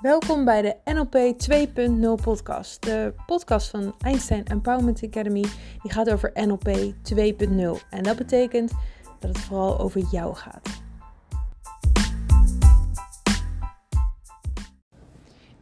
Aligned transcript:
Welkom 0.00 0.44
bij 0.44 0.62
de 0.62 0.92
NLP 0.92 1.16
2.0 2.18 2.22
podcast. 2.22 2.82
De 2.82 3.14
podcast 3.26 3.70
van 3.70 3.94
Einstein 4.00 4.44
Empowerment 4.44 5.04
Academy. 5.04 5.44
Die 5.82 5.92
gaat 5.92 6.10
over 6.10 6.30
NLP 6.34 6.68
2.0. 6.68 7.88
En 7.90 8.02
dat 8.02 8.16
betekent 8.16 8.72
dat 9.18 9.30
het 9.30 9.38
vooral 9.38 9.78
over 9.78 10.02
jou 10.10 10.34
gaat. 10.34 10.82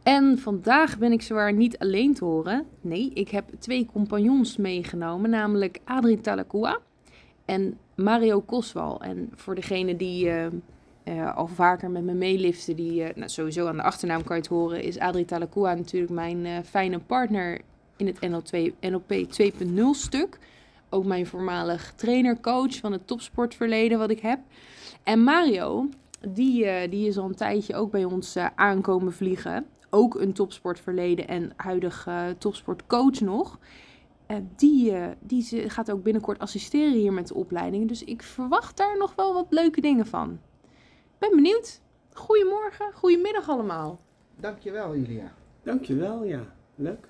En 0.03 0.37
vandaag 0.37 0.97
ben 0.97 1.11
ik 1.11 1.21
zwaar 1.21 1.53
niet 1.53 1.77
alleen 1.77 2.13
te 2.13 2.25
horen. 2.25 2.65
Nee, 2.81 3.11
ik 3.13 3.29
heb 3.29 3.49
twee 3.59 3.85
compagnons 3.85 4.57
meegenomen, 4.57 5.29
namelijk 5.29 5.79
Adrien 5.83 6.21
Talakua 6.21 6.79
en 7.45 7.77
Mario 7.95 8.41
Koswal. 8.41 9.01
En 9.01 9.29
voor 9.35 9.55
degene 9.55 9.95
die 9.95 10.25
uh, 10.25 10.47
uh, 11.09 11.35
al 11.35 11.47
vaker 11.47 11.89
met 11.89 12.03
me 12.03 12.13
meeliften, 12.13 12.75
die 12.75 13.01
uh, 13.01 13.09
nou, 13.15 13.29
sowieso 13.29 13.67
aan 13.67 13.75
de 13.75 13.83
achternaam 13.83 14.23
kan 14.23 14.35
je 14.35 14.41
het 14.41 14.51
horen, 14.51 14.81
is 14.81 14.99
Adrien 14.99 15.25
Talakua 15.25 15.73
natuurlijk 15.73 16.11
mijn 16.11 16.65
fijne 16.65 16.99
partner 16.99 17.61
in 17.97 18.07
het 18.07 18.15
NL2, 18.15 18.73
NLP 18.79 19.13
2.0 19.13 19.79
stuk. 19.91 20.39
Ook 20.89 21.05
mijn 21.05 21.27
voormalig 21.27 21.93
trainer, 21.95 22.39
coach 22.39 22.75
van 22.75 22.91
het 22.91 23.07
topsportverleden 23.07 23.99
wat 23.99 24.09
ik 24.09 24.19
heb. 24.19 24.39
En 25.03 25.23
Mario, 25.23 25.89
die, 26.29 26.89
die 26.89 27.07
is 27.07 27.17
al 27.17 27.25
een 27.25 27.35
tijdje 27.35 27.75
ook 27.75 27.91
bij 27.91 28.03
ons 28.03 28.37
aankomen 28.55 29.13
vliegen 29.13 29.65
ook 29.89 30.15
een 30.15 30.33
topsportverleden 30.33 31.27
en 31.27 31.51
huidig 31.55 32.07
topsportcoach 32.37 33.19
nog. 33.19 33.59
Uh, 34.31 34.37
die, 34.55 34.91
uh, 34.91 35.07
die 35.19 35.69
gaat 35.69 35.91
ook 35.91 36.03
binnenkort 36.03 36.39
assisteren 36.39 36.93
hier 36.93 37.13
met 37.13 37.27
de 37.27 37.33
opleiding. 37.33 37.87
Dus 37.87 38.03
ik 38.03 38.23
verwacht 38.23 38.77
daar 38.77 38.97
nog 38.97 39.15
wel 39.15 39.33
wat 39.33 39.47
leuke 39.49 39.81
dingen 39.81 40.05
van. 40.05 40.39
Ben 41.19 41.35
benieuwd. 41.35 41.81
Goedemorgen, 42.13 42.93
goedemiddag 42.93 43.49
allemaal. 43.49 43.99
Dankjewel 44.35 44.95
Julia. 44.95 45.33
Dankjewel, 45.63 46.23
ja. 46.23 46.41
Leuk. 46.75 47.07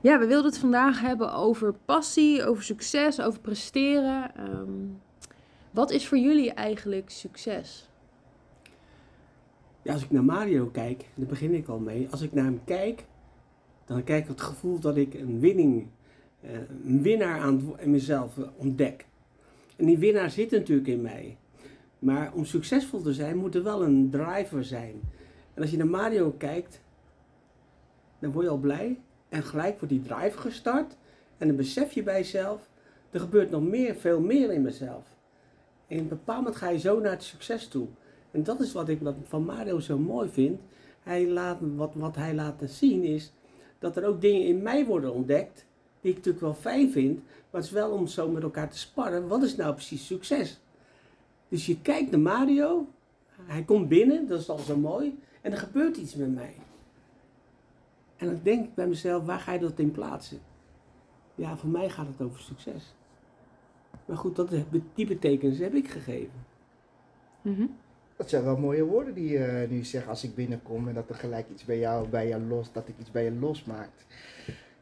Ja, 0.00 0.18
we 0.18 0.26
wilden 0.26 0.50
het 0.50 0.58
vandaag 0.58 1.00
hebben 1.00 1.32
over 1.32 1.74
passie, 1.84 2.44
over 2.44 2.62
succes, 2.62 3.20
over 3.20 3.40
presteren. 3.40 4.50
Um, 4.50 5.00
wat 5.70 5.90
is 5.90 6.08
voor 6.08 6.18
jullie 6.18 6.52
eigenlijk 6.52 7.10
succes? 7.10 7.90
Ja, 9.82 9.92
als 9.92 10.02
ik 10.02 10.10
naar 10.10 10.24
Mario 10.24 10.66
kijk, 10.66 11.08
daar 11.14 11.26
begin 11.26 11.54
ik 11.54 11.68
al 11.68 11.78
mee. 11.78 12.08
Als 12.10 12.20
ik 12.20 12.32
naar 12.32 12.44
hem 12.44 12.60
kijk, 12.64 13.04
dan 13.84 14.04
kijk 14.04 14.22
ik 14.22 14.28
het 14.28 14.40
gevoel 14.40 14.78
dat 14.78 14.96
ik 14.96 15.14
een 15.14 15.40
winning, 15.40 15.86
een 16.84 17.02
winnaar 17.02 17.40
aan 17.40 17.74
mezelf 17.84 18.36
ontdek. 18.56 19.06
En 19.76 19.86
die 19.86 19.98
winnaar 19.98 20.30
zit 20.30 20.50
natuurlijk 20.50 20.88
in 20.88 21.00
mij. 21.00 21.36
Maar 21.98 22.32
om 22.34 22.44
succesvol 22.44 23.02
te 23.02 23.12
zijn, 23.12 23.36
moet 23.36 23.54
er 23.54 23.62
wel 23.62 23.82
een 23.82 24.10
driver 24.10 24.64
zijn. 24.64 25.00
En 25.54 25.62
als 25.62 25.70
je 25.70 25.76
naar 25.76 25.86
Mario 25.86 26.34
kijkt, 26.38 26.80
dan 28.18 28.32
word 28.32 28.44
je 28.44 28.50
al 28.50 28.58
blij. 28.58 29.00
En 29.28 29.42
gelijk 29.42 29.78
wordt 29.80 29.94
die 29.94 30.02
drive 30.02 30.38
gestart. 30.38 30.96
En 31.38 31.46
dan 31.46 31.56
besef 31.56 31.92
je 31.92 32.02
bij 32.02 32.18
jezelf, 32.18 32.68
er 33.10 33.20
gebeurt 33.20 33.50
nog 33.50 33.62
meer, 33.62 33.94
veel 33.94 34.20
meer 34.20 34.52
in 34.52 34.62
mezelf. 34.62 35.16
En 35.86 35.96
in 35.96 36.02
een 36.02 36.08
bepaald 36.08 36.38
moment 36.38 36.56
ga 36.56 36.68
je 36.68 36.78
zo 36.78 37.00
naar 37.00 37.10
het 37.10 37.22
succes 37.22 37.68
toe. 37.68 37.86
En 38.30 38.42
dat 38.42 38.60
is 38.60 38.72
wat 38.72 38.88
ik 38.88 39.00
van 39.22 39.44
Mario 39.44 39.78
zo 39.78 39.98
mooi 39.98 40.28
vind. 40.28 40.60
Hij 41.02 41.28
laat, 41.28 41.58
wat, 41.60 41.94
wat 41.94 42.16
hij 42.16 42.34
laat 42.34 42.62
zien 42.64 43.02
is 43.02 43.32
dat 43.78 43.96
er 43.96 44.06
ook 44.06 44.20
dingen 44.20 44.46
in 44.46 44.62
mij 44.62 44.86
worden 44.86 45.12
ontdekt. 45.12 45.66
Die 46.00 46.10
ik 46.10 46.16
natuurlijk 46.16 46.44
wel 46.44 46.54
fijn 46.54 46.90
vind. 46.90 47.16
Maar 47.24 47.60
het 47.60 47.64
is 47.64 47.70
wel 47.70 47.90
om 47.90 48.06
zo 48.06 48.28
met 48.28 48.42
elkaar 48.42 48.70
te 48.70 48.78
sparren. 48.78 49.28
Wat 49.28 49.42
is 49.42 49.56
nou 49.56 49.72
precies 49.72 50.06
succes? 50.06 50.60
Dus 51.48 51.66
je 51.66 51.80
kijkt 51.80 52.10
naar 52.10 52.20
Mario. 52.20 52.88
Hij 53.42 53.62
komt 53.62 53.88
binnen, 53.88 54.28
dat 54.28 54.40
is 54.40 54.48
al 54.48 54.58
zo 54.58 54.76
mooi. 54.76 55.18
En 55.40 55.52
er 55.52 55.58
gebeurt 55.58 55.96
iets 55.96 56.14
met 56.14 56.34
mij. 56.34 56.54
En 58.16 58.26
dan 58.26 58.40
denk 58.42 58.64
ik 58.64 58.74
bij 58.74 58.86
mezelf, 58.86 59.24
waar 59.24 59.40
ga 59.40 59.52
je 59.52 59.58
dat 59.58 59.78
in 59.78 59.90
plaatsen? 59.90 60.40
Ja, 61.34 61.56
voor 61.56 61.70
mij 61.70 61.90
gaat 61.90 62.06
het 62.06 62.26
over 62.26 62.40
succes. 62.40 62.94
Maar 64.04 64.16
goed, 64.16 64.36
dat, 64.36 64.50
die 64.94 65.06
betekenis 65.06 65.58
heb 65.58 65.74
ik 65.74 65.90
gegeven. 65.90 66.44
Mm 67.42 67.76
Dat 68.16 68.28
zijn 68.28 68.44
wel 68.44 68.56
mooie 68.56 68.84
woorden 68.84 69.14
die 69.14 69.28
je 69.28 69.66
nu 69.70 69.84
zegt 69.84 70.08
als 70.08 70.24
ik 70.24 70.34
binnenkom 70.34 70.88
en 70.88 70.94
dat 70.94 71.08
er 71.08 71.14
gelijk 71.14 71.48
iets 71.50 71.64
bij 71.64 71.78
jou, 71.78 72.08
bij 72.08 72.28
je 72.28 72.40
los, 72.40 72.72
dat 72.72 72.88
ik 72.88 72.94
iets 72.98 73.10
bij 73.10 73.24
je 73.24 73.32
losmaakt. 73.32 74.06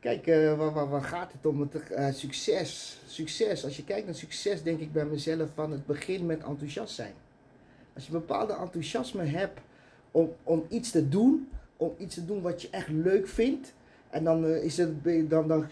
Kijk, 0.01 0.27
uh, 0.27 0.57
waar, 0.57 0.73
waar, 0.73 0.89
waar, 0.89 1.03
gaat 1.03 1.33
het 1.33 1.47
om? 1.47 1.61
Het, 1.61 1.75
uh, 1.91 2.09
succes. 2.13 2.99
Succes. 3.07 3.65
Als 3.65 3.77
je 3.77 3.85
kijkt 3.85 4.07
naar 4.07 4.15
succes, 4.15 4.63
denk 4.63 4.81
ik 4.81 4.93
bij 4.93 5.05
mezelf 5.05 5.49
van 5.55 5.73
het 5.73 5.87
begin 5.87 6.27
met 6.27 6.43
enthousiast 6.43 6.95
zijn. 6.95 7.13
Als 7.95 8.07
je 8.07 8.13
een 8.13 8.19
bepaalde 8.19 8.53
enthousiasme 8.53 9.25
hebt 9.25 9.61
om, 10.11 10.33
om 10.43 10.65
iets 10.69 10.91
te 10.91 11.09
doen, 11.09 11.49
om 11.77 11.95
iets 11.99 12.15
te 12.15 12.25
doen 12.25 12.43
wat 12.43 12.63
je 12.63 12.69
echt 12.71 12.89
leuk 12.89 13.29
vindt, 13.29 13.75
en 14.11 14.25
dan, 14.25 14.45
uh, 14.45 14.65
is 14.65 14.77
het, 14.77 15.05
dan, 15.31 15.49
dan 15.49 15.67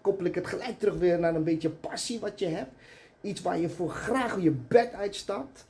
koppel 0.00 0.24
ik 0.24 0.34
het 0.34 0.46
gelijk 0.46 0.78
terug 0.78 0.94
weer 0.94 1.18
naar 1.18 1.34
een 1.34 1.44
beetje 1.44 1.70
passie 1.70 2.20
wat 2.20 2.38
je 2.38 2.46
hebt. 2.46 2.70
Iets 3.20 3.42
waar 3.42 3.58
je 3.58 3.68
voor 3.68 3.90
graag 3.90 4.40
je 4.40 4.50
bed 4.50 4.92
uitstapt. 4.92 5.66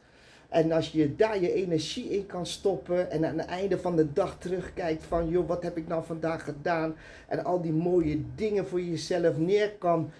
En 0.54 0.72
als 0.72 0.92
je 0.92 1.16
daar 1.16 1.40
je 1.40 1.52
energie 1.52 2.10
in 2.10 2.26
kan 2.26 2.46
stoppen 2.46 3.10
en 3.10 3.24
aan 3.24 3.38
het 3.38 3.46
einde 3.46 3.78
van 3.78 3.96
de 3.96 4.12
dag 4.12 4.38
terugkijkt 4.38 5.04
van 5.04 5.28
joh, 5.28 5.48
wat 5.48 5.62
heb 5.62 5.76
ik 5.76 5.88
nou 5.88 6.04
vandaag 6.04 6.44
gedaan? 6.44 6.94
En 7.28 7.44
al 7.44 7.62
die 7.62 7.72
mooie 7.72 8.20
dingen 8.34 8.66
voor 8.66 8.80
jezelf 8.80 9.38
neer 9.38 9.72
kan 9.78 10.10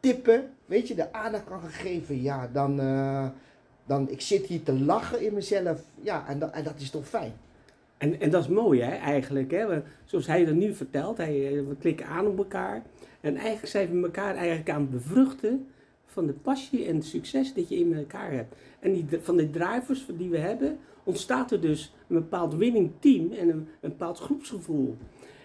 tippen, 0.00 0.50
weet 0.66 0.88
je, 0.88 0.94
de 0.94 1.12
aandacht 1.12 1.44
kan 1.44 1.60
geven, 1.62 2.22
ja, 2.22 2.48
dan, 2.52 2.80
uh, 2.80 3.26
dan 3.86 4.10
ik 4.10 4.20
zit 4.20 4.46
hier 4.46 4.62
te 4.62 4.78
lachen 4.78 5.20
in 5.20 5.34
mezelf. 5.34 5.82
Ja, 6.02 6.24
en, 6.28 6.38
dat, 6.38 6.50
en 6.50 6.64
dat 6.64 6.80
is 6.80 6.90
toch 6.90 7.08
fijn. 7.08 7.32
En, 7.98 8.20
en 8.20 8.30
dat 8.30 8.42
is 8.42 8.48
mooi 8.48 8.82
hè, 8.82 8.96
eigenlijk. 8.96 9.50
Hè? 9.50 9.82
Zoals 10.04 10.26
hij 10.26 10.44
dat 10.44 10.54
nu 10.54 10.74
vertelt, 10.74 11.16
hij, 11.16 11.46
eh, 11.46 11.66
we 11.68 11.76
klikken 11.78 12.06
aan 12.06 12.26
op 12.26 12.38
elkaar. 12.38 12.82
En 13.20 13.36
eigenlijk 13.36 13.66
zijn 13.66 14.00
we 14.00 14.06
elkaar 14.06 14.34
eigenlijk 14.34 14.70
aan 14.70 14.80
het 14.80 14.90
bevruchten 14.90 15.66
van 16.10 16.26
de 16.26 16.32
passie 16.32 16.84
en 16.84 16.94
het 16.94 17.04
succes 17.04 17.54
dat 17.54 17.68
je 17.68 17.76
in 17.76 17.94
elkaar 17.94 18.32
hebt. 18.32 18.54
En 18.78 18.92
die, 18.92 19.06
van 19.20 19.36
de 19.36 19.50
drivers 19.50 20.06
die 20.16 20.30
we 20.30 20.38
hebben, 20.38 20.78
ontstaat 21.04 21.50
er 21.50 21.60
dus 21.60 21.94
een 22.08 22.16
bepaald 22.16 22.54
winning 22.54 22.90
team 22.98 23.32
en 23.32 23.48
een, 23.48 23.68
bepaald 23.80 24.18
groepsgevoel. 24.18 24.96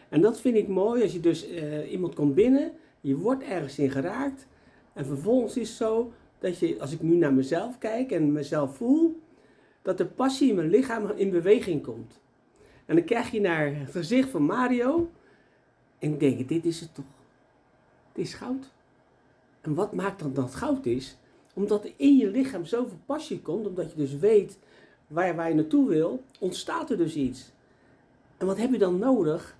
En 0.09 0.21
dat 0.21 0.41
vind 0.41 0.55
ik 0.55 0.67
mooi 0.67 1.01
als 1.01 1.13
je 1.13 1.19
dus 1.19 1.49
uh, 1.49 1.91
iemand 1.91 2.15
komt 2.15 2.35
binnen, 2.35 2.71
je 3.01 3.17
wordt 3.17 3.43
ergens 3.43 3.79
in 3.79 3.91
geraakt. 3.91 4.47
En 4.93 5.05
vervolgens 5.05 5.57
is 5.57 5.67
het 5.69 5.77
zo 5.77 6.11
dat 6.39 6.59
je, 6.59 6.75
als 6.79 6.91
ik 6.91 7.01
nu 7.01 7.15
naar 7.15 7.33
mezelf 7.33 7.77
kijk 7.77 8.11
en 8.11 8.31
mezelf 8.31 8.75
voel, 8.75 9.19
dat 9.81 9.97
de 9.97 10.05
passie 10.05 10.49
in 10.49 10.55
mijn 10.55 10.69
lichaam 10.69 11.11
in 11.15 11.29
beweging 11.29 11.83
komt. 11.83 12.19
En 12.85 12.95
dan 12.95 13.05
krijg 13.05 13.31
je 13.31 13.41
naar 13.41 13.75
het 13.75 13.91
gezicht 13.91 14.29
van 14.29 14.43
Mario 14.43 15.09
en 15.99 16.11
ik 16.13 16.19
denk, 16.19 16.49
dit 16.49 16.65
is 16.65 16.79
het 16.79 16.95
toch. 16.95 17.05
Het 18.11 18.23
is 18.23 18.33
goud. 18.33 18.74
En 19.65 19.73
wat 19.73 19.93
maakt 19.93 20.19
dan 20.19 20.33
dat 20.33 20.55
goud 20.55 20.85
is? 20.85 21.17
Omdat 21.53 21.83
er 21.83 21.91
in 21.95 22.17
je 22.17 22.27
lichaam 22.27 22.65
zoveel 22.65 22.99
passie 23.05 23.41
komt, 23.41 23.67
omdat 23.67 23.91
je 23.91 23.97
dus 23.97 24.17
weet 24.17 24.57
waar, 25.07 25.35
waar 25.35 25.49
je 25.49 25.55
naartoe 25.55 25.89
wil, 25.89 26.23
ontstaat 26.39 26.89
er 26.89 26.97
dus 26.97 27.15
iets. 27.15 27.51
En 28.37 28.45
wat 28.45 28.57
heb 28.57 28.71
je 28.71 28.77
dan 28.77 28.99
nodig? 28.99 29.57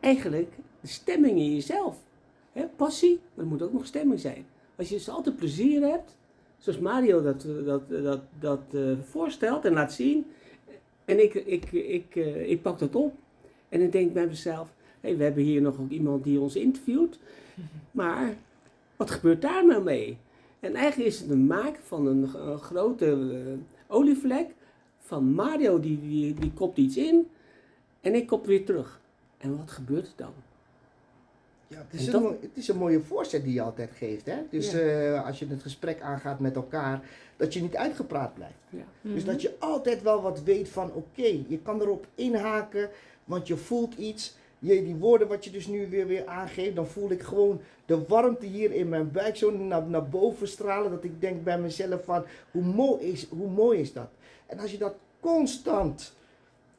Eigenlijk 0.00 0.54
de 0.80 0.88
stemming 0.88 1.38
in 1.38 1.54
jezelf. 1.54 1.96
He, 2.52 2.66
passie, 2.76 3.20
maar 3.34 3.44
er 3.44 3.50
moet 3.50 3.62
ook 3.62 3.72
nog 3.72 3.86
stemming 3.86 4.20
zijn. 4.20 4.46
Als 4.76 4.88
je 4.88 4.94
dus 4.94 5.08
altijd 5.08 5.36
plezier 5.36 5.82
hebt, 5.82 6.16
zoals 6.58 6.78
Mario 6.78 7.22
dat, 7.22 7.46
dat, 7.64 7.88
dat, 7.88 8.20
dat 8.38 8.60
uh, 8.70 8.98
voorstelt 9.02 9.64
en 9.64 9.72
laat 9.72 9.92
zien, 9.92 10.26
en 11.04 11.22
ik, 11.22 11.34
ik, 11.34 11.72
ik, 11.72 12.14
uh, 12.14 12.50
ik 12.50 12.62
pak 12.62 12.78
dat 12.78 12.94
op. 12.94 13.14
En 13.68 13.80
dan 13.80 13.90
denk 13.90 14.06
ik 14.06 14.12
bij 14.12 14.26
mezelf, 14.26 14.68
hey, 15.00 15.16
we 15.16 15.22
hebben 15.22 15.42
hier 15.42 15.62
nog 15.62 15.80
ook 15.80 15.90
iemand 15.90 16.24
die 16.24 16.40
ons 16.40 16.56
interviewt. 16.56 17.18
Maar 17.90 18.36
wat 19.00 19.10
gebeurt 19.10 19.42
daar 19.42 19.66
nou 19.66 19.82
mee? 19.82 20.18
En 20.60 20.74
eigenlijk 20.74 21.10
is 21.10 21.20
het 21.20 21.30
een 21.30 21.46
maak 21.46 21.78
van 21.82 22.06
een, 22.06 22.34
een 22.34 22.58
grote 22.58 23.06
uh, 23.06 23.52
olievlek. 23.86 24.54
Van 24.98 25.24
Mario, 25.24 25.80
die, 25.80 26.00
die, 26.00 26.34
die 26.34 26.52
kopt 26.52 26.78
iets 26.78 26.96
in. 26.96 27.28
En 28.00 28.14
ik 28.14 28.26
kop 28.26 28.46
weer 28.46 28.64
terug. 28.64 29.00
En 29.38 29.56
wat 29.56 29.70
gebeurt 29.70 30.06
er 30.06 30.12
dan? 30.16 30.32
Ja, 31.66 31.78
het 31.88 32.00
is, 32.00 32.06
een, 32.06 32.38
het 32.40 32.50
is 32.56 32.68
een 32.68 32.76
mooie 32.76 33.00
voorzet 33.00 33.44
die 33.44 33.52
je 33.52 33.62
altijd 33.62 33.90
geeft. 33.90 34.26
Hè? 34.26 34.36
Dus 34.50 34.70
ja. 34.70 34.78
uh, 34.78 35.26
als 35.26 35.38
je 35.38 35.46
het 35.46 35.62
gesprek 35.62 36.00
aangaat 36.00 36.40
met 36.40 36.56
elkaar, 36.56 37.02
dat 37.36 37.54
je 37.54 37.62
niet 37.62 37.76
uitgepraat 37.76 38.34
blijft. 38.34 38.54
Ja. 38.68 38.78
Dus 38.78 39.12
mm 39.12 39.16
-hmm. 39.16 39.26
dat 39.26 39.42
je 39.42 39.54
altijd 39.58 40.02
wel 40.02 40.22
wat 40.22 40.42
weet 40.42 40.68
van 40.68 40.88
oké, 40.88 41.20
okay, 41.20 41.44
je 41.48 41.58
kan 41.58 41.80
erop 41.80 42.06
inhaken, 42.14 42.90
want 43.24 43.46
je 43.46 43.56
voelt 43.56 43.94
iets 43.94 44.36
die 44.60 44.94
woorden 44.94 45.28
wat 45.28 45.44
je 45.44 45.50
dus 45.50 45.66
nu 45.66 45.88
weer, 45.88 46.06
weer 46.06 46.26
aangeeft, 46.26 46.76
dan 46.76 46.86
voel 46.86 47.10
ik 47.10 47.22
gewoon 47.22 47.60
de 47.86 48.06
warmte 48.06 48.46
hier 48.46 48.72
in 48.72 48.88
mijn 48.88 49.10
buik 49.10 49.36
zo 49.36 49.50
naar, 49.50 49.86
naar 49.86 50.08
boven 50.08 50.48
stralen. 50.48 50.90
Dat 50.90 51.04
ik 51.04 51.20
denk 51.20 51.44
bij 51.44 51.58
mezelf 51.58 52.04
van, 52.04 52.24
hoe 52.50 52.62
mooi, 52.62 53.02
is, 53.02 53.26
hoe 53.28 53.50
mooi 53.50 53.80
is 53.80 53.92
dat? 53.92 54.08
En 54.46 54.58
als 54.58 54.70
je 54.70 54.78
dat 54.78 54.94
constant 55.20 56.12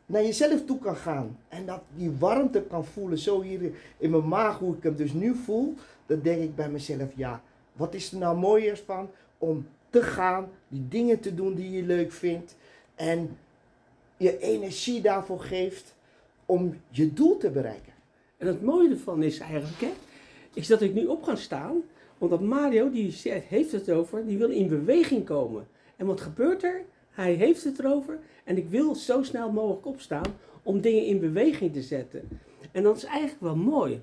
naar 0.06 0.24
jezelf 0.24 0.66
toe 0.66 0.80
kan 0.80 0.95
gaan 0.95 1.39
en 1.48 1.66
dat 1.66 1.81
die 1.95 2.12
warmte 2.19 2.62
kan 2.62 2.86
voelen, 2.86 3.18
zo 3.18 3.42
hier 3.42 3.72
in 3.98 4.10
mijn 4.10 4.28
maag, 4.28 4.60
hoe 4.60 4.75
ik 4.75 4.83
hem 4.83 4.95
dus 4.95 5.13
nu 5.13 5.36
voel, 5.36 5.74
dan 6.06 6.19
denk 6.22 6.42
ik 6.42 6.56
bij 6.56 6.69
mezelf, 6.69 7.10
ja, 7.16 7.42
wat 7.74 7.94
is 7.94 8.12
er 8.12 8.18
nou 8.18 8.38
mooier 8.38 8.81
van 8.86 9.10
om 9.38 9.68
te 9.89 10.01
gaan, 10.04 10.50
die 10.68 10.88
dingen 10.88 11.19
te 11.19 11.36
doen 11.36 11.56
die 11.56 11.72
je 11.72 11.83
leuk 11.83 12.12
vindt 12.12 12.56
en 12.95 13.38
je 14.18 14.39
energie 14.39 15.01
daarvoor 15.01 15.39
geeft 15.39 15.95
om 16.51 16.75
je 16.89 17.13
doel 17.13 17.38
te 17.38 17.50
bereiken. 17.50 17.94
En 18.38 18.48
het 18.48 18.62
mooie 18.62 18.89
ervan 18.89 19.24
is 19.24 19.39
eigenlijk, 19.39 19.81
hè, 19.81 19.92
is 20.53 20.68
dat 20.68 20.81
ik 20.81 20.94
nu 20.94 21.06
op 21.06 21.24
ga 21.24 21.36
staan, 21.36 21.81
omdat 22.18 22.42
Mario, 22.42 22.89
die 22.89 23.15
heeft 23.48 23.71
het 23.71 23.92
over, 23.92 24.25
die 24.25 24.38
wil 24.38 24.50
in 24.50 24.68
beweging 24.68 25.25
komen. 25.25 25.68
En 25.95 26.06
wat 26.06 26.21
gebeurt 26.21 26.63
er? 26.63 26.81
Hij 27.12 27.33
heeft 27.33 27.63
het 27.63 27.80
erover 27.80 28.19
en 28.44 28.57
ik 28.57 28.69
wil 28.69 28.95
zo 28.95 29.24
snel 29.24 29.51
mogelijk 29.51 29.86
opstaan 29.86 30.36
om 30.63 30.81
dingen 30.81 31.06
in 31.06 31.19
beweging 31.19 31.74
te 31.74 31.81
zetten. 31.81 32.27
En 32.71 32.83
dat 32.83 32.97
is 32.97 33.04
eigenlijk 33.04 33.42
wel 33.42 33.56
mooi. 33.56 34.01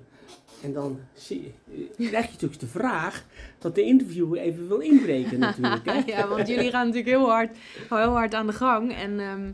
En 0.63 0.73
dan 0.73 0.99
zie, 1.13 1.53
krijg 1.95 2.25
je 2.25 2.31
natuurlijk 2.31 2.59
de 2.59 2.67
vraag 2.67 3.25
dat 3.59 3.75
de 3.75 3.83
interviewer 3.83 4.39
even 4.39 4.67
wil 4.67 4.79
inbreken 4.79 5.39
natuurlijk. 5.49 5.85
Hè? 5.85 6.01
ja, 6.05 6.27
want 6.27 6.47
jullie 6.47 6.69
gaan 6.69 6.87
natuurlijk 6.87 7.15
heel 7.15 7.29
hard, 7.29 7.57
heel 7.89 8.11
hard 8.11 8.33
aan 8.33 8.47
de 8.47 8.53
gang. 8.53 8.93
En 8.93 9.19
ehm, 9.19 9.51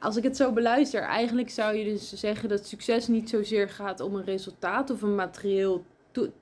als 0.00 0.16
ik 0.16 0.22
het 0.22 0.36
zo 0.36 0.52
beluister, 0.52 1.02
eigenlijk 1.02 1.50
zou 1.50 1.76
je 1.76 1.84
dus 1.84 2.12
zeggen 2.12 2.48
dat 2.48 2.66
succes 2.66 3.08
niet 3.08 3.28
zozeer 3.28 3.68
gaat 3.68 4.00
om 4.00 4.14
een 4.14 4.24
resultaat 4.24 4.90
of 4.90 5.02
een 5.02 5.14
materieel 5.14 5.84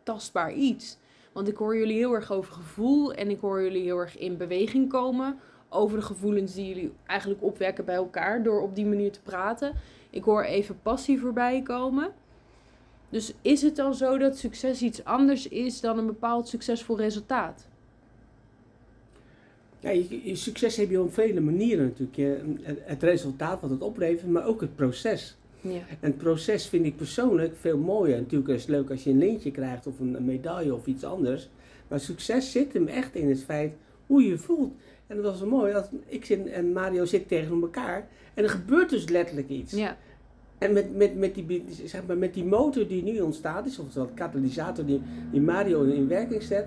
tastbaar 0.02 0.52
iets. 0.52 0.98
Want 1.32 1.48
ik 1.48 1.56
hoor 1.56 1.76
jullie 1.76 1.96
heel 1.96 2.12
erg 2.12 2.32
over 2.32 2.52
gevoel 2.52 3.12
en 3.12 3.30
ik 3.30 3.40
hoor 3.40 3.62
jullie 3.62 3.82
heel 3.82 3.98
erg 3.98 4.18
in 4.18 4.36
beweging 4.36 4.88
komen 4.88 5.38
over 5.68 5.98
de 5.98 6.04
gevoelens 6.04 6.54
die 6.54 6.68
jullie 6.68 6.92
eigenlijk 7.06 7.42
opwekken 7.42 7.84
bij 7.84 7.94
elkaar 7.94 8.42
door 8.42 8.62
op 8.62 8.74
die 8.74 8.86
manier 8.86 9.12
te 9.12 9.20
praten. 9.20 9.72
Ik 10.10 10.24
hoor 10.24 10.42
even 10.42 10.78
passie 10.82 11.20
voorbij 11.20 11.62
komen. 11.62 12.12
Dus 13.08 13.34
is 13.42 13.62
het 13.62 13.76
dan 13.76 13.94
zo 13.94 14.18
dat 14.18 14.38
succes 14.38 14.82
iets 14.82 15.04
anders 15.04 15.48
is 15.48 15.80
dan 15.80 15.98
een 15.98 16.06
bepaald 16.06 16.48
succesvol 16.48 16.96
resultaat? 16.96 17.68
Ja, 19.84 19.90
je, 19.90 20.36
succes 20.36 20.76
heb 20.76 20.90
je 20.90 21.00
op 21.00 21.14
vele 21.14 21.40
manieren 21.40 21.84
natuurlijk. 21.84 22.16
Je, 22.16 22.54
het 22.80 23.02
resultaat 23.02 23.60
wat 23.60 23.70
het 23.70 23.82
oplevert, 23.82 24.30
maar 24.30 24.46
ook 24.46 24.60
het 24.60 24.76
proces. 24.76 25.36
Ja. 25.60 25.70
En 25.70 26.10
het 26.10 26.18
proces 26.18 26.66
vind 26.66 26.86
ik 26.86 26.96
persoonlijk 26.96 27.56
veel 27.56 27.78
mooier. 27.78 28.18
Natuurlijk 28.18 28.50
is 28.50 28.60
het 28.60 28.70
leuk 28.70 28.90
als 28.90 29.04
je 29.04 29.10
een 29.10 29.18
lintje 29.18 29.50
krijgt 29.50 29.86
of 29.86 30.00
een, 30.00 30.24
medaille 30.24 30.74
of 30.74 30.86
iets 30.86 31.04
anders. 31.04 31.48
Maar 31.88 32.00
succes 32.00 32.52
zit 32.52 32.72
hem 32.72 32.88
echt 32.88 33.14
in 33.14 33.28
het 33.28 33.44
feit 33.44 33.72
hoe 34.06 34.22
je 34.22 34.28
je 34.28 34.38
voelt. 34.38 34.72
En 35.06 35.16
dat 35.16 35.24
was 35.24 35.38
zo 35.38 35.46
mooi. 35.46 35.72
Dat 35.72 35.90
ik 36.06 36.24
zit, 36.24 36.46
en 36.46 36.72
Mario 36.72 37.04
zit 37.04 37.28
tegen 37.28 37.60
elkaar. 37.60 38.08
En 38.34 38.44
er 38.44 38.50
gebeurt 38.50 38.90
dus 38.90 39.08
letterlijk 39.08 39.48
iets. 39.48 39.72
Ja. 39.72 39.96
En 40.58 40.72
met, 40.72 40.96
met, 40.96 41.16
met, 41.16 41.34
die, 41.34 41.64
zeg 41.84 42.06
maar, 42.06 42.18
met 42.18 42.34
die 42.34 42.44
motor 42.44 42.88
die 42.88 43.02
nu 43.02 43.20
ontstaat 43.20 43.66
is, 43.66 43.78
of 43.78 43.92
de 43.92 44.06
katalysator 44.14 44.86
die, 44.86 45.00
die 45.30 45.40
Mario 45.40 45.82
in 45.82 46.08
werking 46.08 46.42
zet, 46.42 46.66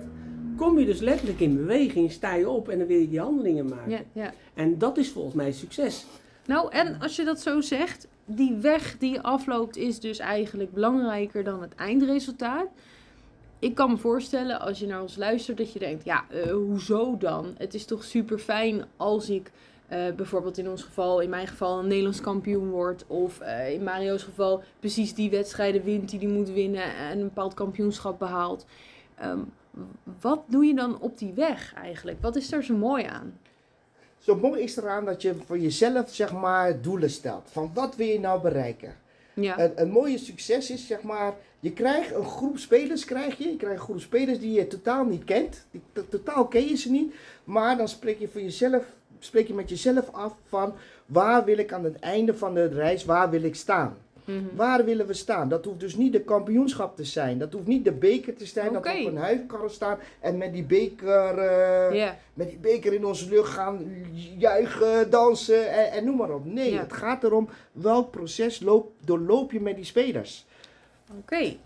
kom 0.58 0.78
je 0.78 0.84
dus 0.84 1.00
letterlijk 1.00 1.40
in 1.40 1.56
beweging, 1.56 2.12
sta 2.12 2.34
je 2.34 2.48
op 2.48 2.68
en 2.68 2.78
dan 2.78 2.86
wil 2.86 2.98
je 2.98 3.08
die 3.08 3.20
handelingen 3.20 3.68
maken. 3.68 3.90
Ja, 3.90 4.00
ja. 4.12 4.32
En 4.54 4.78
dat 4.78 4.96
is 4.98 5.10
volgens 5.10 5.34
mij 5.34 5.52
succes. 5.52 6.06
Nou, 6.46 6.72
en 6.72 7.00
als 7.00 7.16
je 7.16 7.24
dat 7.24 7.40
zo 7.40 7.60
zegt, 7.60 8.08
die 8.24 8.54
weg 8.54 8.98
die 8.98 9.12
je 9.12 9.22
afloopt 9.22 9.76
is 9.76 10.00
dus 10.00 10.18
eigenlijk 10.18 10.72
belangrijker 10.72 11.44
dan 11.44 11.62
het 11.62 11.74
eindresultaat. 11.74 12.66
Ik 13.58 13.74
kan 13.74 13.90
me 13.90 13.96
voorstellen 13.96 14.60
als 14.60 14.78
je 14.78 14.86
naar 14.86 15.02
ons 15.02 15.16
luistert 15.16 15.56
dat 15.56 15.72
je 15.72 15.78
denkt, 15.78 16.04
ja, 16.04 16.24
uh, 16.34 16.52
hoezo 16.52 17.16
dan? 17.16 17.54
Het 17.58 17.74
is 17.74 17.84
toch 17.84 18.04
super 18.04 18.38
fijn 18.38 18.84
als 18.96 19.30
ik 19.30 19.50
uh, 19.92 19.98
bijvoorbeeld 20.16 20.58
in 20.58 20.68
ons 20.68 20.82
geval, 20.82 21.20
in 21.20 21.30
mijn 21.30 21.46
geval, 21.46 21.78
een 21.78 21.86
Nederlands 21.86 22.20
kampioen 22.20 22.70
wordt. 22.70 23.04
Of 23.06 23.40
uh, 23.40 23.72
in 23.72 23.82
Mario's 23.82 24.22
geval 24.22 24.62
precies 24.80 25.14
die 25.14 25.30
wedstrijden 25.30 25.82
wint 25.82 26.10
die 26.10 26.18
hij 26.18 26.28
moet 26.28 26.50
winnen 26.50 26.96
en 26.96 27.18
een 27.18 27.24
bepaald 27.24 27.54
kampioenschap 27.54 28.18
behaalt. 28.18 28.66
Um, 29.24 29.52
wat 30.20 30.42
doe 30.46 30.64
je 30.64 30.74
dan 30.74 31.00
op 31.00 31.18
die 31.18 31.32
weg 31.32 31.74
eigenlijk? 31.74 32.18
Wat 32.20 32.36
is 32.36 32.52
er 32.52 32.64
zo 32.64 32.76
mooi 32.76 33.04
aan? 33.04 33.38
Zo 34.18 34.36
mooi 34.36 34.62
is 34.62 34.76
eraan 34.76 35.04
dat 35.04 35.22
je 35.22 35.34
voor 35.46 35.58
jezelf 35.58 36.14
zeg 36.14 36.32
maar 36.32 36.80
doelen 36.80 37.10
stelt. 37.10 37.48
Van 37.50 37.70
wat 37.74 37.96
wil 37.96 38.06
je 38.06 38.20
nou 38.20 38.40
bereiken? 38.40 38.96
Ja. 39.34 39.58
Een, 39.58 39.72
een 39.74 39.90
mooie 39.90 40.18
succes 40.18 40.70
is 40.70 40.86
zeg 40.86 41.02
maar, 41.02 41.34
je 41.60 41.72
krijgt 41.72 42.14
een 42.14 42.24
groep 42.24 42.58
spelers, 42.58 43.04
krijg 43.04 43.38
je. 43.38 43.48
Je 43.48 43.56
krijgt 43.56 43.78
een 43.78 43.84
groep 43.84 44.00
spelers 44.00 44.38
die 44.38 44.52
je 44.52 44.66
totaal 44.66 45.04
niet 45.04 45.24
kent. 45.24 45.66
Die, 45.70 45.82
totaal 46.08 46.46
ken 46.46 46.68
je 46.68 46.76
ze 46.76 46.90
niet. 46.90 47.14
Maar 47.44 47.76
dan 47.76 47.88
spreek 47.88 48.18
je 48.18 48.28
voor 48.28 48.40
jezelf 48.40 48.84
spreek 49.18 49.46
je 49.46 49.54
met 49.54 49.68
jezelf 49.68 50.12
af 50.12 50.34
van 50.48 50.74
waar 51.06 51.44
wil 51.44 51.58
ik 51.58 51.72
aan 51.72 51.84
het 51.84 51.98
einde 51.98 52.34
van 52.34 52.54
de 52.54 52.66
reis, 52.66 53.04
waar 53.04 53.30
wil 53.30 53.42
ik 53.42 53.54
staan? 53.54 53.96
Mhm. 54.28 54.56
Waar 54.56 54.84
willen 54.84 55.06
we 55.06 55.14
staan? 55.14 55.48
Dat 55.48 55.64
hoeft 55.64 55.80
dus 55.80 55.96
niet 55.96 56.12
de 56.12 56.20
kampioenschap 56.20 56.96
te 56.96 57.04
zijn. 57.04 57.38
Dat 57.38 57.52
hoeft 57.52 57.66
niet 57.66 57.84
de 57.84 57.92
beker 57.92 58.34
te 58.34 58.46
zijn. 58.46 58.72
Dat 58.72 58.82
we 58.82 59.00
op 59.00 59.06
een 59.06 59.16
huifkar 59.16 59.70
staan 59.70 59.98
en 60.20 60.38
met 60.38 60.52
die 60.52 60.64
beker, 60.64 61.38
uh, 61.94 62.10
met 62.34 62.48
die 62.48 62.58
beker 62.58 62.92
in 62.92 63.04
onze 63.04 63.28
lucht 63.28 63.52
gaan 63.52 63.86
juichen, 64.38 65.10
dansen 65.10 65.70
en, 65.70 65.92
en 65.92 66.04
noem 66.04 66.16
maar 66.16 66.34
op. 66.34 66.44
Nee, 66.44 66.78
het 66.78 66.92
gaat 66.92 67.24
erom 67.24 67.48
welk 67.72 68.10
proces 68.10 68.60
loop, 68.60 68.92
doorloop 69.04 69.52
je 69.52 69.60
met 69.60 69.76
die 69.76 69.84
spelers. 69.84 70.46
Oké. 71.18 71.56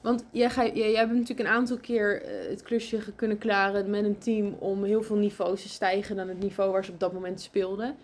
Want 0.00 0.24
jij, 0.30 0.50
ga, 0.50 0.64
jij, 0.64 0.90
jij 0.90 1.00
hebt 1.00 1.12
natuurlijk 1.12 1.40
een 1.40 1.54
aantal 1.54 1.76
keer 1.76 2.22
uh, 2.22 2.50
het 2.50 2.62
klusje 2.62 2.98
kunnen 3.16 3.38
klaren 3.38 3.90
met 3.90 4.04
een 4.04 4.18
team 4.18 4.56
om 4.58 4.84
heel 4.84 5.02
veel 5.02 5.16
niveaus 5.16 5.62
te 5.62 5.68
stijgen 5.68 6.16
dan 6.16 6.28
het 6.28 6.38
niveau 6.38 6.72
waar 6.72 6.84
ze 6.84 6.92
op 6.92 7.00
dat 7.00 7.12
moment 7.12 7.40
speelden. 7.40 7.96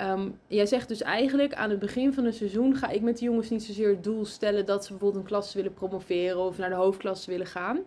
Um, 0.00 0.38
jij 0.46 0.66
zegt 0.66 0.88
dus 0.88 1.02
eigenlijk 1.02 1.54
aan 1.54 1.70
het 1.70 1.78
begin 1.78 2.12
van 2.12 2.24
het 2.24 2.34
seizoen 2.34 2.76
ga 2.76 2.88
ik 2.88 3.00
met 3.00 3.18
de 3.18 3.24
jongens 3.24 3.50
niet 3.50 3.62
zozeer 3.62 3.88
het 3.88 4.04
doel 4.04 4.24
stellen 4.24 4.66
dat 4.66 4.84
ze 4.84 4.90
bijvoorbeeld 4.90 5.22
een 5.22 5.28
klasse 5.28 5.56
willen 5.56 5.74
promoveren 5.74 6.38
of 6.38 6.58
naar 6.58 6.68
de 6.68 6.74
hoofdklasse 6.74 7.30
willen 7.30 7.46
gaan. 7.46 7.78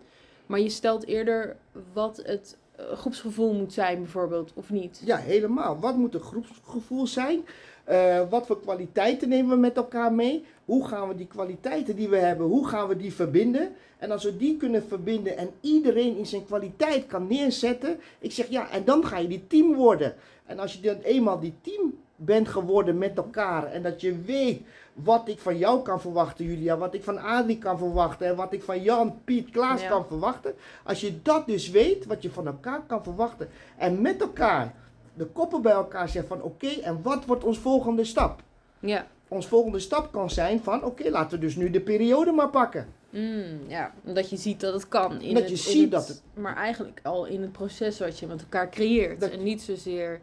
Maar 0.46 0.60
je 0.60 0.68
stelt 0.68 1.06
eerder 1.06 1.56
wat 1.92 2.22
het 2.24 2.56
uh, 2.80 2.92
groepsgevoel 2.92 3.52
moet 3.52 3.72
zijn 3.72 3.98
bijvoorbeeld, 3.98 4.52
of 4.54 4.70
niet? 4.70 5.02
Ja, 5.04 5.16
helemaal. 5.16 5.78
Wat 5.78 5.96
moet 5.96 6.12
het 6.12 6.22
groepsgevoel 6.22 7.06
zijn? 7.06 7.44
Uh, 7.90 8.20
wat 8.30 8.46
voor 8.46 8.60
kwaliteiten 8.60 9.28
nemen 9.28 9.50
we 9.50 9.56
met 9.56 9.76
elkaar 9.76 10.12
mee? 10.12 10.44
Hoe 10.64 10.88
gaan 10.88 11.08
we 11.08 11.14
die 11.14 11.26
kwaliteiten 11.26 11.96
die 11.96 12.08
we 12.08 12.16
hebben, 12.16 12.46
hoe 12.46 12.68
gaan 12.68 12.88
we 12.88 12.96
die 12.96 13.12
verbinden? 13.12 13.72
En 13.98 14.10
als 14.10 14.24
we 14.24 14.36
die 14.36 14.56
kunnen 14.56 14.84
verbinden 14.88 15.36
en 15.36 15.50
iedereen 15.60 16.16
in 16.16 16.26
zijn 16.26 16.44
kwaliteit 16.44 17.06
kan 17.06 17.26
neerzetten, 17.26 17.98
ik 18.18 18.32
zeg 18.32 18.48
ja, 18.48 18.70
en 18.70 18.84
dan 18.84 19.06
ga 19.06 19.18
je 19.18 19.28
die 19.28 19.46
team 19.46 19.74
worden. 19.74 20.14
En 20.46 20.58
als 20.58 20.72
je 20.72 20.80
dan 20.80 21.00
eenmaal 21.02 21.40
die 21.40 21.54
team 21.60 21.94
bent 22.16 22.48
geworden 22.48 22.98
met 22.98 23.16
elkaar 23.16 23.64
en 23.64 23.82
dat 23.82 24.00
je 24.00 24.20
weet 24.20 24.60
wat 24.92 25.28
ik 25.28 25.38
van 25.38 25.58
jou 25.58 25.82
kan 25.82 26.00
verwachten, 26.00 26.44
Julia, 26.44 26.76
wat 26.76 26.94
ik 26.94 27.04
van 27.04 27.18
Adrie 27.18 27.58
kan 27.58 27.78
verwachten 27.78 28.26
en 28.26 28.36
wat 28.36 28.52
ik 28.52 28.62
van 28.62 28.82
Jan, 28.82 29.18
Piet, 29.24 29.50
Klaas 29.50 29.86
kan 29.86 30.06
verwachten. 30.06 30.54
Als 30.84 31.00
je 31.00 31.22
dat 31.22 31.46
dus 31.46 31.70
weet, 31.70 32.06
wat 32.06 32.22
je 32.22 32.30
van 32.30 32.46
elkaar 32.46 32.82
kan 32.86 33.02
verwachten 33.02 33.48
en 33.76 34.00
met 34.00 34.20
elkaar 34.20 34.74
de 35.14 35.24
koppen 35.24 35.62
bij 35.62 35.72
elkaar 35.72 36.08
zegt 36.08 36.26
van 36.26 36.42
oké, 36.42 36.68
en 36.68 37.02
wat 37.02 37.24
wordt 37.24 37.44
ons 37.44 37.58
volgende 37.58 38.04
stap? 38.04 38.42
Ja. 38.78 39.06
Ons 39.28 39.46
volgende 39.46 39.78
stap 39.78 40.12
kan 40.12 40.30
zijn 40.30 40.60
van 40.62 40.84
oké, 40.84 41.10
laten 41.10 41.38
we 41.38 41.44
dus 41.44 41.56
nu 41.56 41.70
de 41.70 41.80
periode 41.80 42.32
maar 42.32 42.50
pakken. 42.50 42.86
Mm, 43.10 43.60
ja, 43.68 43.94
omdat 44.04 44.30
je 44.30 44.36
ziet 44.36 44.60
dat 44.60 44.74
het 44.74 44.88
kan. 44.88 45.20
In 45.20 45.34
dat 45.34 45.42
het, 45.42 45.50
je 45.50 45.56
ziet 45.56 45.90
dat 45.90 46.08
het... 46.08 46.22
Maar 46.34 46.56
eigenlijk 46.56 47.00
al 47.02 47.24
in 47.24 47.42
het 47.42 47.52
proces 47.52 47.98
wat 47.98 48.18
je 48.18 48.26
met 48.26 48.40
elkaar 48.40 48.70
creëert. 48.70 49.30
En 49.30 49.42
niet 49.42 49.62
zozeer 49.62 50.20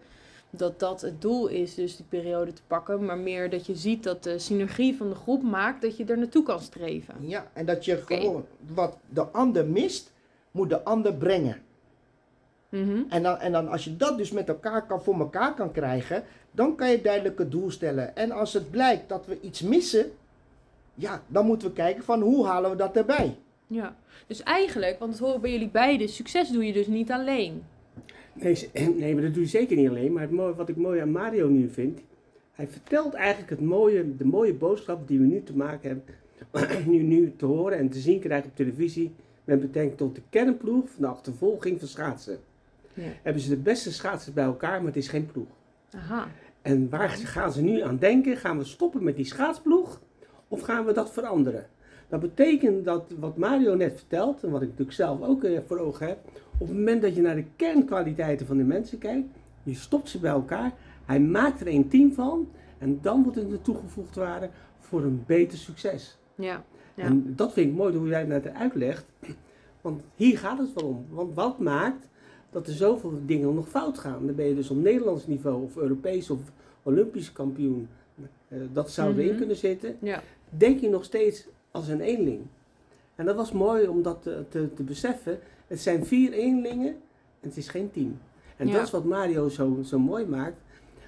dat 0.50 0.80
dat 0.80 1.02
het 1.02 1.22
doel 1.22 1.48
is, 1.48 1.76
dus 1.76 1.96
die 1.96 2.06
periode 2.10 2.54
te 2.54 2.62
pakken. 2.68 3.06
Maar 3.06 3.18
meer 3.18 3.50
dat 3.50 3.66
je 3.66 3.76
ziet 3.76 4.04
dat 4.04 4.24
de 4.24 4.40
synergie 4.40 4.96
van 4.96 5.10
de 5.10 5.16
groep 5.16 5.44
maakt 5.44 5.82
dat 5.82 5.98
je 5.98 6.06
er 6.06 6.18
naartoe 6.18 6.44
kan 6.44 6.60
streven. 6.60 7.16
Ja, 7.20 7.48
en 7.54 7.66
dat 7.66 7.86
je 7.86 7.98
gewoon 7.98 8.46
wat 8.74 8.98
de 9.10 9.22
ander 9.22 9.66
mist, 9.66 10.12
moet 10.52 10.70
de 10.70 10.84
ander 10.84 11.14
brengen. 11.14 11.62
Mhm. 12.70 13.02
en, 13.10 13.24
dan, 13.24 13.38
en 13.38 13.52
dan 13.52 13.68
als 13.68 13.84
je 13.84 13.98
dat 13.98 14.18
dus 14.18 14.32
met 14.32 14.48
elkaar 14.48 14.86
kan, 14.86 15.04
voor 15.04 15.20
elkaar 15.20 15.54
kan 15.54 15.72
krijgen, 15.72 16.24
dan 16.52 16.76
kan 16.76 16.90
je 16.92 17.02
duidelijk 17.02 17.38
het 17.38 17.52
doel 17.52 17.72
stellen. 17.72 18.16
En 18.16 18.32
als 18.32 18.54
het 18.54 18.72
blijkt 18.72 19.10
dat 19.10 19.26
we 19.26 19.38
iets 19.42 19.62
missen, 19.62 20.12
ja, 20.94 21.24
dan 21.28 21.46
moeten 21.46 21.68
we 21.68 21.74
kijken 21.74 22.04
van 22.04 22.22
hoe 22.22 22.46
halen 22.46 22.72
we 22.72 22.78
dat 22.78 22.96
erbij. 22.96 23.38
Ja, 23.68 23.96
dus 24.28 24.44
eigenlijk, 24.44 25.00
want 25.00 25.12
het 25.12 25.22
horen 25.22 25.42
bij 25.42 25.52
jullie 25.52 25.70
beiden, 25.70 26.10
succes 26.10 26.50
doe 26.50 26.66
je 26.66 26.74
dus 26.74 26.88
niet 26.88 27.12
alleen. 27.12 27.64
Nee, 28.34 28.70
nee 28.96 29.14
maar 29.14 29.24
dat 29.24 29.34
doe 29.34 29.44
je 29.44 29.50
zeker 29.50 29.76
niet 29.76 29.90
alleen. 29.90 30.14
Maar 30.14 30.22
het 30.22 30.32
mooie, 30.32 30.56
wat 30.56 30.70
ik 30.70 30.76
mooi 30.76 31.00
aan 31.00 31.12
Mario 31.12 31.48
nu 31.48 31.70
vind, 31.70 32.00
hij 32.52 32.68
vertelt 32.68 33.14
eigenlijk 33.14 33.50
het 33.50 33.62
mooie, 33.62 34.16
de 34.16 34.26
mooie 34.26 34.54
boodschap 34.54 35.08
die 35.08 35.20
we 35.20 35.26
nu 35.26 35.44
te 35.44 35.56
maken 35.56 36.04
hebben, 36.52 36.88
nu, 36.92 37.02
nu 37.02 37.34
te 37.38 37.46
horen 37.46 37.78
en 37.78 37.90
te 37.90 38.00
zien 38.00 38.20
krijgen 38.20 38.50
op 38.50 38.56
televisie, 38.56 39.12
met 39.44 39.62
betrekking 39.62 39.98
tot 39.98 40.16
de 40.16 40.22
kernploeg 40.30 40.90
van 40.90 41.02
de 41.02 41.08
achtervolging 41.08 41.80
van 41.80 41.88
schaatsen. 41.88 42.40
Ja. 42.94 43.04
Hebben 43.22 43.42
ze 43.42 43.50
de 43.50 43.58
beste 43.58 43.94
schaatsers 43.94 44.34
bij 44.34 44.44
elkaar, 44.44 44.78
maar 44.78 44.88
het 44.88 44.96
is 44.96 45.08
geen 45.08 45.26
ploeg. 45.26 45.48
Aha. 45.96 46.28
En 46.62 46.90
waar 46.90 47.10
gaan 47.10 47.52
ze 47.52 47.62
nu 47.62 47.82
aan 47.82 47.98
denken? 47.98 48.38
Gaan 48.38 48.58
we 48.58 48.64
stoppen 48.64 49.04
met 49.04 49.16
die 49.16 49.26
schaatsploeg 49.26 50.02
of 50.54 50.62
gaan 50.62 50.86
we 50.86 50.94
dat 50.94 51.12
veranderen? 51.12 51.66
Dat 52.10 52.20
betekent 52.20 52.86
dat 52.86 53.12
wat 53.20 53.38
Mario 53.38 53.76
net 53.76 53.94
vertelt, 53.96 54.44
en 54.44 54.50
wat 54.52 54.62
ik 54.62 54.68
natuurlijk 54.68 54.96
zelf 54.98 55.22
ook 55.22 55.44
eh, 55.44 55.60
voor 55.68 55.78
ogen 55.78 56.08
heb, 56.08 56.18
op 56.58 56.68
het 56.68 56.78
moment 56.78 57.02
dat 57.02 57.16
je 57.16 57.22
naar 57.22 57.36
de 57.36 57.46
kernkwaliteiten 57.56 58.46
van 58.46 58.58
de 58.58 58.64
mensen 58.64 58.98
kijkt, 58.98 59.28
je 59.64 59.74
stopt 59.74 60.10
ze 60.10 60.20
bij 60.20 60.32
elkaar, 60.32 60.72
hij 61.06 61.20
maakt 61.20 61.62
er 61.62 61.68
een 61.68 61.88
team 61.88 62.14
van 62.14 62.48
en 62.78 63.00
dan 63.02 63.24
wordt 63.24 63.38
het 63.38 63.52
een 63.52 63.62
toegevoegde 63.62 64.20
waarde 64.20 64.50
voor 64.80 65.04
een 65.04 65.24
beter 65.26 65.58
succes. 65.58 66.18
Ja, 66.36 66.64
ja. 66.96 67.04
En 67.04 67.34
dat 67.36 67.54
vind 67.54 67.70
ik 67.70 67.76
mooi 67.76 67.96
hoe 67.96 68.08
jij 68.08 68.20
het 68.20 68.28
net 68.28 68.54
uitlegt, 68.54 69.06
want 69.82 70.02
hier 70.16 70.38
gaat 70.38 70.58
het 70.60 70.74
wel 70.74 70.84
om. 70.90 71.06
Want 71.10 71.36
wat 71.36 71.60
maakt 71.60 72.08
dat 72.50 72.68
er 72.68 72.74
zoveel 72.74 73.20
dingen 73.26 73.54
nog 73.54 73.70
fout 73.70 73.98
gaan. 74.00 74.26
Dan 74.26 74.36
ben 74.36 74.46
je 74.46 74.56
dus 74.56 74.70
op 74.70 74.78
Nederlands 74.78 75.28
niveau 75.28 75.64
of 75.64 75.78
Europees 75.78 76.30
of 76.30 76.40
Olympisch 76.84 77.32
kampioen. 77.32 77.88
Eh, 78.48 78.58
dat 78.74 78.92
zou 78.92 79.14
erin 79.14 79.28
Mhm. 79.28 79.38
kunnen 79.38 79.56
zitten. 79.56 79.96
Ja. 80.02 80.22
Denk 80.58 80.80
je 80.80 80.90
nog 80.90 81.04
steeds 81.04 81.48
als 81.72 81.88
een 81.88 82.02
eenling. 82.02 82.42
En 83.16 83.26
dat 83.26 83.36
was 83.36 83.52
mooi 83.52 83.88
om 83.88 84.02
dat 84.02 84.22
te, 84.24 84.44
te, 84.50 84.74
te 84.74 84.84
beseffen. 84.84 85.40
Het 85.68 85.82
zijn 85.82 86.06
vier 86.06 86.32
eenlingen 86.34 86.88
en 87.40 87.48
het 87.50 87.58
is 87.58 87.68
geen 87.68 87.92
team. 87.92 88.20
En 88.58 88.68
Ja. 88.68 88.74
dat 88.74 88.84
is 88.84 88.92
wat 88.92 89.04
Mario 89.06 89.50
zo, 89.50 89.78
zo 89.84 90.00
mooi 90.00 90.26
maakt. 90.26 90.58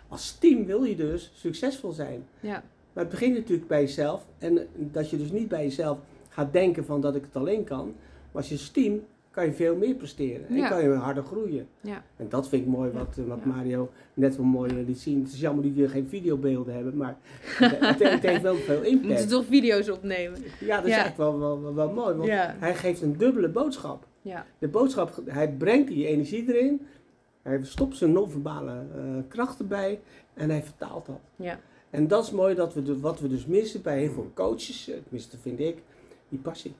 Als 0.07 0.37
team 0.37 0.65
wil 0.65 0.83
je 0.83 0.95
dus 0.95 1.31
succesvol 1.35 1.91
zijn. 1.91 2.25
Ja. 2.39 2.63
Maar 2.93 3.03
het 3.03 3.09
begint 3.09 3.35
natuurlijk 3.35 3.67
bij 3.67 3.81
jezelf. 3.81 4.25
En 4.37 4.67
dat 4.75 5.09
je 5.09 5.17
dus 5.17 5.31
niet 5.31 5.47
bij 5.47 5.63
jezelf 5.63 5.97
gaat 6.29 6.53
denken 6.53 6.85
van 6.85 7.01
dat 7.01 7.15
ik 7.15 7.21
het 7.23 7.35
alleen 7.35 7.63
kan. 7.63 7.85
Maar 8.31 8.41
als 8.41 8.47
je 8.49 8.55
als 8.55 8.69
team 8.69 9.01
kan 9.35 9.45
je 9.45 9.53
veel 9.53 9.75
meer 9.75 9.95
presteren. 9.95 10.47
En 10.47 10.55
Ja. 10.55 10.69
kan 10.69 10.83
je 10.83 10.89
harder 10.93 11.23
groeien. 11.23 11.67
Ja. 11.81 12.03
En 12.15 12.29
dat 12.29 12.47
vind 12.49 12.61
ik 12.61 12.67
mooi 12.67 12.91
wat, 12.91 13.17
eh, 13.17 13.25
wat 13.25 13.39
Ja. 13.43 13.51
Mario 13.51 13.89
net 14.13 14.35
wel 14.35 14.45
mooi 14.45 14.79
eh, 14.79 14.85
liet 14.85 14.99
zien. 14.99 15.23
Het 15.23 15.33
is 15.33 15.39
jammer 15.39 15.63
dat 15.63 15.75
jullie 15.75 15.89
geen 15.89 16.07
videobeelden 16.07 16.73
hebben. 16.73 16.97
Maar 16.97 17.17
het, 17.57 18.21
heeft 18.21 18.41
wel 18.41 18.55
veel 18.55 18.79
We 18.81 18.89
moeten 18.91 19.09
impact. 19.09 19.29
toch 19.29 19.45
video's 19.45 19.89
opnemen. 19.89 20.39
Ja, 20.59 20.77
dat 20.77 20.85
is 20.89 20.95
echt 20.95 21.17
wel, 21.17 21.39
wel, 21.39 21.61
wel, 21.61 21.73
wel 21.75 21.91
mooi. 21.91 22.15
Want 22.15 22.29
hij 22.59 22.75
geeft 22.75 23.01
een 23.01 23.17
dubbele 23.17 23.49
boodschap. 23.49 24.05
Ja. 24.21 24.45
De 24.57 24.67
boodschap, 24.67 25.21
hij 25.25 25.49
brengt 25.51 25.87
die 25.87 26.07
energie 26.07 26.53
erin. 26.55 26.81
Hij 27.41 27.59
stopt 27.63 27.97
zijn 27.97 28.11
non-verbale 28.11 28.71
eh, 28.71 29.01
krachten 29.27 29.67
bij. 29.67 29.99
En 30.33 30.49
hij 30.49 30.63
vertaalt 30.63 31.05
dat. 31.05 31.19
Ja. 31.35 31.59
En 31.89 32.07
dat 32.07 32.23
is 32.23 32.31
mooi 32.31 32.55
dat 32.55 32.73
we 32.73 32.83
de, 32.83 32.99
wat 32.99 33.19
we 33.19 33.27
dus 33.27 33.45
missen 33.45 33.81
bij 33.81 33.99
heel 33.99 34.11
veel 34.11 34.31
coaches, 34.33 34.83
tenminste 35.03 35.37
vind 35.37 35.59
ik, 35.59 35.77
die 36.29 36.39
passie. 36.39 36.73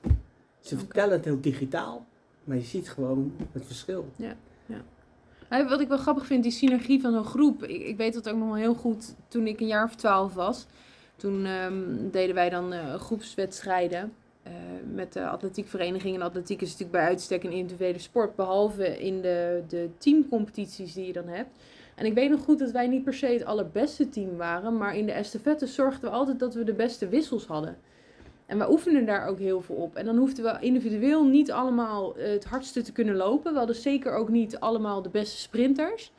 Ze 0.60 0.78
vertellen 0.78 1.12
het 1.12 1.24
heel 1.24 1.40
digitaal, 1.40 2.06
maar 2.46 2.56
je 2.56 2.62
ziet 2.62 2.88
gewoon 2.88 3.32
het 3.52 3.66
verschil. 3.66 4.08
Ja, 4.16 4.36
wat 5.68 5.80
ik 5.80 5.88
wel 5.88 5.98
grappig 5.98 6.26
vind, 6.26 6.42
die 6.42 6.52
synergie 6.52 7.00
van 7.00 7.12
zo'n 7.12 7.24
groep. 7.24 7.64
Ik, 7.64 7.82
ik 7.82 7.96
weet 7.96 8.14
dat 8.14 8.28
ook 8.28 8.36
nog 8.36 8.46
wel 8.46 8.56
heel 8.56 8.74
goed 8.74 9.14
toen 9.28 9.46
ik 9.46 9.60
een 9.60 9.66
jaar 9.66 9.84
of 9.84 9.94
twaalf 9.94 10.34
was. 10.34 10.66
Toen 11.16 11.44
ehm, 11.44 12.10
deden 12.10 12.34
wij 12.34 12.50
dan 12.50 12.72
eh, 12.72 12.94
groepswedstrijden 12.94 14.12
eh, 14.42 14.52
met 14.94 15.12
de 15.12 15.26
atletiekvereniging. 15.26 16.14
En 16.14 16.22
atletiek 16.22 16.60
is 16.60 16.70
natuurlijk 16.70 16.98
bij 16.98 17.06
uitstek 17.06 17.44
een 17.44 17.52
individuele 17.52 17.98
sport. 17.98 18.36
Behalve 18.36 18.98
in 18.98 19.20
de, 19.20 19.62
de 19.68 19.90
teamcompetities 19.98 20.94
die 20.94 21.06
je 21.06 21.12
dan 21.12 21.28
hebt. 21.28 21.50
En 21.94 22.06
ik 22.06 22.14
weet 22.14 22.30
nog 22.30 22.40
goed 22.40 22.58
dat 22.58 22.70
wij 22.70 22.86
niet 22.86 23.04
per 23.04 23.14
se 23.14 23.26
het 23.26 23.44
allerbeste 23.44 24.08
team 24.08 24.36
waren. 24.36 24.76
Maar 24.76 24.96
in 24.96 25.06
de 25.06 25.12
estafette 25.12 25.66
zorgden 25.66 26.10
we 26.10 26.16
altijd 26.16 26.38
dat 26.38 26.54
we 26.54 26.64
de 26.64 26.74
beste 26.74 27.08
wissels 27.08 27.46
hadden. 27.46 27.76
En 28.46 28.58
we 28.58 28.70
oefenden 28.70 29.06
daar 29.06 29.26
ook 29.26 29.38
heel 29.38 29.60
veel 29.60 29.74
op. 29.74 29.96
En 29.96 30.04
dan 30.04 30.16
hoefden 30.16 30.44
we 30.44 30.56
individueel 30.60 31.24
niet 31.24 31.52
allemaal 31.52 32.16
eh, 32.16 32.28
het 32.28 32.44
hardste 32.44 32.82
te 32.82 32.92
kunnen 32.92 33.16
lopen. 33.16 33.52
We 33.52 33.58
hadden 33.58 33.76
zeker 33.76 34.14
ook 34.14 34.28
niet 34.28 34.60
allemaal 34.60 35.02
de 35.02 35.08
beste 35.08 35.36
sprinters 35.36 36.12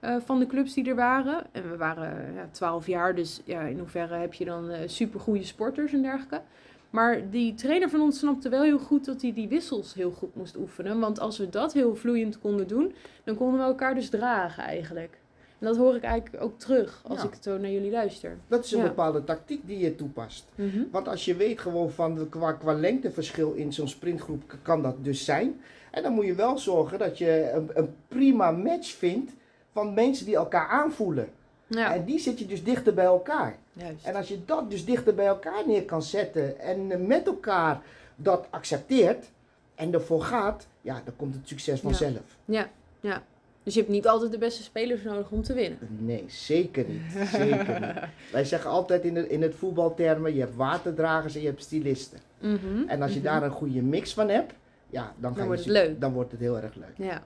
eh, 0.00 0.16
van 0.24 0.38
de 0.38 0.46
clubs 0.46 0.74
die 0.74 0.88
er 0.88 0.94
waren. 0.94 1.44
En 1.52 1.70
we 1.70 1.76
waren 1.76 2.34
ja, 2.34 2.48
12 2.50 2.86
jaar, 2.86 3.14
dus 3.14 3.40
ja, 3.44 3.60
in 3.60 3.78
hoeverre 3.78 4.14
heb 4.14 4.34
je 4.34 4.44
dan 4.44 4.64
super 4.70 4.90
supergoeie 4.90 5.44
sporters 5.44 5.92
en 5.92 6.02
dergelijke. 6.02 6.42
Maar 6.90 7.30
die 7.30 7.54
trainer 7.54 7.90
van 7.90 8.00
ons 8.00 8.18
snapte 8.18 8.48
wel 8.48 8.62
heel 8.62 8.78
goed 8.78 9.04
dat 9.04 9.22
hij 9.22 9.32
die 9.32 9.48
wissels 9.48 9.94
heel 9.94 10.10
goed 10.10 10.34
moest 10.34 10.56
oefenen. 10.56 11.00
Want 11.00 11.20
als 11.20 11.38
we 11.38 11.48
dat 11.48 11.72
heel 11.72 11.96
vloeiend 11.96 12.38
konden 12.38 12.68
doen, 12.68 12.94
dan 13.24 13.36
konden 13.36 13.60
we 13.60 13.66
elkaar 13.66 13.94
dus 13.94 14.10
dragen 14.10 14.64
eigenlijk. 14.64 15.18
En 15.64 15.70
dat 15.70 15.78
hoor 15.78 15.94
ik 15.96 16.02
eigenlijk 16.02 16.42
ook 16.44 16.58
terug 16.58 17.00
als 17.06 17.22
Ja. 17.22 17.28
ik 17.28 17.34
zo 17.40 17.58
naar 17.58 17.70
jullie 17.70 17.90
luister. 17.90 18.36
Dat 18.48 18.64
is 18.64 18.72
een 18.72 18.78
Ja. 18.78 18.84
bepaalde 18.86 19.24
tactiek 19.24 19.66
die 19.66 19.78
je 19.78 19.94
toepast. 19.96 20.44
Mhm. 20.54 20.82
Want 20.90 21.08
als 21.08 21.24
je 21.24 21.36
weet 21.36 21.60
gewoon 21.60 21.90
van 21.90 22.14
de, 22.14 22.28
qua, 22.28 22.52
qua 22.52 22.72
lengteverschil 22.72 23.52
in 23.52 23.72
zo'n 23.72 23.88
sprintgroep 23.88 24.56
kan 24.62 24.82
dat 24.82 24.94
dus 25.04 25.24
zijn. 25.24 25.60
En 25.90 26.02
dan 26.02 26.12
moet 26.12 26.24
je 26.26 26.34
wel 26.34 26.58
zorgen 26.58 26.98
dat 26.98 27.18
je 27.18 27.50
een, 27.54 27.70
een 27.74 27.94
prima 28.08 28.50
match 28.50 28.92
vindt 28.92 29.32
van 29.72 29.94
mensen 29.94 30.26
die 30.26 30.36
elkaar 30.36 30.68
aanvoelen. 30.68 31.28
Ja, 31.66 31.94
En 31.94 32.04
die 32.04 32.18
zit 32.18 32.38
je 32.38 32.46
dus 32.46 32.64
dichter 32.64 32.94
bij 32.94 33.04
elkaar. 33.04 33.56
juist. 33.72 34.06
En 34.06 34.14
als 34.14 34.28
je 34.28 34.44
dat 34.44 34.70
dus 34.70 34.84
dichter 34.84 35.14
bij 35.14 35.26
elkaar 35.26 35.62
neer 35.66 35.84
kan 35.84 36.02
zetten 36.02 36.58
en 36.60 37.06
met 37.06 37.26
elkaar 37.26 37.82
dat 38.16 38.46
accepteert 38.50 39.26
en 39.74 39.92
ervoor 39.92 40.22
gaat, 40.22 40.66
ja, 40.80 41.00
dan 41.04 41.16
komt 41.16 41.34
het 41.34 41.48
succes 41.48 41.80
vanzelf. 41.80 42.36
Ja, 42.44 42.68
ja. 43.00 43.22
Dus 43.64 43.74
je 43.74 43.80
hebt 43.80 43.92
niet 43.92 44.06
altijd 44.06 44.32
de 44.32 44.38
beste 44.38 44.62
spelers 44.62 45.02
nodig 45.02 45.30
om 45.30 45.42
te 45.42 45.54
winnen. 45.54 45.78
Nee, 45.98 46.24
zeker 46.26 46.84
niet. 46.88 47.28
Zeker 47.28 47.80
niet. 47.80 47.98
Wij 48.32 48.44
zeggen 48.44 48.70
altijd 48.70 49.04
in, 49.04 49.14
de, 49.14 49.28
in 49.28 49.42
het 49.42 49.54
voetbaltermen, 49.54 50.34
je 50.34 50.40
hebt 50.40 50.54
waterdragers 50.54 51.34
en 51.34 51.40
je 51.40 51.46
hebt 51.46 51.62
stylisten. 51.62 52.18
Mhm, 52.40 52.88
En 52.88 53.02
als 53.02 53.12
je 53.12 53.20
mhm. 53.20 53.28
daar 53.28 53.42
een 53.42 53.50
goede 53.50 53.82
mix 53.82 54.14
van 54.14 54.28
hebt, 54.28 54.52
ja, 54.90 55.12
dan, 55.16 55.34
ga 55.34 55.40
je 55.40 55.46
wordt 55.46 55.60
het 55.60 55.70
leuk. 55.70 56.00
dan 56.00 56.12
wordt 56.12 56.30
het 56.30 56.40
heel 56.40 56.58
erg 56.58 56.74
leuk. 56.74 56.94
Ja, 56.96 57.22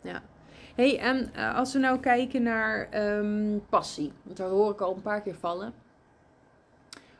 ja. 0.00 0.22
hey, 0.74 0.98
en 0.98 1.30
eh, 1.34 1.56
als 1.56 1.72
we 1.72 1.78
nou 1.78 2.00
kijken 2.00 2.42
naar 2.42 2.88
ehm, 2.90 3.58
passie, 3.68 4.12
want 4.22 4.36
daar 4.36 4.48
hoor 4.48 4.72
ik 4.72 4.80
al 4.80 4.94
een 4.94 5.02
paar 5.02 5.22
keer 5.22 5.34
vallen. 5.34 5.72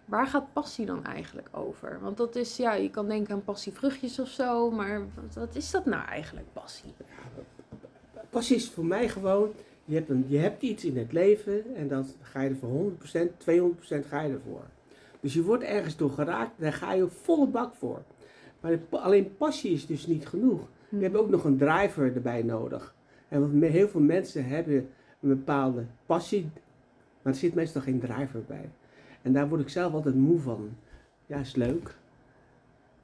Waar 0.05 0.27
gaat 0.27 0.53
passie 0.53 0.87
dan 0.87 1.05
eigenlijk 1.05 1.49
over? 1.51 1.99
Want 2.01 2.17
dat 2.17 2.37
is, 2.37 2.57
ja, 2.57 2.73
je 2.75 2.91
kan 2.91 3.09
denken 3.09 3.35
aan 3.35 3.45
passievruchtjes 3.45 4.19
of 4.19 4.29
zo, 4.29 4.71
maar 4.71 5.01
wat, 5.15 5.35
wat 5.35 5.55
is 5.55 5.71
dat 5.71 5.85
nou 5.87 6.07
eigenlijk, 6.07 6.47
passie? 6.53 6.95
Passie 8.33 8.57
is 8.57 8.71
voor 8.71 8.85
mij 8.85 9.09
gewoon, 9.09 9.51
je 9.85 9.95
hebt, 9.95 10.09
een, 10.09 10.25
je 10.29 10.39
hebt 10.39 10.63
iets 10.63 10.85
in 10.85 10.97
het 10.97 11.13
leven 11.13 11.75
en 11.77 11.89
dat 11.89 12.17
ga 12.21 12.41
je 12.41 12.49
er 12.51 12.57
voor 12.57 12.93
100%, 12.93 12.95
200% 14.03 14.07
ga 14.09 14.21
je 14.23 14.33
ervoor. 14.33 14.65
Dus 15.21 15.35
je 15.35 15.43
wordt 15.43 15.63
ergens 15.63 15.97
door 15.97 16.11
geraakt, 16.11 16.51
daar 16.57 16.73
ga 16.73 16.93
je 16.93 17.09
volle 17.09 17.47
bak 17.47 17.75
voor. 17.75 18.03
Maar 18.61 18.71
de 18.71 18.99
alleen 18.99 19.37
passie 19.37 19.73
is 19.73 19.87
dus 19.87 20.07
niet 20.07 20.27
genoeg. 20.27 20.61
Je 20.89 21.03
hebt 21.03 21.17
ook 21.17 21.29
nog 21.31 21.45
een 21.45 21.57
driver 21.57 22.15
erbij 22.15 22.43
nodig. 22.43 22.95
En 23.29 23.59
me- 23.59 23.67
heel 23.67 23.89
veel 23.89 24.01
mensen 24.01 24.45
hebben 24.45 24.89
een 25.21 25.29
bepaalde 25.29 25.85
passie, 26.07 26.51
maar 27.23 27.33
er 27.33 27.39
zit 27.39 27.55
meestal 27.55 27.83
geen 27.83 28.01
driver 28.01 28.43
bij. 28.47 28.69
En 29.23 29.33
daar 29.33 29.49
word 29.49 29.61
ik 29.61 29.69
zelf 29.69 29.93
altijd 29.93 30.15
moe 30.15 30.39
van. 30.41 30.71
Ja, 31.27 31.39
is 31.39 31.55
leuk. 31.55 31.95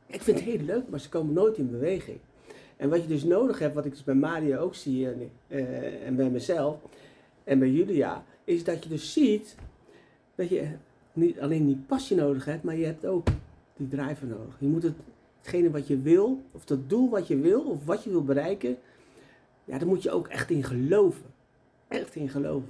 Ik 0.07 0.23
vind 0.23 0.39
het 0.39 0.49
heel 0.49 0.61
leuk, 0.65 0.89
maar 0.89 1.01
ze 1.01 1.09
komen 1.09 1.35
nooit 1.35 1.57
in 1.57 1.71
beweging. 1.71 2.19
En 2.79 2.89
wat 2.89 3.03
je 3.03 3.09
dus 3.09 3.25
nodig 3.25 3.59
hebt, 3.59 3.75
wat 3.75 3.85
ik 3.85 3.91
dus 3.93 4.05
bij 4.05 4.15
Mario 4.15 4.59
ook 4.59 4.75
zie 4.75 5.07
en, 5.07 5.31
eh, 5.49 6.07
en 6.07 6.17
bij 6.17 6.31
mezelf 6.31 6.77
en 7.45 7.59
bij 7.59 7.71
Julia, 7.71 8.25
is 8.45 8.65
dat 8.65 8.83
je 8.83 8.89
dus 8.89 9.13
ziet 9.13 9.57
dat 10.35 10.49
je 10.49 10.69
niet 11.13 11.41
alleen 11.41 11.67
die 11.67 11.83
passie 11.87 12.17
nodig 12.17 12.45
hebt, 12.45 12.63
maar 12.63 12.77
je 12.77 12.85
hebt 12.85 13.07
ook 13.07 13.29
die 13.77 13.89
driver 13.89 14.27
nodig. 14.27 14.57
Je 14.59 14.67
moet 14.67 14.83
het, 14.83 14.95
hetgene 15.39 15.71
wat 15.71 15.87
je 15.87 16.01
wil, 16.01 16.43
of 16.53 16.65
dat 16.65 16.89
doel 16.89 17.11
wat 17.11 17.27
je 17.27 17.37
wil, 17.37 17.61
of 17.61 17.85
wat 17.85 18.05
je 18.05 18.11
wil 18.11 18.25
bereiken, 18.25 18.77
ja, 19.65 19.79
daar 19.79 19.89
moet 19.89 20.03
je 20.03 20.11
ook 20.11 20.29
echt 20.29 20.51
in 20.51 20.65
geloven. 20.65 21.25
Echt 21.89 22.15
in 22.15 22.29
geloven. 22.29 22.69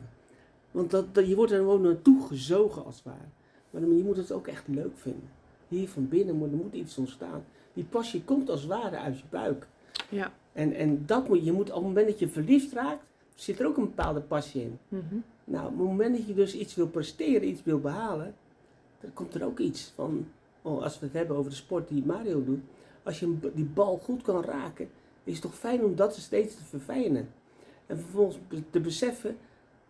Want 0.70 0.90
dat, 0.90 1.14
dat, 1.14 1.28
je 1.28 1.34
wordt 1.34 1.52
er 1.52 1.58
gewoon 1.58 1.82
naartoe 1.82 2.26
gezogen 2.26 2.84
als 2.84 2.94
het 2.94 3.04
ware. 3.04 3.28
Maar 3.70 3.80
dan- 3.80 3.96
je 3.96 4.04
moet 4.04 4.16
het 4.16 4.32
ook 4.32 4.46
echt 4.46 4.68
leuk 4.68 4.96
vinden. 4.98 5.28
Hier 5.68 5.88
van 5.88 6.08
binnen 6.08 6.34
moet, 6.36 6.50
er 6.50 6.56
moet 6.56 6.74
iets 6.74 6.98
ontstaan. 6.98 7.44
Die 7.72 7.84
passie 7.84 8.22
komt 8.24 8.50
als 8.50 8.60
het 8.60 8.70
ware 8.70 8.96
uit 8.96 9.18
je 9.18 9.24
buik. 9.30 9.66
Ja. 10.08 10.32
En, 10.52 10.72
en 10.72 11.02
dat 11.06 11.28
moet, 11.28 11.44
je 11.44 11.52
moet 11.52 11.68
op 11.68 11.74
het 11.74 11.84
moment 11.84 12.06
dat 12.06 12.18
je 12.18 12.28
verliefd 12.28 12.72
raakt, 12.72 13.04
zit 13.34 13.60
er 13.60 13.66
ook 13.66 13.76
een 13.76 13.84
bepaalde 13.84 14.20
passie 14.20 14.62
in. 14.62 14.78
Mhm. 14.88 15.14
Nou, 15.44 15.64
op 15.64 15.78
het 15.78 15.86
moment 15.86 16.16
dat 16.16 16.26
je 16.26 16.34
dus 16.34 16.54
iets 16.54 16.74
wil 16.74 16.88
presteren, 16.88 17.48
iets 17.48 17.62
wil 17.62 17.80
behalen, 17.80 18.34
dan 19.00 19.12
komt 19.12 19.34
er 19.34 19.44
ook 19.44 19.58
iets 19.58 19.92
van, 19.94 20.26
oh, 20.62 20.82
als 20.82 20.98
we 20.98 21.06
het 21.06 21.14
hebben 21.14 21.36
over 21.36 21.50
de 21.50 21.56
sport 21.56 21.88
die 21.88 22.04
Mario 22.04 22.44
doet, 22.44 22.60
als 23.02 23.20
je 23.20 23.36
die 23.54 23.64
bal 23.64 23.98
goed 23.98 24.22
kan 24.22 24.44
raken, 24.44 24.88
is 25.24 25.32
het 25.32 25.42
toch 25.42 25.54
fijn 25.54 25.84
om 25.84 25.96
dat 25.96 26.16
steeds 26.16 26.56
te 26.56 26.64
verfijnen. 26.64 27.28
En 27.86 27.98
vervolgens 27.98 28.38
te 28.70 28.80
beseffen, 28.80 29.36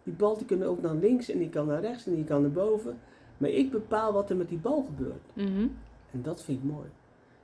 die 0.03 0.15
bal 0.15 0.37
die 0.37 0.47
kunnen 0.47 0.69
ook 0.69 0.83
naar 0.83 0.95
links 0.95 1.29
en 1.29 1.39
die 1.39 1.49
kan 1.49 1.67
naar 1.67 1.81
rechts 1.81 2.07
en 2.07 2.15
die 2.15 2.25
kan 2.25 2.41
naar 2.41 2.51
boven. 2.51 2.99
Maar 3.37 3.51
ik 3.51 3.71
bepaal 3.71 4.13
wat 4.13 4.31
er 4.31 4.37
met 4.37 4.49
die 4.49 4.59
bal 4.59 4.83
gebeurt. 4.83 5.23
Mhm. 5.33 5.67
En 6.11 6.23
dat 6.23 6.43
vind 6.43 6.59
ik 6.59 6.71
mooi. 6.71 6.89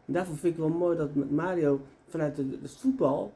En 0.06 0.12
daarvoor 0.12 0.36
vind 0.36 0.52
ik 0.54 0.60
wel 0.60 0.68
mooi 0.68 0.96
dat 0.96 1.14
met 1.14 1.30
Mario 1.30 1.80
vanuit 2.14 2.36
het 2.36 2.70
voetbal 2.76 3.32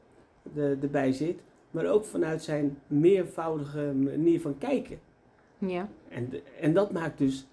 de, 0.53 0.77
erbij 0.81 1.11
zit, 1.11 1.39
maar 1.71 1.85
ook 1.85 2.05
vanuit 2.05 2.43
zijn 2.43 2.77
meervoudige 2.87 3.93
manier 3.93 4.41
van 4.41 4.57
kijken. 4.57 4.99
Ja. 5.57 5.89
En, 6.09 6.29
en 6.59 6.73
dat 6.73 6.91
maakt 6.91 7.17
dus 7.17 7.45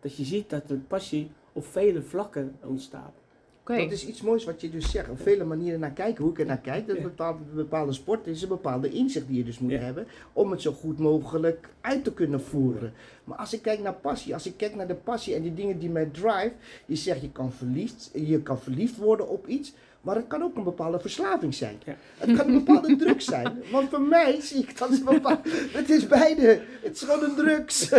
dat 0.00 0.16
je 0.16 0.24
ziet 0.24 0.50
dat 0.50 0.68
de 0.68 0.74
passie 0.76 1.30
op 1.52 1.64
vele 1.66 2.02
vlakken 2.02 2.56
ontstaat. 2.62 3.12
Oké. 3.60 3.76
Dat 3.76 3.92
is 3.92 4.06
iets 4.06 4.22
moois 4.22 4.44
wat 4.44 4.60
je 4.60 4.70
dus 4.70 4.90
zegt. 4.90 5.10
Op 5.10 5.20
vele 5.20 5.44
manieren 5.44 5.80
naar 5.80 5.90
kijken. 5.92 6.22
Hoe 6.22 6.32
ik 6.32 6.38
er 6.38 6.46
naar 6.46 6.58
kijk. 6.60 6.86
Dat 6.86 7.02
bepaalde, 7.02 7.42
bepaalde 7.54 7.92
sport 7.92 8.26
is 8.26 8.42
een 8.42 8.48
bepaalde 8.48 8.88
inzicht 8.90 9.26
die 9.26 9.36
je 9.36 9.44
dus 9.44 9.58
moet 9.58 9.70
Ja. 9.70 9.78
hebben. 9.78 10.06
Om 10.32 10.50
het 10.50 10.62
zo 10.62 10.72
goed 10.72 10.98
mogelijk 10.98 11.68
uit 11.80 12.04
te 12.04 12.12
kunnen 12.12 12.40
voeren. 12.40 12.92
Maar 13.24 13.38
als 13.38 13.52
ik 13.52 13.62
kijk 13.62 13.80
naar 13.80 13.94
passie. 13.94 14.34
Als 14.34 14.46
ik 14.46 14.56
kijk 14.56 14.74
naar 14.74 14.86
de 14.86 14.94
passie 14.94 15.34
en 15.34 15.42
die 15.42 15.54
dingen 15.54 15.78
die 15.78 15.90
mij 15.90 16.06
drive. 16.06 16.52
Je 16.86 16.96
zegt 16.96 17.20
je 17.20 17.30
kan 17.32 17.52
verliefd, 17.52 18.10
je 18.14 18.42
kan 18.42 18.58
verliefd 18.58 18.96
worden 18.96 19.28
op 19.28 19.46
iets. 19.46 19.74
Maar 20.06 20.16
het 20.16 20.26
kan 20.26 20.42
ook 20.42 20.56
een 20.56 20.62
bepaalde 20.64 21.00
verslaving 21.00 21.54
zijn. 21.54 21.80
Ja. 21.84 21.94
Het 22.18 22.36
kan 22.36 22.48
een 22.48 22.64
bepaalde 22.64 22.96
drugs 23.06 23.24
zijn. 23.24 23.62
Want 23.72 23.88
voor 23.88 24.00
mij 24.00 24.40
zie 24.40 24.58
ik 24.62 24.78
dat 24.78 24.90
is 24.90 25.02
bepaald. 25.02 25.38
Het 25.72 25.90
is 25.90 26.06
beide. 26.06 26.60
Het 26.82 26.94
is 26.94 27.02
gewoon 27.02 27.22
een 27.24 27.34
drugs. 27.34 27.92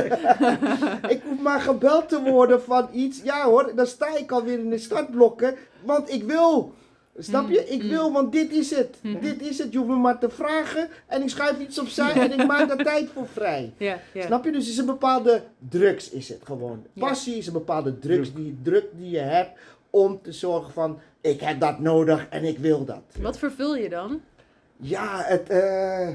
ik 1.15 1.21
hoef 1.27 1.39
maar 1.41 1.59
gebeld 1.61 2.09
te 2.09 2.21
worden 2.21 2.61
van 2.63 2.87
iets. 2.93 3.21
Ja 3.23 3.45
hoor, 3.45 3.71
dan 3.75 3.87
sta 3.87 4.17
ik 4.17 4.31
alweer 4.31 4.59
in 4.59 4.69
de 4.69 4.77
startblokken. 4.77 5.55
Want 5.83 6.11
ik 6.13 6.23
wil 6.23 6.73
Snap 7.19 7.49
je? 7.49 7.65
Ik 7.67 7.83
Mm. 7.83 7.89
wil, 7.89 8.11
want 8.11 8.31
dit 8.31 8.51
is 8.51 8.69
het. 8.69 8.97
Mhm. 9.01 9.19
Dit 9.19 9.41
is 9.41 9.57
het. 9.57 9.71
Je 9.71 9.77
hoeft 9.77 9.89
me 9.89 9.95
maar 9.95 10.19
te 10.19 10.29
vragen 10.29 10.87
en 11.07 11.21
ik 11.21 11.29
schuif 11.29 11.59
iets 11.59 11.79
opzij 11.79 12.11
en 12.11 12.39
ik 12.39 12.47
maak 12.47 12.67
daar 12.67 12.83
tijd 12.83 13.09
voor 13.13 13.27
vrij. 13.27 13.73
Ja, 13.77 13.99
ja. 14.13 14.25
Snap 14.25 14.45
je? 14.45 14.51
Dus 14.51 14.63
het 14.63 14.71
is 14.73 14.77
een 14.77 14.85
bepaalde 14.85 15.43
drugs 15.69 16.09
is 16.09 16.29
het 16.29 16.41
gewoon. 16.43 16.85
Passie 16.93 17.35
is 17.35 17.47
een 17.47 17.53
bepaalde 17.53 17.99
drugs 17.99 18.33
die, 18.33 18.57
druk 18.63 18.85
die 18.97 19.09
je 19.09 19.19
hebt 19.19 19.59
om 19.89 20.19
te 20.21 20.31
zorgen 20.31 20.73
van 20.73 20.99
ik 21.29 21.41
heb 21.41 21.60
dat 21.60 21.79
nodig 21.79 22.27
en 22.29 22.43
ik 22.43 22.57
wil 22.57 22.86
dat. 22.86 23.01
Wat 23.22 23.38
vervul 23.38 23.75
je 23.75 23.89
dan? 23.89 24.22
Ja, 24.77 25.22
het, 25.24 25.50
eh, 25.50 26.10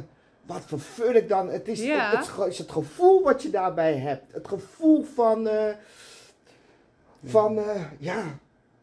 wat 0.47 0.62
vervul 0.66 1.12
ik 1.14 1.28
dan? 1.28 1.49
Het 1.50 1.69
is, 1.69 1.81
Ja. 1.83 2.11
het, 2.16 2.49
is 2.49 2.59
het 2.59 2.71
gevoel 2.71 3.23
wat 3.23 3.42
je 3.42 3.50
daarbij 3.50 3.95
hebt. 3.97 4.33
Het 4.33 4.49
gevoel 4.49 5.04
van, 5.14 5.49
eh, 5.49 5.75
van 7.25 7.59
eh, 7.59 7.83
ja, 7.99 8.23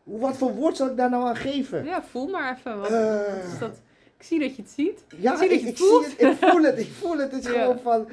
hoe- 0.03 0.19
wat 0.19 0.38
voor 0.38 0.53
woord 0.53 0.77
zal 0.77 0.88
ik 0.88 0.98
daar 0.98 1.09
nou 1.09 1.27
aan 1.27 1.36
geven? 1.36 1.86
Ja, 1.86 2.03
voel 2.03 2.27
maar 2.27 2.57
even. 2.57 2.79
Wat, 2.79 2.89
wat 2.89 3.43
is 3.53 3.59
dat? 3.59 3.75
Ik 4.17 4.25
zie 4.25 4.39
dat 4.39 4.55
je 4.55 4.62
het 4.62 4.71
ziet. 4.71 5.03
Ja, 5.17 5.38
Zie 5.38 5.48
dat 5.50 5.57
ik, 5.57 5.62
je 5.63 5.67
ik 5.67 5.77
het 5.77 5.77
voelt? 5.88 6.05
zie 6.05 6.13
het, 6.27 6.41
ik 6.41 6.50
voel 6.50 6.62
het, 6.63 6.79
ik 6.79 6.91
voel 7.00 7.17
het. 7.17 7.31
Het 7.31 7.45
is 7.45 7.51
Ja. 7.53 7.62
gewoon 7.62 7.79
van 7.79 8.07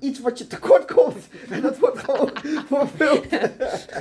iets 0.00 0.20
wat 0.20 0.38
je 0.38 0.46
tekort 0.46 0.92
komt. 0.94 1.28
En 1.50 1.62
dat 1.62 1.78
wordt 1.78 1.98
gewoon 1.98 2.30
vervuld. 2.66 3.30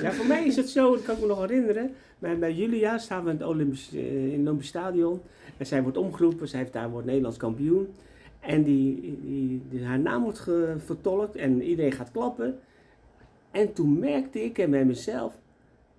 Ja, 0.01 0.11
voor 0.11 0.25
mij 0.25 0.45
is 0.45 0.55
het 0.55 0.69
zo, 0.69 0.91
dat 0.95 1.03
kan 1.03 1.15
ik 1.15 1.21
me 1.21 1.27
nog 1.27 1.39
herinneren. 1.39 1.95
Bij, 2.19 2.39
bij 2.39 2.53
Julia 2.53 2.97
staan 2.97 3.23
we 3.23 3.29
in 3.31 3.37
het 3.37 3.47
Olympisch, 3.47 3.89
eh, 3.93 4.23
in 4.25 4.31
het 4.31 4.39
Olympisch 4.39 4.67
Stadion. 4.67 5.21
En 5.57 5.65
zij 5.65 5.81
wordt 5.83 5.97
omgeroepen, 5.97 6.47
zij 6.47 6.59
heeft 6.59 6.73
daar 6.73 6.89
wordt 6.89 7.05
Nederlands 7.07 7.37
kampioen. 7.37 7.93
En 8.39 8.63
die, 8.63 9.19
die, 9.21 9.61
die- 9.69 9.83
haar 9.85 9.99
naam 9.99 10.23
wordt 10.23 10.39
ge- 10.39 10.75
vertolkt 10.85 11.35
en 11.35 11.61
iedereen 11.61 11.91
gaat 11.91 12.11
klappen. 12.11 12.59
En 13.51 13.73
toen 13.73 13.99
merkte 13.99 14.43
ik 14.43 14.57
en 14.57 14.69
bij 14.69 14.85
mezelf, 14.85 15.33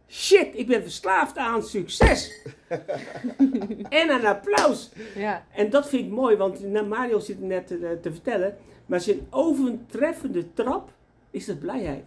shit, 0.08 0.48
ik 0.52 0.66
ben 0.66 0.82
verslaafd 0.82 1.36
aan 1.36 1.62
succes. 1.62 2.32
en 3.88 4.10
aan 4.10 4.24
applaus. 4.24 4.90
Ja. 5.16 5.44
En 5.54 5.70
dat 5.70 5.88
vind 5.88 6.04
ik 6.06 6.10
mooi, 6.12 6.36
want 6.36 6.86
Mario 6.88 7.18
zit 7.18 7.40
net 7.40 7.66
te, 7.66 7.98
te 8.02 8.12
vertellen. 8.12 8.56
Maar 8.86 9.00
zijn 9.00 9.20
overtreffende 9.30 10.52
trap 10.52 10.92
is 11.30 11.46
het 11.46 11.58
blijheid. 11.58 12.04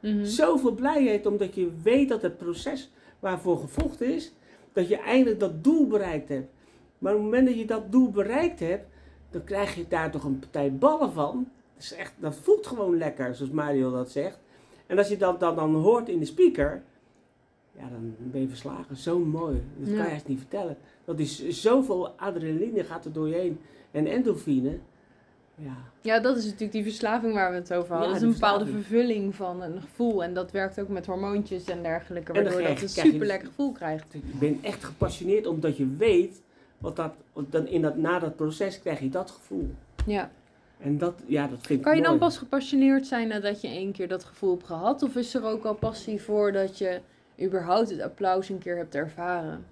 Mhm. 0.00 0.24
Zoveel 0.24 0.72
blijheid 0.74 1.26
omdat 1.26 1.54
je 1.54 1.70
weet 1.82 2.08
dat 2.08 2.22
het 2.22 2.36
proces 2.38 2.90
waarvoor 3.18 3.58
gevochten 3.58 4.14
is, 4.14 4.32
dat 4.72 4.88
je 4.88 4.96
eindelijk 4.98 5.40
dat 5.40 5.64
doel 5.64 5.86
bereikt 5.86 6.28
hebt. 6.28 6.48
Maar 6.98 7.12
op 7.12 7.18
het 7.18 7.28
moment 7.30 7.46
dat 7.46 7.58
je 7.58 7.66
dat 7.66 7.92
doel 7.92 8.10
bereikt 8.10 8.60
hebt, 8.60 8.84
dan 9.30 9.44
krijg 9.44 9.74
je 9.74 9.84
daar 9.88 10.10
toch 10.10 10.24
een 10.24 10.38
partij 10.38 10.74
ballen 10.74 11.12
van. 11.12 11.48
Dat, 11.74 11.82
is 11.84 11.92
echt, 11.94 12.12
dat 12.18 12.34
voelt 12.36 12.66
gewoon 12.66 12.96
lekker, 12.98 13.34
zoals 13.34 13.52
Mario 13.52 13.90
dat 13.90 14.10
zegt. 14.10 14.38
En 14.86 14.98
als 14.98 15.08
je 15.08 15.16
dat, 15.16 15.40
dat 15.40 15.56
dan 15.56 15.74
hoort 15.74 16.08
in 16.08 16.18
de 16.18 16.24
speaker, 16.24 16.82
ja, 17.72 17.88
dan 17.88 18.14
ben 18.18 18.40
je 18.40 18.48
verslagen. 18.48 18.96
Zo 18.96 19.18
mooi. 19.18 19.62
Dat 19.78 19.88
Ja. 19.88 19.96
kan 19.96 20.04
je 20.06 20.10
echt 20.14 20.28
niet 20.28 20.38
vertellen. 20.38 20.76
Dat 21.04 21.18
is 21.18 21.48
zoveel 21.48 22.08
adrenaline 22.08 22.84
gaat 22.84 23.04
er 23.04 23.12
door 23.12 23.28
je 23.28 23.34
heen. 23.34 23.60
En 23.90 24.06
endorfine. 24.06 24.78
Ja, 25.62 25.76
Ja, 26.00 26.20
dat 26.20 26.36
is 26.36 26.44
natuurlijk 26.44 26.72
die 26.72 26.82
verslaving 26.82 27.34
waar 27.34 27.50
we 27.50 27.56
het 27.56 27.74
over 27.74 27.90
hadden. 27.90 28.08
Ja, 28.08 28.14
dat 28.14 28.22
is 28.22 28.28
een 28.28 28.40
bepaalde 28.40 28.66
vervulling 28.66 29.34
van 29.34 29.62
een 29.62 29.80
gevoel. 29.80 30.24
En 30.24 30.34
dat 30.34 30.50
werkt 30.50 30.80
ook 30.80 30.88
met 30.88 31.06
hormoontjes 31.06 31.64
en 31.64 31.82
dergelijke. 31.82 32.32
En 32.32 32.42
Waardoor 32.42 32.60
je 32.60 32.68
dat 32.68 32.82
een 32.82 32.88
super 32.88 33.18
dus- 33.18 33.28
lekker 33.28 33.48
gevoel 33.48 33.72
krijgt. 33.72 34.12
Je 34.12 34.38
bent 34.38 34.64
echt 34.64 34.84
gepassioneerd 34.84 35.46
omdat 35.46 35.76
je 35.76 35.96
weet, 35.96 36.42
wat 36.78 36.96
dat, 36.96 37.14
dan 37.50 37.66
in 37.66 37.82
dat, 37.82 37.96
na 37.96 38.18
dat 38.18 38.36
proces 38.36 38.80
krijg 38.80 39.00
je 39.00 39.08
dat 39.08 39.30
gevoel. 39.30 39.70
Ja. 40.06 40.30
En 40.78 40.98
dat, 40.98 41.14
ja, 41.26 41.46
dat 41.46 41.66
vind 41.66 41.78
ik 41.78 41.84
Kan 41.84 41.96
je 41.96 42.02
dan 42.02 42.18
pas 42.18 42.38
gepassioneerd 42.38 43.06
zijn 43.06 43.28
nadat 43.28 43.60
je 43.60 43.68
één 43.68 43.92
keer 43.92 44.08
dat 44.08 44.24
gevoel 44.24 44.50
hebt 44.50 44.66
gehad? 44.66 45.02
Of 45.02 45.16
is 45.16 45.34
er 45.34 45.44
ook 45.44 45.64
al 45.64 45.74
passie 45.74 46.22
voordat 46.22 46.78
je 46.78 47.00
überhaupt 47.40 47.90
het 47.90 48.00
applaus 48.00 48.48
een 48.48 48.58
keer 48.58 48.76
hebt 48.76 48.94
ervaren? 48.94 49.64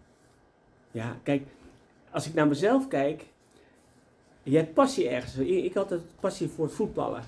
Ja, 0.90 1.16
kijk, 1.22 1.42
als 2.10 2.26
ik 2.26 2.34
naar 2.34 2.48
mezelf 2.48 2.88
kijk, 2.88 3.24
je 4.50 4.56
hebt 4.56 4.74
passie 4.74 5.08
ergens. 5.08 5.36
Ik 5.36 5.74
had 5.74 5.90
het 5.90 6.02
passie 6.20 6.48
voor 6.48 6.64
het 6.64 6.74
voetballen. 6.74 7.22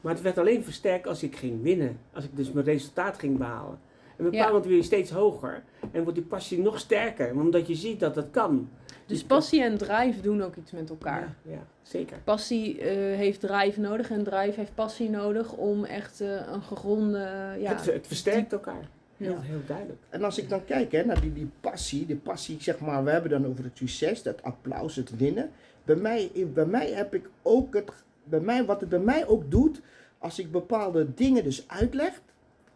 Maar 0.00 0.12
het 0.12 0.22
werd 0.22 0.38
alleen 0.38 0.64
versterkt 0.64 1.06
als 1.06 1.22
ik 1.22 1.36
ging 1.36 1.62
winnen. 1.62 1.98
Als 2.12 2.24
ik 2.24 2.36
dus 2.36 2.52
mijn 2.52 2.66
resultaat 2.66 3.18
ging 3.18 3.38
behalen. 3.38 3.78
En 4.16 4.24
een 4.24 4.32
Ja. 4.32 4.44
bepaald 4.44 4.66
wil 4.66 4.76
je 4.76 4.82
steeds 4.82 5.10
hoger. 5.10 5.62
En 5.92 6.02
wordt 6.02 6.14
die 6.18 6.26
passie 6.26 6.58
nog 6.60 6.78
sterker, 6.78 7.32
omdat 7.34 7.66
je 7.66 7.74
ziet 7.74 8.00
dat 8.00 8.16
het 8.16 8.30
kan. 8.30 8.68
Dus 9.06 9.24
passie 9.24 9.62
en 9.62 9.76
drive 9.78 10.20
doen 10.20 10.42
ook 10.42 10.56
iets 10.56 10.70
met 10.70 10.90
elkaar. 10.90 11.36
Ja, 11.44 11.52
ja, 11.52 11.66
zeker. 11.82 12.18
Passie 12.24 12.80
eh, 12.80 12.94
heeft 13.16 13.40
drive 13.40 13.80
nodig 13.80 14.10
en 14.10 14.24
drive 14.24 14.52
heeft 14.58 14.74
passie 14.74 15.10
nodig 15.10 15.52
om 15.52 15.84
echt 15.84 16.20
eh, 16.20 16.28
een 16.52 16.62
gegronde... 16.62 17.18
ja, 17.58 17.74
het, 17.74 17.84
het 17.86 18.06
versterkt 18.06 18.52
elkaar. 18.52 18.88
Heel, 19.16 19.30
Ja. 19.32 19.40
heel 19.40 19.60
duidelijk. 19.66 19.98
En 20.08 20.24
als 20.24 20.38
ik 20.38 20.48
dan 20.48 20.64
kijk 20.64 20.92
hè, 20.92 21.04
naar 21.04 21.20
die, 21.20 21.32
die 21.32 21.50
passie, 21.60 22.06
die 22.06 22.16
passie, 22.16 22.56
zeg 22.60 22.78
maar, 22.80 23.04
we 23.04 23.10
hebben 23.10 23.30
dan 23.30 23.46
over 23.46 23.64
het 23.64 23.76
succes, 23.78 24.22
het 24.24 24.42
applaus, 24.42 24.96
het 24.96 25.16
winnen. 25.16 25.50
Bij 25.84 25.96
mij, 25.96 26.30
bij 26.54 26.66
mij 26.66 26.90
heb 26.90 27.14
ik 27.14 27.28
ook 27.42 27.74
het, 27.74 27.90
bij 28.24 28.40
mij, 28.40 28.64
wat 28.64 28.80
het 28.80 28.88
bij 28.88 28.98
mij 28.98 29.26
ook 29.26 29.50
doet, 29.50 29.80
als 30.18 30.38
ik 30.38 30.52
bepaalde 30.52 31.14
dingen 31.14 31.44
dus 31.44 31.64
uitleg 31.68 32.20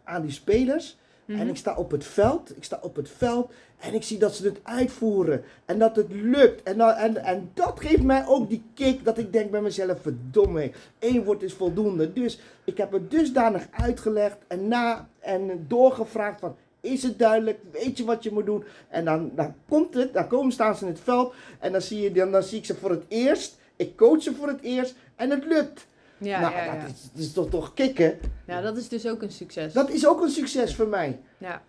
aan 0.05 0.23
die 0.23 0.31
spelers. 0.31 0.99
Mhm. 1.25 1.41
En 1.41 1.49
ik 1.49 1.57
sta 1.57 1.77
op 1.77 1.91
het 1.91 2.05
veld, 2.05 2.57
ik 2.57 2.65
sta 2.65 2.79
op 2.83 2.97
het 2.97 3.09
veld 3.09 3.53
en 3.79 3.95
ik 3.95 4.03
zie 4.03 4.19
dat 4.19 4.35
ze 4.35 4.45
het 4.45 4.61
uitvoeren 4.63 5.43
en 5.65 5.79
dat 5.79 5.97
het 5.97 6.13
lukt. 6.13 6.63
En, 6.63 6.79
dan, 6.79 6.91
en, 6.91 7.17
en 7.17 7.51
dat 7.55 7.81
geeft 7.81 8.03
mij 8.03 8.27
ook 8.27 8.49
die 8.49 8.63
kick 8.75 9.05
dat 9.05 9.19
ik 9.19 9.33
denk 9.33 9.51
bij 9.51 9.61
mezelf, 9.61 10.01
verdomme, 10.01 10.71
één 10.99 11.25
woord 11.25 11.43
is 11.43 11.55
voldoende. 11.55 12.13
Dus 12.13 12.41
ik 12.65 12.77
heb 12.77 12.93
het 12.93 13.11
dusdanig 13.11 13.67
uitgelegd 13.71 14.39
en 14.47 14.69
na 14.69 15.09
en 15.19 15.65
doorgevraagd 15.69 16.41
van, 16.41 16.57
is 16.87 17.03
het 17.03 17.19
duidelijk, 17.19 17.59
weet 17.73 17.99
je 17.99 18.05
wat 18.05 18.23
je 18.23 18.33
moet 18.33 18.47
doen? 18.47 18.65
En 18.89 19.05
dan, 19.05 19.31
dan 19.35 19.55
komt 19.69 19.95
het, 19.95 20.13
dan 20.15 20.27
komen 20.29 20.53
staan 20.53 20.77
ze 20.77 20.85
in 20.85 20.91
het 20.91 21.01
veld 21.01 21.35
en 21.61 21.73
dan 21.73 21.81
zie, 21.81 22.01
je, 22.01 22.13
dan, 22.13 22.31
dan 22.33 22.43
zie 22.43 22.59
ik 22.59 22.65
ze 22.65 22.75
voor 22.75 22.91
het 22.91 23.05
eerst, 23.09 23.59
ik 23.77 23.97
coach 23.97 24.23
ze 24.23 24.35
voor 24.35 24.49
het 24.49 24.61
eerst 24.61 24.95
en 25.17 25.31
het 25.31 25.45
lukt. 25.45 25.87
Ja, 26.19 26.41
nou, 26.41 26.53
ja, 26.53 26.65
ja. 26.65 26.81
Dat, 26.81 26.91
is, 26.91 27.11
dat 27.13 27.23
is 27.23 27.33
toch, 27.33 27.49
toch 27.49 27.75
kicken? 27.75 28.19
ja, 28.47 28.61
dat 28.61 28.77
is 28.77 28.89
dus 28.89 29.07
ook 29.09 29.23
een 29.23 29.33
succes. 29.33 29.73
Dat 29.73 29.91
is 29.91 30.07
ook 30.07 30.23
een 30.23 30.31
succes 30.31 30.75
voor 30.75 30.89
mij. 30.89 31.21
Ja. 31.39 31.63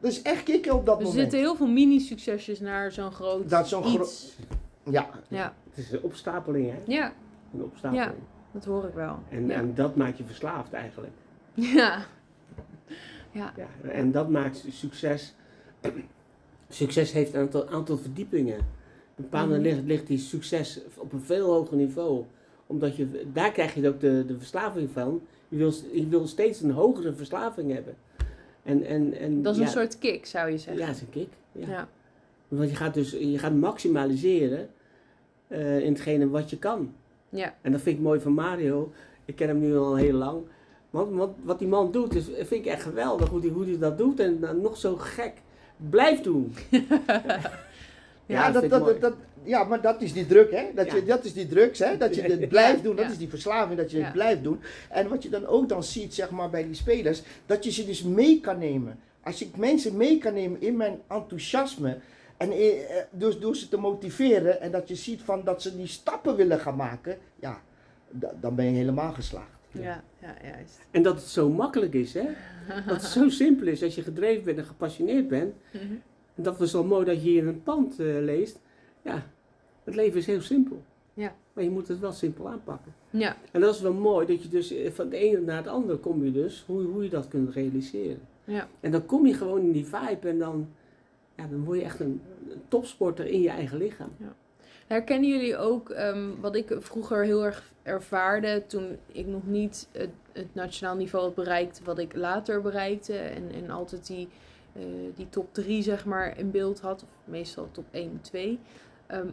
Dat 0.00 0.10
is 0.10 0.22
echt 0.22 0.42
kicken 0.42 0.74
op 0.74 0.86
dat 0.86 0.98
Er 0.98 1.04
moment. 1.04 1.20
zitten 1.20 1.38
heel 1.38 1.56
veel 1.56 1.66
mini-succesjes 1.66 2.60
naar 2.60 2.92
zo'n 2.92 3.12
groot 3.12 3.50
Dat 3.50 3.68
zo'n. 3.68 4.00
Ja, 4.90 5.08
Ja. 5.28 5.54
Het 5.70 5.84
is 5.84 5.92
een 5.92 6.02
opstapeling, 6.02 6.70
hè? 6.70 6.78
ja, 6.86 7.12
Een 7.54 7.62
opstapeling. 7.62 8.12
dat 8.52 8.64
hoor 8.64 8.84
ik 8.84 8.94
wel. 8.94 9.18
En, 9.30 9.46
ja. 9.46 9.54
en 9.54 9.74
dat 9.74 9.96
maakt 9.96 10.18
je 10.18 10.24
verslaafd 10.24 10.72
eigenlijk. 10.72 11.12
ja. 11.54 12.04
Ja. 13.34 13.52
Ja, 13.56 13.90
en 13.90 14.10
dat 14.12 14.28
maakt 14.28 14.64
succes. 14.70 15.34
Succes 16.68 17.12
heeft 17.12 17.34
een 17.34 17.40
aantal, 17.40 17.68
aantal 17.68 17.96
verdiepingen. 17.96 18.58
Bepaalde 19.14 19.54
Mhm. 19.54 19.62
ligt, 19.62 19.82
ligt 19.84 20.06
die 20.06 20.18
succes 20.18 20.80
op 20.96 21.12
een 21.12 21.20
veel 21.20 21.52
hoger 21.52 21.76
niveau. 21.76 22.24
Omdat 22.66 22.96
je, 22.96 23.22
daar 23.32 23.52
krijg 23.52 23.74
je 23.74 23.88
ook 23.88 24.00
de, 24.00 24.24
de 24.26 24.38
verslaving 24.38 24.90
van. 24.92 25.20
Je 25.48 25.56
wil, 25.56 25.72
je 25.92 26.08
wil 26.08 26.26
steeds 26.26 26.60
een 26.60 26.70
hogere 26.70 27.12
verslaving 27.12 27.72
hebben. 27.72 27.94
En, 28.62 28.84
en, 28.84 29.18
en, 29.18 29.42
Dat 29.42 29.52
is 29.52 29.58
ja, 29.60 29.64
een 29.66 29.72
soort 29.72 29.98
kick, 29.98 30.26
zou 30.26 30.50
je 30.50 30.58
zeggen. 30.58 30.78
Ja, 30.82 30.86
dat 30.86 30.94
is 30.96 31.00
een 31.00 31.10
kick. 31.10 31.28
Ja. 31.52 31.68
Ja. 31.68 31.88
Want 32.48 32.70
je 32.70 32.76
gaat 32.76 32.94
dus 32.94 33.10
je 33.10 33.38
gaat 33.38 33.54
maximaliseren 33.54 34.68
eh, 35.48 35.80
in 35.80 35.92
hetgene 35.92 36.28
wat 36.28 36.50
je 36.50 36.58
kan. 36.58 36.92
Ja. 37.28 37.54
En 37.60 37.72
dat 37.72 37.80
vind 37.80 37.96
ik 37.96 38.02
mooi 38.02 38.20
van 38.20 38.32
Mario. 38.32 38.92
Ik 39.24 39.36
ken 39.36 39.48
hem 39.48 39.58
nu 39.60 39.76
al 39.76 39.96
heel 39.96 40.12
lang. 40.12 40.42
Want, 40.94 41.14
want 41.14 41.36
wat 41.44 41.58
die 41.58 41.68
man 41.68 41.92
doet, 41.92 42.14
is, 42.14 42.24
vind 42.34 42.50
ik 42.50 42.66
echt 42.66 42.82
geweldig. 42.82 43.28
Hoe 43.28 43.40
hij 43.40 43.48
hoe 43.50 43.64
die 43.64 43.78
dat 43.78 43.98
doet 43.98 44.20
en 44.20 44.40
dan 44.40 44.60
nog 44.60 44.76
zo 44.76 44.96
gek 44.96 45.32
blijft 45.90 46.24
doen. 46.24 46.54
ja, 48.26 48.50
dat 48.50 48.62
dat, 48.62 48.70
dat, 48.70 48.80
mooi. 48.80 48.92
dat, 48.92 49.00
dat- 49.00 49.18
ja 49.42 49.64
maar 49.64 49.80
dat 49.80 50.02
is 50.02 50.12
die 50.12 50.26
druk, 50.26 50.50
hè? 50.50 50.64
Dat, 50.74 50.90
je, 50.92 51.04
dat 51.04 51.24
is 51.24 51.32
die 51.32 51.46
drugs, 51.46 51.78
hè? 51.78 51.96
Dat 51.96 52.14
je 52.14 52.22
het 52.32 52.48
blijft 52.48 52.82
doen, 52.82 52.96
dat 52.96 53.04
Ja. 53.04 53.10
is 53.10 53.18
die 53.18 53.28
verslaving, 53.28 53.78
dat 53.78 53.90
je 53.90 53.98
Ja. 53.98 54.04
het 54.04 54.12
blijft 54.12 54.42
doen. 54.42 54.60
En 54.90 55.08
wat 55.08 55.22
je 55.22 55.28
dan 55.28 55.46
ook 55.46 55.68
dan 55.68 55.84
ziet, 55.84 56.14
zeg 56.14 56.30
maar, 56.30 56.50
bij 56.50 56.64
die 56.64 56.74
spelers, 56.74 57.22
dat 57.46 57.64
je 57.64 57.70
ze 57.70 57.86
dus 57.86 58.02
mee 58.02 58.40
kan 58.40 58.58
nemen. 58.58 58.98
Als 59.22 59.42
ik 59.42 59.56
mensen 59.56 59.96
mee 59.96 60.18
kan 60.18 60.34
nemen 60.34 60.60
in 60.60 60.76
mijn 60.76 61.00
enthousiasme, 61.08 61.98
en 62.36 62.50
eh, 62.50 62.98
eh, 62.98 63.04
dus 63.10 63.38
door 63.38 63.56
ze 63.56 63.68
te 63.68 63.76
motiveren, 63.76 64.60
en 64.60 64.70
dat 64.70 64.88
je 64.88 64.94
ziet 64.94 65.22
van 65.22 65.44
dat 65.44 65.62
ze 65.62 65.76
die 65.76 65.86
stappen 65.86 66.36
willen 66.36 66.58
gaan 66.60 66.76
maken, 66.76 67.18
ja, 67.40 67.60
da- 68.10 68.34
dan 68.40 68.54
ben 68.54 68.64
je 68.64 68.70
helemaal 68.76 69.12
geslaagd. 69.12 69.53
Ja, 69.82 70.04
ja, 70.20 70.34
juist. 70.42 70.80
En 70.90 71.02
dat 71.02 71.14
het 71.14 71.24
zo 71.24 71.48
makkelijk 71.50 71.94
is, 71.94 72.14
hè? 72.14 72.24
Dat 72.86 72.96
het 73.02 73.04
zo 73.10 73.28
simpel 73.28 73.66
is 73.66 73.82
als 73.82 73.94
je 73.94 74.02
gedreven 74.02 74.44
bent 74.44 74.58
en 74.58 74.64
gepassioneerd 74.64 75.28
bent. 75.28 75.54
Mhm. 75.72 75.82
En 76.34 76.42
dat 76.42 76.60
is 76.60 76.72
wel 76.72 76.84
mooi 76.84 77.04
dat 77.04 77.14
je 77.14 77.20
hier 77.28 77.42
in 77.42 77.46
een 77.48 77.62
pand 77.62 77.98
eh, 78.00 78.06
leest. 78.20 78.60
Ja, 79.02 79.26
het 79.84 79.94
leven 79.94 80.18
is 80.18 80.26
heel 80.26 80.40
simpel. 80.40 80.82
Ja. 81.14 81.34
Maar 81.52 81.64
je 81.64 81.70
moet 81.70 81.88
het 81.88 81.98
wel 81.98 82.12
simpel 82.12 82.48
aanpakken. 82.48 82.94
Ja, 83.10 83.36
En 83.52 83.60
dat 83.60 83.74
is 83.74 83.80
wel 83.80 83.92
mooi 83.92 84.26
dat 84.26 84.42
je 84.42 84.48
dus 84.48 84.70
eh, 84.72 84.90
van 84.92 85.04
het 85.04 85.14
ene 85.14 85.40
naar 85.40 85.56
het 85.56 85.66
andere 85.66 85.98
kom 85.98 86.24
je 86.24 86.32
dus, 86.32 86.64
hoe, 86.66 86.82
hoe 86.82 87.02
je 87.02 87.10
dat 87.10 87.28
kunt 87.28 87.54
realiseren. 87.54 88.20
ja. 88.44 88.68
En 88.80 88.90
dan 88.90 89.06
kom 89.06 89.26
je 89.26 89.34
gewoon 89.34 89.60
in 89.62 89.72
die 89.72 89.86
vibe 89.86 90.28
en 90.28 90.38
dan, 90.38 90.68
ja, 91.36 91.46
dan 91.46 91.64
word 91.64 91.78
je 91.78 91.84
echt 91.84 92.00
een, 92.00 92.20
een 92.48 92.62
topsporter 92.68 93.26
in 93.26 93.40
je 93.40 93.48
eigen 93.50 93.78
lichaam. 93.78 94.10
Herkennen 94.86 95.28
jullie 95.28 95.56
ook 95.56 95.90
ehm, 95.90 96.30
wat 96.40 96.56
ik 96.56 96.76
vroeger 96.78 97.24
heel 97.24 97.44
erg 97.44 97.72
ervaarde 97.82 98.62
toen 98.66 98.98
ik 99.06 99.26
nog 99.26 99.46
niet 99.46 99.88
het, 99.92 100.10
het 100.32 100.54
nationaal 100.54 100.96
niveau 100.96 101.24
had 101.24 101.34
bereikt, 101.34 101.80
wat 101.84 101.98
ik 101.98 102.14
later 102.14 102.62
bereikte 102.62 103.16
en, 103.16 103.52
en 103.52 103.70
altijd 103.70 104.06
die 104.06 104.28
eh, 104.74 104.82
die 105.14 105.28
top 105.28 105.54
3 105.54 105.82
zeg 105.82 106.04
maar 106.04 106.38
in 106.38 106.50
beeld 106.50 106.80
had, 106.80 107.02
of 107.02 107.08
meestal 107.24 107.68
top 107.70 107.84
1 107.90 108.10
en 108.10 108.20
2. 108.20 108.58
Ehm, 109.06 109.28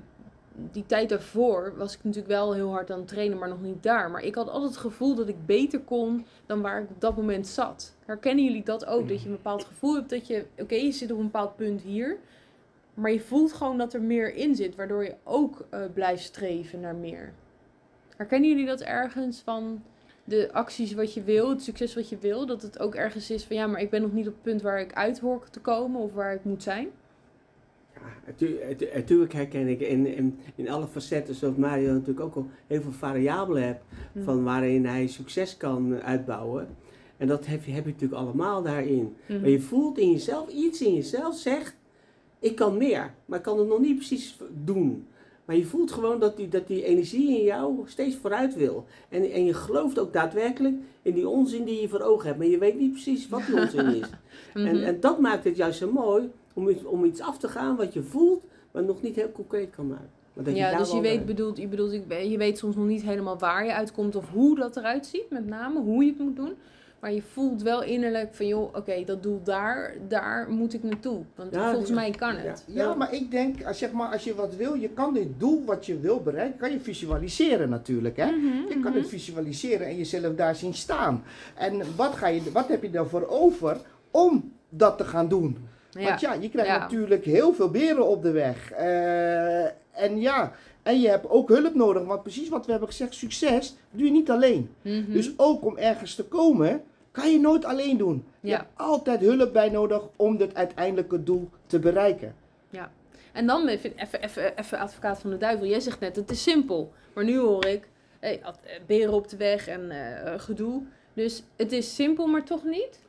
die 0.53 0.85
tijd 0.85 1.09
daarvoor 1.09 1.73
was 1.77 1.93
ik 1.93 2.03
natuurlijk 2.03 2.33
wel 2.33 2.53
heel 2.53 2.71
hard 2.71 2.91
aan 2.91 2.99
het 2.99 3.07
trainen, 3.07 3.37
maar 3.37 3.49
nog 3.49 3.61
niet 3.61 3.83
daar. 3.83 4.11
Maar 4.11 4.23
ik 4.23 4.35
had 4.35 4.49
altijd 4.49 4.71
het 4.71 4.81
gevoel 4.81 5.15
dat 5.15 5.27
ik 5.27 5.45
beter 5.45 5.79
kon 5.79 6.25
dan 6.45 6.61
waar 6.61 6.81
ik 6.81 6.89
op 6.89 7.01
dat 7.01 7.15
moment 7.15 7.47
zat. 7.47 7.95
Herkennen 8.05 8.45
jullie 8.45 8.63
dat 8.63 8.85
ook? 8.85 9.07
Dat 9.07 9.21
je 9.21 9.25
een 9.25 9.35
bepaald 9.35 9.63
gevoel 9.63 9.95
hebt 9.95 10.09
dat 10.09 10.27
je, 10.27 10.45
oké, 10.57 10.75
je 10.75 10.91
zit 10.91 11.11
op 11.11 11.17
een 11.17 11.23
bepaald 11.23 11.55
punt 11.55 11.81
hier. 11.81 12.17
Maar 12.93 13.11
je 13.11 13.19
voelt 13.19 13.53
gewoon 13.53 13.77
dat 13.77 13.93
er 13.93 14.01
meer 14.01 14.35
in 14.35 14.55
zit, 14.55 14.75
waardoor 14.75 15.03
je 15.03 15.15
ook 15.23 15.65
eh, 15.69 15.81
blijft 15.93 16.23
streven 16.23 16.79
naar 16.79 16.95
meer. 16.95 17.33
Herkennen 18.17 18.49
jullie 18.49 18.65
dat 18.65 18.81
ergens 18.81 19.41
van 19.41 19.83
de 20.23 20.49
acties 20.51 20.93
wat 20.93 21.13
je 21.13 21.23
wil, 21.23 21.49
het 21.49 21.61
succes 21.63 21.95
wat 21.95 22.09
je 22.09 22.17
wil? 22.17 22.45
Dat 22.45 22.61
het 22.61 22.79
ook 22.79 22.95
ergens 22.95 23.29
is 23.31 23.43
van 23.43 23.55
ja, 23.55 23.67
maar 23.67 23.81
ik 23.81 23.89
ben 23.89 24.01
nog 24.01 24.13
niet 24.13 24.27
op 24.27 24.33
het 24.33 24.41
punt 24.41 24.61
waar 24.61 24.79
ik 24.79 24.93
uit 24.93 25.19
hoor 25.19 25.49
te 25.49 25.59
komen 25.59 26.01
of 26.01 26.13
waar 26.13 26.33
ik 26.33 26.43
moet 26.43 26.63
zijn? 26.63 26.87
natuurlijk 28.93 29.33
herken 29.33 29.67
ik 29.67 29.79
in, 29.79 30.05
in, 30.05 30.39
in 30.55 30.69
alle 30.69 30.87
facetten, 30.87 31.35
zoals 31.35 31.55
Mario 31.55 31.91
natuurlijk 31.93 32.19
ook 32.19 32.35
al 32.35 32.47
heel 32.67 32.81
veel 32.81 32.91
variabelen 32.91 33.63
hebt, 33.63 33.83
Mhm. 34.13 34.23
van 34.25 34.43
waarin 34.43 34.85
hij 34.85 35.07
succes 35.07 35.57
kan 35.57 36.01
uitbouwen. 36.01 36.67
En 37.17 37.27
dat 37.27 37.45
heb 37.45 37.63
je, 37.63 37.71
heb 37.71 37.85
je 37.85 37.91
natuurlijk 37.91 38.21
allemaal 38.21 38.61
daarin. 38.61 39.15
Mhm. 39.25 39.39
Maar 39.41 39.49
je 39.49 39.59
voelt 39.59 39.97
in 39.97 40.11
jezelf, 40.11 40.49
iets 40.49 40.81
in 40.81 40.93
jezelf 40.93 41.35
zegt, 41.37 41.75
ik 42.41 42.55
kan 42.55 42.77
meer, 42.77 43.13
maar 43.25 43.37
ik 43.37 43.43
kan 43.43 43.59
het 43.59 43.67
nog 43.67 43.79
niet 43.79 43.95
precies 43.95 44.37
doen. 44.63 45.07
Maar 45.45 45.55
je 45.55 45.65
voelt 45.65 45.91
gewoon 45.91 46.19
dat 46.19 46.37
die, 46.37 46.47
dat 46.47 46.67
die 46.67 46.83
energie 46.83 47.37
in 47.37 47.43
jou 47.43 47.79
steeds 47.85 48.15
vooruit 48.15 48.55
wil. 48.55 48.85
En, 49.09 49.31
en 49.31 49.45
je 49.45 49.53
gelooft 49.53 49.99
ook 49.99 50.13
daadwerkelijk 50.13 50.75
in 51.01 51.13
die 51.13 51.27
onzin 51.27 51.63
die 51.63 51.81
je 51.81 51.89
voor 51.89 52.01
ogen 52.01 52.25
hebt. 52.25 52.37
Maar 52.37 52.47
je 52.47 52.57
weet 52.57 52.79
niet 52.79 52.91
precies 52.91 53.29
wat 53.29 53.45
die 53.45 53.55
onzin 53.55 53.95
is. 53.95 54.07
Mhm. 54.53 54.65
En, 54.65 54.83
en 54.83 54.99
dat 54.99 55.19
maakt 55.19 55.43
het 55.43 55.55
juist 55.55 55.79
zo 55.79 55.91
mooi 55.91 56.31
om 56.53 56.69
iets, 56.69 56.83
om 56.83 57.05
iets 57.05 57.21
af 57.21 57.37
te 57.37 57.47
gaan 57.47 57.75
wat 57.75 57.93
je 57.93 58.03
voelt, 58.03 58.43
maar 58.71 58.83
nog 58.83 59.01
niet 59.01 59.15
heel 59.15 59.31
concreet 59.31 59.69
kan 59.69 59.87
maken. 59.87 60.09
Maar 60.33 60.43
dat 60.43 60.55
ja, 60.55 60.69
daar 60.69 60.79
dus 60.79 60.91
je 60.91 61.01
weet, 61.01 61.25
bedoelt, 61.25 61.57
je, 61.57 61.67
bedoelt, 61.67 61.91
je 62.29 62.37
weet 62.37 62.57
soms 62.57 62.75
nog 62.75 62.85
niet 62.85 63.01
helemaal 63.01 63.37
waar 63.37 63.65
je 63.65 63.73
uitkomt 63.73 64.15
of 64.15 64.29
hoe 64.29 64.55
dat 64.55 64.77
eruit 64.77 65.05
ziet, 65.05 65.29
met 65.29 65.47
name 65.47 65.79
hoe 65.79 66.03
je 66.03 66.09
het 66.09 66.19
moet 66.19 66.35
doen. 66.35 66.53
Maar 67.01 67.13
je 67.13 67.21
voelt 67.21 67.61
wel 67.61 67.83
innerlijk 67.83 68.33
van, 68.33 68.47
joh, 68.47 68.75
oké, 68.75 69.03
dat 69.05 69.23
doel 69.23 69.41
daar, 69.43 69.93
daar 70.07 70.49
moet 70.49 70.73
ik 70.73 70.83
naartoe. 70.83 71.23
Want 71.35 71.53
Ja, 71.53 71.69
volgens 71.71 71.91
mij 71.91 72.11
kan 72.11 72.35
het. 72.35 72.63
Ja, 72.67 72.93
maar 72.93 73.13
ik 73.13 73.31
denk, 73.31 73.63
als, 73.63 73.77
zeg 73.77 73.91
maar, 73.91 74.11
als 74.11 74.23
je 74.23 74.35
wat 74.35 74.55
wil, 74.55 74.73
je 74.73 74.89
kan 74.89 75.13
dit 75.13 75.27
doel 75.37 75.63
wat 75.65 75.85
je 75.85 75.99
wil 75.99 76.21
bereiken, 76.21 76.59
kan 76.59 76.71
je 76.71 76.79
visualiseren 76.79 77.69
natuurlijk. 77.69 78.17
Hè? 78.17 78.25
Mhm, 78.25 78.67
Je 78.67 78.79
kan 78.81 78.91
mhm. 78.91 78.99
het 78.99 79.07
visualiseren 79.07 79.87
en 79.87 79.97
jezelf 79.97 80.35
daar 80.35 80.55
zien 80.55 80.73
staan. 80.73 81.23
En 81.55 81.81
wat, 81.95 82.15
ga 82.15 82.27
je, 82.27 82.51
wat 82.51 82.67
heb 82.67 82.81
je 82.81 82.89
daarvoor 82.89 83.27
over 83.27 83.77
om 84.11 84.53
dat 84.69 84.97
te 84.97 85.03
gaan 85.03 85.27
doen? 85.27 85.57
Ja. 85.91 86.07
Want 86.07 86.19
ja, 86.19 86.33
je 86.33 86.49
krijgt 86.49 86.69
Ja. 86.69 86.77
natuurlijk 86.77 87.25
heel 87.25 87.53
veel 87.53 87.69
beren 87.71 88.07
op 88.07 88.21
de 88.23 88.31
weg. 88.31 88.71
Eh, 88.71 89.63
en 89.91 90.19
ja, 90.19 90.51
en 90.83 91.01
je 91.01 91.07
hebt 91.07 91.29
ook 91.29 91.49
hulp 91.49 91.75
nodig. 91.75 92.03
Want 92.03 92.21
precies 92.23 92.49
wat 92.49 92.65
we 92.65 92.71
hebben 92.71 92.89
gezegd, 92.89 93.13
succes 93.13 93.75
doe 93.91 94.05
je 94.05 94.11
niet 94.11 94.29
alleen. 94.29 94.69
Mhm. 94.81 95.11
Dus 95.11 95.31
ook 95.37 95.65
om 95.65 95.77
ergens 95.77 96.15
te 96.15 96.23
komen, 96.23 96.83
kan 97.11 97.31
je 97.31 97.39
nooit 97.39 97.65
alleen 97.65 97.97
doen. 97.97 98.25
Je 98.39 98.47
Ja. 98.49 98.57
hebt 98.57 98.69
altijd 98.75 99.19
hulp 99.19 99.53
bij 99.53 99.69
nodig 99.69 100.01
om 100.15 100.37
het 100.37 100.55
uiteindelijke 100.55 101.23
doel 101.23 101.49
te 101.65 101.79
bereiken. 101.79 102.35
En 103.31 103.45
dan 103.45 103.67
even, 103.67 103.91
even, 103.95 104.21
even, 104.21 104.57
even 104.57 104.79
advocaat 104.79 105.19
van 105.19 105.29
de 105.29 105.37
duivel. 105.37 105.67
Jij 105.67 105.79
zegt 105.79 105.99
net, 105.99 106.15
het 106.15 106.31
is 106.31 106.43
simpel. 106.43 106.91
Maar 107.13 107.23
nu 107.23 107.37
hoor 107.37 107.65
ik, 107.65 107.87
hey, 108.19 108.41
eh, 108.41 108.51
beren 108.85 109.13
op 109.13 109.29
de 109.29 109.37
weg 109.37 109.67
en 109.67 109.91
eh, 109.91 110.39
gedoe. 110.39 110.81
Dus 111.13 111.43
het 111.55 111.71
is 111.71 111.95
simpel, 111.95 112.27
maar 112.27 112.43
toch 112.43 112.63
niet? 112.63 112.99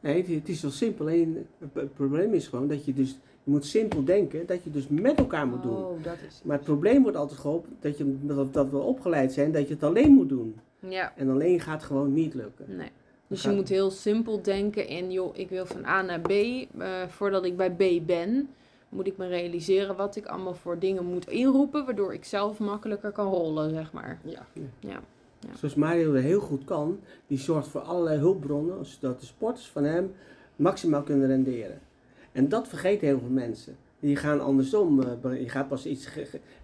Nee, 0.00 0.34
het, 0.34 0.48
is 0.48 0.62
wel 0.62 0.70
simpel. 0.70 1.04
Alleen 1.06 1.46
het, 1.58 1.68
het 1.72 1.94
probleem 1.94 2.34
is 2.34 2.46
gewoon 2.46 2.68
dat 2.68 2.84
je 2.84 2.92
dus, 2.94 3.10
je 3.44 3.50
moet 3.50 3.64
simpel 3.66 4.04
denken, 4.04 4.46
dat 4.46 4.64
je 4.64 4.70
dus 4.70 4.88
met 4.88 5.18
elkaar 5.18 5.46
moet 5.46 5.62
doen. 5.62 5.76
Oh, 5.76 6.02
dat 6.02 6.16
is 6.28 6.40
Maar 6.44 6.56
het 6.56 6.64
probleem 6.64 7.02
wordt 7.02 7.16
altijd 7.16 7.40
geholpen 7.40 7.76
dat, 7.80 7.98
je, 7.98 8.16
dat, 8.22 8.52
dat 8.54 8.70
we 8.70 8.78
opgeleid 8.78 9.32
zijn 9.32 9.52
dat 9.52 9.68
je 9.68 9.74
het 9.74 9.82
alleen 9.82 10.12
moet 10.12 10.28
doen. 10.28 10.60
Ja, 10.88 11.12
En 11.16 11.30
alleen 11.30 11.60
gaat 11.60 11.82
gewoon 11.82 12.12
niet 12.12 12.34
lukken. 12.34 12.64
nee. 12.76 12.90
Dus 13.28 13.42
je 13.42 13.50
moet 13.50 13.68
heel 13.68 13.90
simpel 13.90 14.42
denken 14.42 14.86
in, 14.86 15.12
joh, 15.12 15.36
ik 15.38 15.48
wil 15.48 15.66
van 15.66 15.84
A 15.84 16.02
naar 16.02 16.20
B. 16.20 16.30
eh, 16.30 16.66
voordat 17.08 17.44
ik 17.44 17.56
bij 17.56 17.70
B 17.70 18.06
ben, 18.06 18.48
moet 18.88 19.06
ik 19.06 19.16
me 19.16 19.26
realiseren 19.26 19.96
wat 19.96 20.16
ik 20.16 20.26
allemaal 20.26 20.54
voor 20.54 20.78
dingen 20.78 21.04
moet 21.04 21.28
inroepen, 21.30 21.84
waardoor 21.84 22.14
ik 22.14 22.24
zelf 22.24 22.58
makkelijker 22.58 23.10
kan 23.12 23.26
rollen, 23.32 23.70
zeg 23.70 23.92
maar. 23.92 24.18
Ja. 24.24 24.46
Ja. 24.80 25.00
Zoals 25.58 25.74
Mario 25.74 26.12
dat 26.12 26.22
heel 26.22 26.40
goed 26.40 26.64
kan, 26.64 27.00
die 27.26 27.38
zorgt 27.38 27.68
voor 27.68 27.80
allerlei 27.80 28.18
hulpbronnen, 28.18 28.86
zodat 28.86 29.20
de 29.20 29.26
sporters 29.26 29.68
van 29.68 29.84
hem 29.84 30.12
maximaal 30.56 31.02
kunnen 31.02 31.26
renderen. 31.26 31.78
En 32.32 32.48
dat 32.48 32.68
vergeten 32.68 33.06
heel 33.06 33.18
veel 33.18 33.28
mensen. 33.28 33.76
Die 34.00 34.16
gaan 34.16 34.40
andersom, 34.40 35.00
eh, 35.02 35.40
je 35.40 35.48
gaat 35.48 35.68
pas 35.68 35.86
iets 35.86 36.08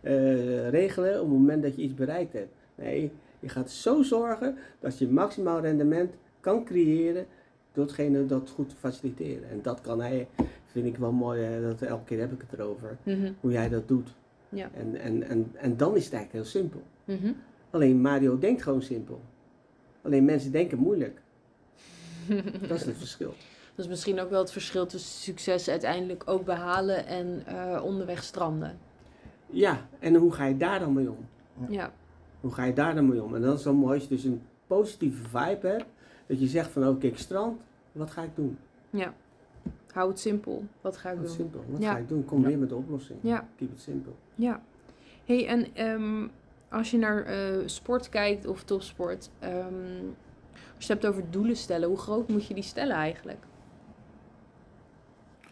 eh, 0.00 0.68
regelen 0.68 1.14
op 1.14 1.20
het 1.28 1.38
moment 1.38 1.62
dat 1.62 1.76
je 1.76 1.82
iets 1.82 1.94
bereikt 1.94 2.32
hebt. 2.32 2.52
Nee, 2.74 3.10
je 3.42 3.48
gaat 3.48 3.70
zo 3.70 4.02
zorgen 4.02 4.56
dat 4.80 4.98
je 4.98 5.08
maximaal 5.08 5.60
rendement 5.60 6.14
kan 6.40 6.64
creëren 6.64 7.26
door 7.72 7.84
hetgene 7.84 8.26
dat 8.26 8.50
goed 8.50 8.68
te 8.68 8.76
faciliteren. 8.76 9.50
En 9.50 9.62
dat 9.62 9.80
kan 9.80 10.00
hij, 10.00 10.28
vind 10.66 10.86
ik 10.86 10.96
wel 10.96 11.12
mooi, 11.12 11.60
dat 11.62 11.82
elke 11.82 12.04
keer 12.04 12.18
heb 12.20 12.32
ik 12.32 12.40
het 12.48 12.58
erover, 12.60 12.96
Mhm, 13.02 13.32
hoe 13.40 13.52
jij 13.52 13.68
dat 13.68 13.88
doet. 13.88 14.08
Ja. 14.48 14.68
En, 14.74 15.00
en, 15.00 15.22
en, 15.22 15.50
en 15.54 15.76
dan 15.76 15.96
is 15.96 16.04
het 16.04 16.12
eigenlijk 16.14 16.44
heel 16.44 16.60
simpel. 16.60 16.82
mhm. 17.04 17.32
Alleen 17.70 18.00
Mario 18.00 18.38
denkt 18.38 18.62
gewoon 18.62 18.82
simpel. 18.82 19.20
Alleen 20.02 20.24
mensen 20.24 20.52
denken 20.52 20.78
moeilijk. 20.78 21.20
Dat 22.68 22.78
is 22.80 22.84
het 22.84 22.96
verschil. 22.96 23.34
Dat 23.74 23.84
is 23.84 23.88
misschien 23.90 24.20
ook 24.20 24.30
wel 24.30 24.40
het 24.40 24.52
verschil 24.52 24.86
tussen 24.86 25.20
succes 25.22 25.68
uiteindelijk 25.68 26.22
ook 26.26 26.44
behalen 26.44 27.06
en 27.06 27.42
eh, 27.46 27.80
onderweg 27.84 28.22
stranden. 28.22 28.78
Ja, 29.46 29.86
en 29.98 30.14
hoe 30.14 30.32
ga 30.32 30.44
je 30.44 30.56
daar 30.56 30.78
dan 30.78 30.92
mee 30.92 31.10
om? 31.10 31.26
Ja. 31.68 31.92
Hoe 32.42 32.52
ga 32.52 32.64
je 32.64 32.72
daar 32.72 32.94
dan 32.94 33.08
mee 33.08 33.22
om? 33.22 33.34
En 33.34 33.42
dat 33.42 33.58
is 33.58 33.64
wel 33.64 33.74
mooi 33.74 33.94
als 33.94 34.02
je 34.02 34.08
dus 34.08 34.24
een 34.24 34.42
positieve 34.66 35.22
vibe 35.28 35.66
hebt. 35.68 35.84
Dat 36.26 36.40
je 36.40 36.46
zegt 36.46 36.70
van 36.70 36.88
oké, 36.88 37.06
ik 37.06 37.18
strand, 37.18 37.60
wat 37.92 38.10
ga 38.10 38.22
ik 38.22 38.30
doen? 38.34 38.58
Ja. 38.90 39.14
Hou 39.92 40.08
het 40.08 40.18
simpel. 40.20 40.64
Wat 40.80 40.96
ga 40.96 41.10
ik 41.10 41.16
Dat 41.16 41.24
is 41.24 41.36
doen? 41.36 41.38
simpel. 41.50 41.64
Wat 41.72 41.82
Ja. 41.82 41.92
ga 41.92 41.98
ik 41.98 42.08
doen? 42.08 42.24
Kom 42.24 42.40
Ja. 42.42 42.46
weer 42.48 42.58
met 42.58 42.68
de 42.68 42.74
oplossing. 42.74 43.18
Ja. 43.22 43.48
Keep 43.56 43.70
it 43.72 43.80
simple. 43.80 44.12
Ja. 44.34 44.62
hey, 45.24 45.46
en 45.46 45.74
ehm, 45.74 46.26
als 46.68 46.90
je 46.90 46.98
naar 46.98 47.24
eh, 47.24 47.56
sport 47.66 48.08
kijkt 48.08 48.46
of 48.46 48.62
topsport, 48.64 49.30
ehm, 49.38 49.54
als 50.76 50.86
je 50.86 50.92
het 50.92 51.02
hebt 51.02 51.06
over 51.06 51.30
doelen 51.30 51.56
stellen, 51.56 51.88
hoe 51.88 51.98
groot 51.98 52.28
moet 52.28 52.46
je 52.46 52.54
die 52.54 52.62
stellen 52.62 52.96
eigenlijk? 52.96 53.38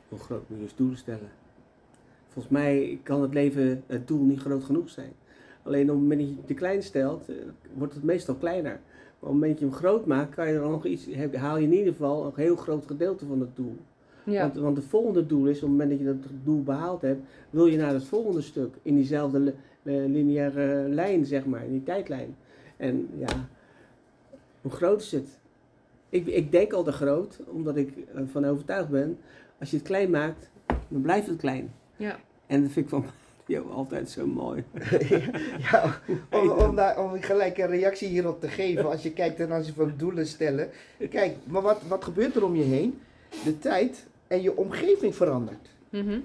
Hoe 0.09 0.19
groot 0.19 0.49
moet 0.49 0.59
je 0.59 0.65
dus 0.65 0.75
doelen 0.75 0.99
stellen? 0.99 1.31
Volgens 2.29 2.55
mij 2.55 3.01
kan 3.03 3.23
het 3.23 3.35
leven, 3.35 3.85
het 3.87 4.09
doel 4.09 4.25
niet 4.25 4.41
groot 4.41 4.65
genoeg 4.65 4.89
zijn. 4.91 5.13
Alleen 5.63 5.83
op 5.83 5.89
het 5.89 5.99
moment 6.01 6.21
dat 6.21 6.29
je 6.29 6.37
het 6.37 6.47
te 6.47 6.55
klein 6.55 6.83
stelt, 6.83 7.29
eh, 7.29 7.35
wordt 7.75 7.95
het 7.95 8.03
meestal 8.03 8.35
kleiner. 8.35 8.71
Maar 8.73 8.81
op 9.19 9.21
het 9.21 9.31
moment 9.33 9.51
dat 9.51 9.59
je 9.61 9.65
hem 9.65 9.75
groot 9.75 10.07
maakt, 10.07 10.35
kan 10.35 10.49
je 10.49 10.55
er 10.55 10.69
nog 10.69 10.85
iets, 10.87 11.09
haal 11.35 11.57
je 11.57 11.65
in 11.67 11.73
ieder 11.73 11.93
geval 11.93 12.25
een 12.25 12.33
heel 12.35 12.57
groot 12.57 12.87
gedeelte 12.87 13.27
van 13.27 13.41
het 13.41 13.57
doel. 13.57 13.77
Ja. 14.25 14.41
Want, 14.43 14.57
want 14.57 14.77
het 14.77 14.87
volgende 14.87 15.27
doel 15.27 15.47
is, 15.47 15.57
op 15.57 15.61
het 15.63 15.71
moment 15.71 15.91
dat 15.91 15.99
je 15.99 16.05
dat 16.05 16.31
doel 16.45 16.63
behaald 16.63 17.03
hebt, 17.03 17.21
wil 17.51 17.67
je 17.67 17.77
naar 17.77 17.93
het 17.93 18.05
volgende 18.05 18.41
stuk. 18.41 18.75
In 18.83 18.95
diezelfde 18.95 19.39
li- 19.39 19.55
eh, 19.83 19.95
lineaire 19.95 20.89
lijn, 20.89 21.25
zeg 21.27 21.45
maar, 21.47 21.65
in 21.65 21.71
die 21.71 21.83
tijdlijn. 21.83 22.37
En 22.77 23.09
ja, 23.19 23.49
hoe 24.61 24.71
groot 24.71 25.01
is 25.01 25.13
het? 25.13 25.39
Ik, 26.09 26.27
ik 26.27 26.53
denk 26.53 26.73
al 26.73 26.83
te 26.83 26.93
groot, 26.93 27.41
omdat 27.47 27.77
ik 27.77 27.93
ervan 28.15 28.45
overtuigd 28.45 28.89
ben, 28.89 29.19
als 29.59 29.71
je 29.71 29.77
het 29.77 29.87
klein 29.87 30.11
maakt, 30.11 30.51
dan 30.89 31.01
blijft 31.01 31.27
het 31.27 31.37
klein. 31.39 31.73
ja. 31.97 32.19
En 32.47 32.63
dat 32.63 32.71
vind 32.71 32.85
ik 32.85 32.91
van 32.91 33.05
Mario 33.51 33.71
altijd 33.71 34.11
zo 34.11 34.27
mooi. 34.27 34.65
ja, 35.71 36.01
om, 36.31 36.51
om, 36.51 36.77
daar, 36.77 36.99
om 36.99 37.23
gelijk 37.23 37.59
een 37.59 37.67
reactie 37.67 38.09
hierop 38.09 38.41
te 38.41 38.49
geven, 38.49 38.91
als 38.91 39.03
je 39.03 39.13
kijkt 39.13 39.37
ten 39.37 39.53
aanzien 39.53 39.75
van 39.75 39.93
doelen 39.97 40.27
stellen. 40.27 40.71
Kijk, 41.11 41.37
maar 41.45 41.63
wat, 41.63 41.81
wat 41.89 42.05
gebeurt 42.05 42.37
er 42.37 42.45
om 42.45 42.57
je 42.57 42.63
heen? 42.63 43.01
De 43.45 43.59
tijd 43.59 44.07
en 44.27 44.43
je 44.43 44.57
omgeving 44.57 45.15
verandert. 45.15 45.69
Mhm. 45.89 46.21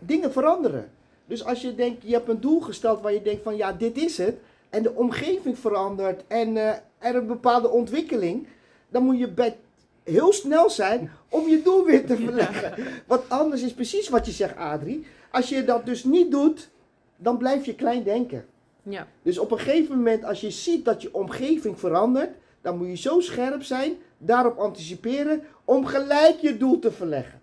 Dingen 0.00 0.32
veranderen. 0.32 0.90
Dus 1.26 1.44
als 1.44 1.60
je 1.62 1.74
denkt, 1.74 2.02
je 2.02 2.12
hebt 2.12 2.28
een 2.28 2.40
doel 2.40 2.60
gesteld 2.60 3.00
waar 3.00 3.12
je 3.12 3.22
denkt 3.22 3.42
van 3.42 3.56
ja, 3.56 3.72
dit 3.72 3.96
is 3.96 4.18
het. 4.18 4.36
En 4.70 4.82
de 4.82 4.94
omgeving 4.94 5.58
verandert 5.58 6.22
en 6.26 6.56
eh, 6.56 6.74
er 6.98 7.14
een 7.16 7.26
bepaalde 7.26 7.68
ontwikkeling. 7.68 8.46
Dan 8.88 9.02
moet 9.02 9.18
je 9.18 9.28
bij 9.28 9.56
heel 10.02 10.32
snel 10.32 10.70
zijn 10.70 11.10
om 11.28 11.48
je 11.48 11.62
doel 11.62 11.84
weer 11.84 12.06
te 12.06 12.16
verleggen. 12.16 12.74
Want 13.06 13.28
anders 13.28 13.62
is 13.62 13.74
precies 13.74 14.08
wat 14.08 14.26
je 14.26 14.32
zegt, 14.32 14.56
Adrie. 14.56 15.06
Als 15.30 15.48
je 15.48 15.64
dat 15.64 15.86
dus 15.86 16.04
niet 16.04 16.30
doet, 16.30 16.70
dan 17.16 17.38
blijf 17.38 17.64
je 17.66 17.74
klein 17.74 18.02
denken. 18.02 18.44
Ja. 18.82 19.06
Dus 19.22 19.38
op 19.38 19.50
een 19.50 19.58
gegeven 19.58 19.96
moment, 19.96 20.24
als 20.24 20.40
je 20.40 20.50
ziet 20.50 20.84
dat 20.84 21.02
je 21.02 21.14
omgeving 21.14 21.78
verandert, 21.78 22.30
dan 22.60 22.78
moet 22.78 22.86
je 22.88 22.96
zo 22.96 23.20
scherp 23.20 23.62
zijn, 23.62 23.92
daarop 24.18 24.58
anticiperen, 24.58 25.42
om 25.64 25.86
gelijk 25.86 26.36
je 26.40 26.56
doel 26.56 26.78
te 26.78 26.92
verleggen. 26.92 27.40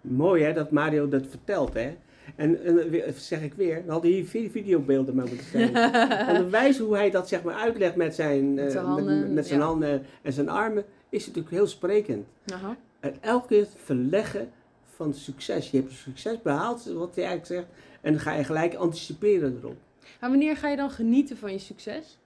Mooi 0.00 0.42
hè, 0.42 0.52
dat 0.52 0.70
Mario 0.70 1.08
dat 1.08 1.26
vertelt 1.26 1.74
hè. 1.74 1.96
En, 2.36 2.64
en 2.64 2.90
weer- 2.90 3.12
zeg 3.16 3.42
ik 3.42 3.54
weer, 3.54 3.74
dan 3.82 3.90
hadden 3.90 4.10
hier 4.10 4.24
vi- 4.24 4.50
videobeelden 4.50 5.14
maar 5.14 5.26
moeten 5.28 5.46
zijn. 5.46 5.74
En 6.28 6.34
de 6.44 6.50
wijze 6.50 6.82
hoe 6.82 6.96
hij 6.96 7.10
dat 7.10 7.28
zeg 7.28 7.42
maar 7.42 7.54
uitlegt 7.54 7.96
met 7.96 8.14
zijn, 8.14 8.54
Met 8.54 8.64
eh, 8.64 8.70
zijn 8.70 8.84
met, 8.86 8.94
handen, 8.94 9.34
met 9.34 9.46
zijn 9.46 9.60
ja. 9.60 9.66
handen 9.66 10.06
en 10.22 10.32
zijn 10.32 10.48
armen, 10.48 10.84
is 11.08 11.26
natuurlijk 11.26 11.54
heel 11.54 11.66
sprekend. 11.66 12.26
Aha. 12.52 12.76
het 13.00 13.16
elke 13.20 13.46
keer 13.46 13.66
verleggen 13.76 14.50
van 14.96 15.14
succes. 15.14 15.70
Je 15.70 15.76
hebt 15.76 15.92
succes 15.92 16.42
behaald, 16.42 16.84
wat 16.84 17.14
hij 17.14 17.24
eigenlijk 17.24 17.46
zegt, 17.60 17.80
en 18.00 18.12
dan 18.12 18.20
ga 18.20 18.32
je 18.34 18.44
gelijk 18.44 18.74
anticiperen 18.74 19.58
erop. 19.62 19.76
Maar 20.20 20.30
wanneer 20.30 20.56
ga 20.56 20.68
je 20.68 20.76
dan 20.76 20.90
genieten 20.90 21.36
van 21.36 21.52
je 21.52 21.58
succes? 21.58 22.18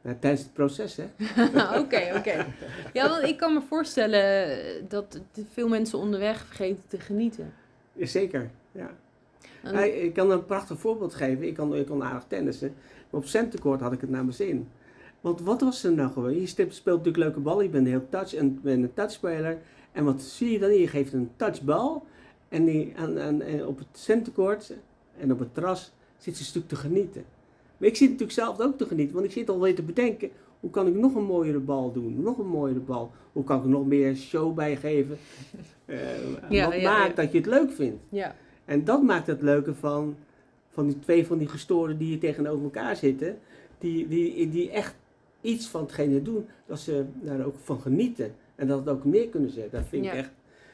Nou, 0.00 0.16
tijdens 0.20 0.42
het 0.42 0.52
proces, 0.52 0.96
hè? 0.96 1.04
Oké, 1.80 2.12
oké. 2.16 2.46
Ja, 2.92 3.08
want 3.08 3.22
ik 3.24 3.36
kan 3.36 3.54
me 3.54 3.60
voorstellen 3.68 4.58
dat 4.88 5.20
veel 5.52 5.68
mensen 5.68 5.98
onderweg 5.98 6.44
vergeten 6.46 6.82
te 6.88 7.00
genieten. 7.00 7.52
Zeker, 7.98 8.50
ja. 8.72 8.90
En- 9.62 10.04
ik 10.04 10.12
kan 10.12 10.30
een 10.30 10.44
prachtig 10.46 10.78
voorbeeld 10.78 11.14
geven. 11.14 11.46
Ik 11.46 11.54
kon, 11.56 11.76
ik 11.76 11.86
kon 11.86 12.04
aardig 12.04 12.24
tennissen. 12.28 12.74
Maar 13.10 13.20
op 13.20 13.26
centercourt 13.26 13.80
had 13.80 13.92
ik 13.92 14.00
het 14.00 14.10
naar 14.10 14.22
mijn 14.22 14.36
zin. 14.36 14.68
Want 15.20 15.40
wat 15.40 15.60
was 15.60 15.84
er 15.84 15.92
nou 15.92 16.12
gewoon? 16.12 16.40
Je 16.40 16.46
speelt 16.46 16.74
speelt 16.74 16.96
natuurlijk 16.96 17.24
leuke 17.24 17.40
bal. 17.40 17.60
Je 17.62 17.68
bent 17.68 17.86
heel 17.86 18.06
touch 18.08 18.34
en 18.34 18.60
bent 18.62 18.82
een 18.82 18.94
touchspeler. 18.94 19.58
En 19.92 20.04
wat 20.04 20.22
zie 20.22 20.50
je 20.52 20.58
dan? 20.58 20.72
Je 20.72 20.88
geeft 20.88 21.12
een 21.12 21.30
touchbal. 21.36 22.04
En, 22.48 22.64
die, 22.64 22.92
aan, 22.96 23.18
aan, 23.18 23.42
en 23.42 23.66
op 23.66 23.78
het 23.78 23.86
centercourt 23.92 24.72
en 25.18 25.32
op 25.32 25.38
het 25.38 25.54
terras 25.54 25.92
zit 26.18 26.34
ze 26.34 26.40
een 26.40 26.46
stuk 26.46 26.68
te 26.68 26.76
genieten. 26.76 27.24
Maar 27.76 27.88
ik 27.88 27.96
zit 27.96 28.10
natuurlijk 28.10 28.38
zelf 28.38 28.60
ook 28.60 28.78
te 28.78 28.86
genieten. 28.86 29.14
Want 29.14 29.26
ik 29.26 29.32
zit 29.32 29.48
alweer 29.48 29.74
te 29.74 29.82
bedenken. 29.82 30.30
Hoe 30.60 30.70
kan 30.70 30.86
ik 30.86 30.94
nog 30.94 31.14
een 31.14 31.24
mooiere 31.24 31.58
bal 31.58 31.92
doen? 31.92 32.22
Nog 32.22 32.38
een 32.38 32.46
mooiere 32.48 32.80
bal. 32.80 33.10
Hoe 33.32 33.44
kan 33.44 33.58
ik 33.58 33.64
nog 33.64 33.86
meer 33.86 34.16
show 34.16 34.54
bij 34.54 34.76
geven? 34.76 35.18
Eh, 35.84 35.98
Ja, 36.50 36.64
wat 36.70 36.80
ja, 36.80 36.92
maakt 36.98 37.16
ja. 37.16 37.22
dat 37.22 37.32
je 37.32 37.38
het 37.38 37.46
leuk 37.46 37.72
vindt? 37.72 38.02
Ja, 38.08 38.34
En 38.64 38.84
dat 38.84 39.02
maakt 39.02 39.26
het 39.26 39.42
leuke 39.42 39.74
van, 39.74 40.16
van 40.70 40.86
die 40.86 40.98
twee 40.98 41.26
van 41.26 41.38
die 41.38 41.48
gestoren 41.48 41.98
die 41.98 42.08
hier 42.08 42.18
tegenover 42.18 42.64
elkaar 42.64 42.96
zitten. 42.96 43.38
Die, 43.78 44.08
die, 44.08 44.50
die 44.50 44.70
echt 44.70 44.94
iets 45.40 45.68
van 45.68 45.80
hetgene 45.82 46.22
doen, 46.22 46.46
dat 46.66 46.78
ze 46.78 47.04
daar 47.20 47.44
ook 47.44 47.54
van 47.62 47.80
genieten. 47.80 48.34
En 48.62 48.68
dat 48.68 48.78
het 48.78 48.88
ook 48.88 49.04
meer 49.04 49.28
kunnen 49.28 49.50
zetten. 49.50 49.78
Dat 49.78 49.88
vind 49.88 50.04
ik 50.04 50.12
echt, 50.12 50.30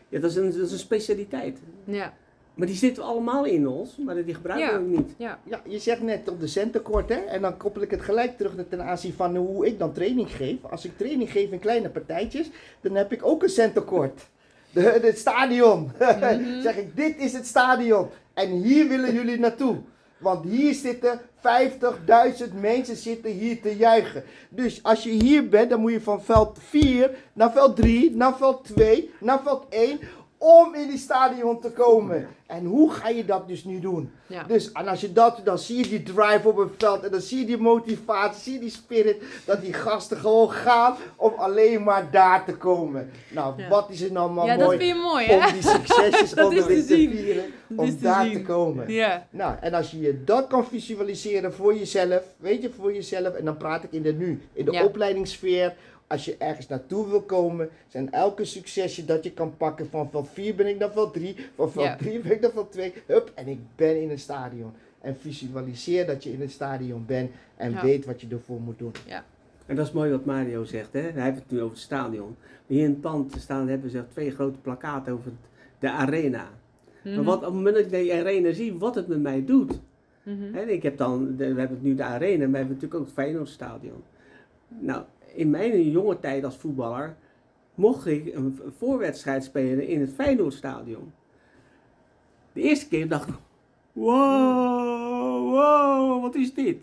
ja, 0.09 0.20
dat 0.20 0.31
is, 0.31 0.37
een, 0.37 0.44
dat 0.53 0.66
is 0.66 0.72
een 0.72 0.79
specialiteit. 0.79 1.59
ja, 1.85 2.12
Maar 2.55 2.66
die 2.66 2.77
zitten 2.77 3.03
allemaal 3.03 3.44
in 3.44 3.68
ons, 3.68 3.96
maar 3.96 4.24
die 4.24 4.35
gebruiken 4.35 4.66
Ja. 4.68 4.79
we 4.79 4.85
ook 4.85 4.96
niet. 4.96 5.14
ja. 5.16 5.38
Ja, 5.44 5.61
je 5.66 5.79
zegt 5.79 6.03
net 6.03 6.29
op 6.29 6.40
de 6.40 6.46
centenkort, 6.46 7.09
hè? 7.09 7.14
En 7.14 7.40
dan 7.42 7.57
koppel 7.57 7.83
ik 7.83 7.90
het 7.90 8.01
gelijk 8.01 8.37
terug 8.37 8.53
ten 8.68 8.83
aanzien 8.83 9.12
van 9.12 9.37
hoe 9.37 9.66
ik 9.66 9.79
dan 9.79 9.92
training 9.92 10.31
geef. 10.31 10.64
Als 10.64 10.85
ik 10.85 10.96
training 10.98 11.31
geef 11.31 11.51
in 11.51 11.59
kleine 11.59 11.88
partijtjes, 11.88 12.51
dan 12.81 12.94
heb 12.94 13.12
ik 13.12 13.24
ook 13.27 13.42
een 13.42 13.48
centenkort. 13.48 14.29
De, 14.72 14.81
het 14.81 15.18
stadion. 15.18 15.90
Mhm. 15.98 16.61
zeg 16.61 16.77
ik, 16.77 16.96
dit 16.96 17.16
is 17.18 17.33
het 17.33 17.46
stadion. 17.46 18.07
En 18.35 18.51
hier 18.51 18.88
willen 18.88 19.12
jullie 19.14 19.38
naartoe. 19.38 19.77
Want 20.18 20.44
hier 20.44 20.74
zitten 20.74 21.20
50.000 21.20 22.54
mensen 22.61 22.96
zitten 22.96 23.31
hier 23.31 23.61
te 23.61 23.76
juichen. 23.76 24.24
Dus 24.48 24.83
als 24.83 25.02
je 25.02 25.11
hier 25.11 25.48
bent, 25.48 25.70
dan 25.70 25.81
moet 25.81 25.92
je 25.92 26.00
van 26.00 26.22
veld 26.22 26.59
4 26.62 27.11
naar 27.33 27.52
veld 27.52 27.76
3, 27.76 28.16
naar 28.16 28.37
veld 28.37 28.64
2, 28.64 29.11
naar 29.20 29.42
veld 29.42 29.66
1. 29.68 30.00
Om 30.38 30.74
in 30.74 30.88
die 30.88 30.98
stadion 30.98 31.61
te 31.61 31.70
komen. 31.70 32.29
En 32.46 32.64
hoe 32.64 32.90
ga 32.92 33.09
je 33.09 33.24
dat 33.24 33.48
dus 33.48 33.64
nu 33.64 33.81
doen? 33.81 34.12
ja. 34.27 34.42
Dus 34.42 34.72
en 34.72 34.88
als 34.88 35.01
je 35.01 35.12
dat 35.12 35.37
doet, 35.37 35.44
dan 35.44 35.59
zie 35.59 35.77
je 35.79 35.88
die 35.88 36.03
drive 36.03 36.48
op 36.48 36.57
het 36.57 36.68
veld 36.79 37.05
en 37.05 37.11
dan 37.11 37.20
zie 37.20 37.38
je 37.38 37.44
die 37.44 37.57
motivatie, 37.59 38.42
zie 38.42 38.53
je 38.53 38.59
die 38.59 38.70
spirit, 38.70 39.22
dat 39.44 39.61
die 39.61 39.72
gasten 39.72 40.16
gewoon 40.16 40.51
gaan 40.51 40.94
om 41.16 41.33
alleen 41.37 41.83
maar 41.83 42.11
daar 42.11 42.44
te 42.44 42.55
komen. 42.57 43.11
Nou, 43.31 43.55
Ja. 43.62 43.68
wat 43.68 43.90
is 43.90 44.01
het 44.01 44.12
nou 44.12 44.31
maar 44.31 44.46
ja, 44.46 44.57
dat 44.57 44.66
mooi 44.66 44.79
vind 44.79 44.96
je 44.96 45.03
mooi, 45.03 45.27
hè? 45.27 45.46
om 45.46 45.53
die 45.53 45.62
succesjes 45.62 46.31
Dat 46.35 46.44
onderling 46.48 46.81
te 46.81 46.87
te 46.87 46.94
vieren, 47.16 47.44
Dat 47.68 47.79
om 47.79 47.90
te 47.90 48.03
daar 48.03 48.24
zien. 48.24 48.33
te 48.33 48.42
komen. 48.42 48.92
Ja, 48.92 49.27
Nou, 49.31 49.55
en 49.61 49.74
als 49.74 49.90
je 49.90 50.01
je 50.01 50.24
dat 50.24 50.46
kan 50.46 50.66
visualiseren 50.66 51.53
voor 51.53 51.74
jezelf, 51.77 52.22
weet 52.37 52.62
je, 52.62 52.70
voor 52.70 52.94
jezelf, 52.94 53.35
en 53.35 53.44
dan 53.44 53.57
praat 53.57 53.85
ik 53.85 53.92
in 53.92 54.03
de 54.03 54.12
nu, 54.12 54.42
in 54.53 54.64
de 54.64 54.85
opleidingssfeer, 54.85 55.74
als 56.09 56.25
je 56.25 56.37
ergens 56.38 56.66
naartoe 56.68 57.09
wil 57.09 57.23
komen, 57.23 57.68
zijn 57.88 58.12
elke 58.12 58.44
succesje 58.44 59.05
dat 59.05 59.25
je 59.25 59.33
kan 59.33 59.57
pakken, 59.57 59.88
van 59.90 60.11
veld 60.11 60.29
4 60.29 60.55
ben 60.55 60.66
ik 60.66 60.79
naar 60.79 60.92
veld 60.92 61.12
3, 61.12 61.37
van 61.55 61.71
veld 61.73 61.87
Ja. 61.87 61.97
3 61.97 62.21
ben 62.21 62.33
ik 62.33 62.40
naar 62.40 62.51
veld 62.51 62.73
2, 62.73 62.92
hup, 63.07 63.33
en 63.35 63.49
ik 63.49 63.59
ben 63.77 64.03
in 64.03 64.11
een 64.11 64.18
stadion. 64.18 64.73
En 65.01 65.16
visualiseer 65.16 66.07
dat 66.07 66.25
je 66.25 66.33
in 66.33 66.40
het 66.40 66.51
stadion 66.51 67.05
bent 67.07 67.31
en 67.57 67.71
Ja. 67.71 67.83
weet 67.83 68.05
wat 68.05 68.21
je 68.21 68.27
ervoor 68.31 68.61
moet 68.61 68.79
doen. 68.79 68.92
En 69.66 69.77
dat 69.77 69.87
is 69.87 69.92
mooi 69.92 70.11
wat 70.11 70.25
Mario 70.25 70.64
zegt, 70.64 70.92
hè? 70.92 71.01
hij 71.01 71.23
heeft 71.25 71.38
het 71.38 71.51
nu 71.51 71.59
over 71.61 71.75
het 71.75 71.85
stadion. 71.85 72.37
Hier 72.66 72.83
in 72.85 72.90
het 72.90 73.01
pand 73.01 73.35
staan, 73.38 73.68
hebben 73.68 73.90
ze 73.90 74.03
twee 74.09 74.31
grote 74.31 74.59
plakaten 74.59 75.12
over 75.12 75.25
het- 75.25 75.51
de 75.79 75.90
arena. 75.90 76.49
Mhm. 77.05 77.14
Maar 77.14 77.25
wat, 77.25 77.37
op 77.37 77.42
het 77.44 77.53
moment 77.53 77.75
dat 77.75 77.85
ik 77.85 77.90
die 77.90 78.14
arena 78.14 78.53
zie, 78.53 78.75
wat 78.79 78.94
het 78.94 79.09
met 79.09 79.21
mij 79.21 79.44
doet. 79.44 79.81
Mhm. 80.23 80.53
Hè, 80.55 80.62
ik 80.62 80.83
heb 80.83 80.97
dan, 80.97 81.37
de- 81.37 81.55
we 81.55 81.61
hebben 81.61 81.79
nu 81.83 81.94
de 81.94 82.03
arena, 82.03 82.38
maar 82.42 82.51
we 82.51 82.57
hebben 82.57 82.75
natuurlijk 82.75 82.94
ook 83.01 83.07
het 83.07 83.14
Feyenoordstadion. 83.14 84.03
Nou, 84.68 85.03
in 85.34 85.50
mijn 85.50 85.90
jonge 85.90 86.18
tijd 86.18 86.44
als 86.44 86.56
voetballer 86.56 87.16
mocht 87.74 88.06
ik 88.06 88.34
een 88.34 88.60
voorwedstrijd 88.78 89.44
spelen 89.44 89.86
in 89.86 90.00
het 90.00 90.12
Feyenoordstadion. 90.12 91.12
De 92.52 92.60
eerste 92.60 92.88
keer 92.88 93.08
dacht 93.08 93.28
ik, 93.28 93.34
wow, 93.92 95.50
wow, 95.50 96.22
wat 96.22 96.34
is 96.34 96.54
dit? 96.54 96.78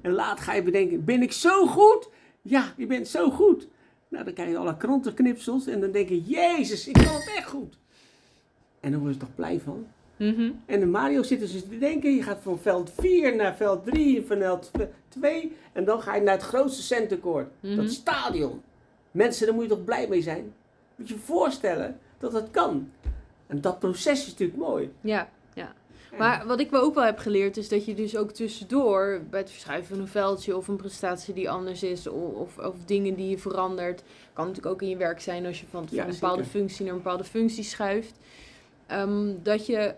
En 0.00 0.12
later 0.12 0.44
ga 0.44 0.54
je 0.54 0.62
bedenken, 0.62 1.04
ben 1.04 1.22
ik 1.22 1.32
zo 1.32 1.66
goed? 1.66 2.08
Ja, 2.42 2.72
je 2.76 2.86
bent 2.86 3.08
zo 3.08 3.30
goed. 3.30 3.68
Nou, 4.08 4.24
dan 4.24 4.34
krijg 4.34 4.50
je 4.50 4.56
alle 4.56 4.76
krantenknipsels 4.76 5.66
en 5.66 5.80
dan 5.80 5.90
denk 5.90 6.08
je, 6.08 6.22
jezus, 6.22 6.88
ik 6.88 6.94
kan 6.94 7.14
het 7.14 7.32
echt 7.36 7.48
goed. 7.48 7.78
En 8.80 8.90
dan 8.90 9.00
word 9.00 9.12
je 9.12 9.20
toch 9.20 9.34
blij 9.34 9.60
van? 9.60 9.86
Mhm. 10.16 10.50
En 10.66 10.80
de 10.80 10.86
Mario 10.86 11.22
zit 11.22 11.40
dus 11.40 11.52
te 11.62 11.78
denken, 11.78 12.14
je 12.14 12.22
gaat 12.22 12.40
van 12.42 12.58
veld 12.58 12.92
4 12.98 13.36
naar 13.36 13.56
veld 13.56 13.84
3, 13.84 14.22
van 14.26 14.38
veld 14.38 14.70
2 15.08 15.56
en 15.72 15.84
dan 15.84 16.02
ga 16.02 16.14
je 16.14 16.22
naar 16.22 16.34
het 16.34 16.42
grootste 16.42 16.82
centercourt, 16.82 17.48
Mhm. 17.60 17.76
dat 17.76 17.90
stadion. 17.90 18.62
Mensen, 19.10 19.46
daar 19.46 19.54
moet 19.54 19.64
je 19.64 19.70
toch 19.70 19.84
blij 19.84 20.08
mee 20.08 20.22
zijn? 20.22 20.54
Moet 20.96 21.08
je 21.08 21.14
je 21.14 21.20
voorstellen 21.20 21.98
dat 22.18 22.32
dat 22.32 22.50
kan. 22.50 22.90
En 23.46 23.60
dat 23.60 23.78
proces 23.78 24.20
is 24.22 24.28
natuurlijk 24.30 24.58
mooi. 24.58 24.90
Ja, 25.00 25.28
ja. 25.54 25.72
Maar 26.18 26.46
wat 26.46 26.60
ik 26.60 26.70
me 26.70 26.78
ook 26.78 26.94
wel 26.94 27.04
heb 27.04 27.18
geleerd 27.18 27.56
is 27.56 27.68
dat 27.68 27.84
je 27.84 27.94
dus 27.94 28.16
ook 28.16 28.30
tussendoor 28.30 29.20
bij 29.30 29.40
het 29.40 29.50
verschuiven 29.50 29.88
van 29.88 30.00
een 30.00 30.08
veldje 30.10 30.56
of 30.56 30.68
een 30.68 30.76
prestatie 30.76 31.34
die 31.34 31.50
anders 31.50 31.82
is 31.82 32.06
of, 32.06 32.58
of, 32.58 32.74
dingen 32.86 33.14
die 33.14 33.28
je 33.28 33.38
verandert, 33.38 34.02
kan 34.32 34.46
natuurlijk 34.46 34.74
ook 34.74 34.82
in 34.82 34.88
je 34.88 34.96
werk 34.96 35.20
zijn 35.20 35.46
als 35.46 35.60
je 35.60 35.66
van, 35.70 35.88
van 35.88 35.96
Ja, 35.96 36.04
een 36.04 36.10
bepaalde 36.10 36.44
functie 36.44 36.84
naar 36.84 36.94
een 36.94 37.02
bepaalde 37.02 37.24
functie 37.24 37.64
schuift. 37.64 38.18
Ehm, 38.92 39.34
dat 39.42 39.66
je, 39.66 39.94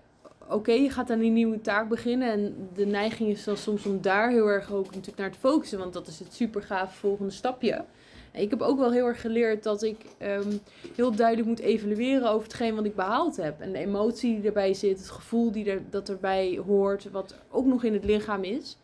oké, 0.49 0.73
je 0.73 0.91
gaat 0.91 1.11
aan 1.11 1.21
een 1.21 1.33
nieuwe 1.33 1.61
taak 1.61 1.89
beginnen 1.89 2.31
en 2.31 2.69
de 2.75 2.87
neiging 2.87 3.31
is 3.31 3.45
dan 3.45 3.57
soms 3.57 3.87
om 3.87 4.01
daar 4.01 4.31
heel 4.31 4.47
erg 4.47 4.73
ook 4.73 4.85
natuurlijk 4.85 5.19
naar 5.19 5.31
te 5.31 5.39
focussen, 5.39 5.79
want 5.79 5.93
dat 5.93 6.07
is 6.07 6.19
het 6.19 6.35
super 6.35 6.63
gaaf 6.63 6.95
volgende 6.95 7.33
stapje. 7.33 7.85
En 8.33 8.43
ik 8.43 8.51
heb 8.51 8.61
ook 8.61 8.79
wel 8.79 8.93
heel 8.93 9.07
erg 9.07 9.21
geleerd 9.21 9.63
dat 9.63 9.83
ik 9.83 9.97
ehm, 10.19 10.53
heel 10.95 11.15
duidelijk 11.15 11.49
moet 11.49 11.59
evalueren 11.59 12.31
over 12.31 12.43
hetgeen 12.43 12.75
wat 12.75 12.85
ik 12.85 12.95
behaald 12.95 13.37
heb. 13.37 13.61
En 13.61 13.73
de 13.73 13.79
emotie 13.79 14.35
die 14.35 14.47
erbij 14.47 14.75
zit, 14.75 14.99
het 14.99 15.11
gevoel 15.11 15.53
die 15.53 15.71
er, 15.71 15.83
dat 15.91 16.09
erbij 16.09 16.61
hoort, 16.67 17.11
wat 17.11 17.35
ook 17.51 17.67
nog 17.67 17.85
in 17.85 17.93
het 17.93 18.05
lichaam 18.05 18.45
is. 18.45 18.79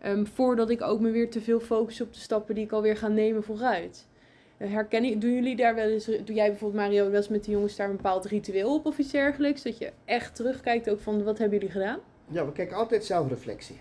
Ehm, 0.00 0.24
voordat 0.24 0.70
ik 0.70 0.82
ook 0.82 1.00
me 1.00 1.10
weer 1.10 1.30
te 1.30 1.40
veel 1.40 1.60
focus 1.60 2.00
op 2.00 2.12
de 2.12 2.18
stappen 2.18 2.54
die 2.54 2.64
ik 2.64 2.72
alweer 2.72 2.96
ga 2.96 3.08
nemen 3.08 3.42
vooruit. 3.42 4.06
Herken 4.56 5.04
je, 5.04 5.18
doen 5.18 5.34
jullie 5.34 5.56
daar 5.56 5.74
wel 5.74 5.88
eens, 5.88 6.04
doe 6.04 6.34
jij 6.34 6.48
bijvoorbeeld 6.48 6.82
Mario 6.82 7.04
wel 7.04 7.14
eens 7.14 7.28
met 7.28 7.44
de 7.44 7.50
jongens 7.50 7.76
daar 7.76 7.90
een 7.90 7.96
bepaald 7.96 8.24
ritueel 8.24 8.74
op 8.74 8.86
of 8.86 8.98
iets 8.98 9.10
dergelijks? 9.10 9.62
Dat 9.62 9.78
je 9.78 9.92
echt 10.04 10.34
terugkijkt 10.34 10.90
ook 10.90 11.00
van 11.00 11.24
wat 11.24 11.38
hebben 11.38 11.58
jullie 11.58 11.72
gedaan? 11.72 11.98
Ja, 12.28 12.46
we 12.46 12.52
kijken 12.52 12.76
altijd 12.76 13.04
zelfreflectie. 13.04 13.76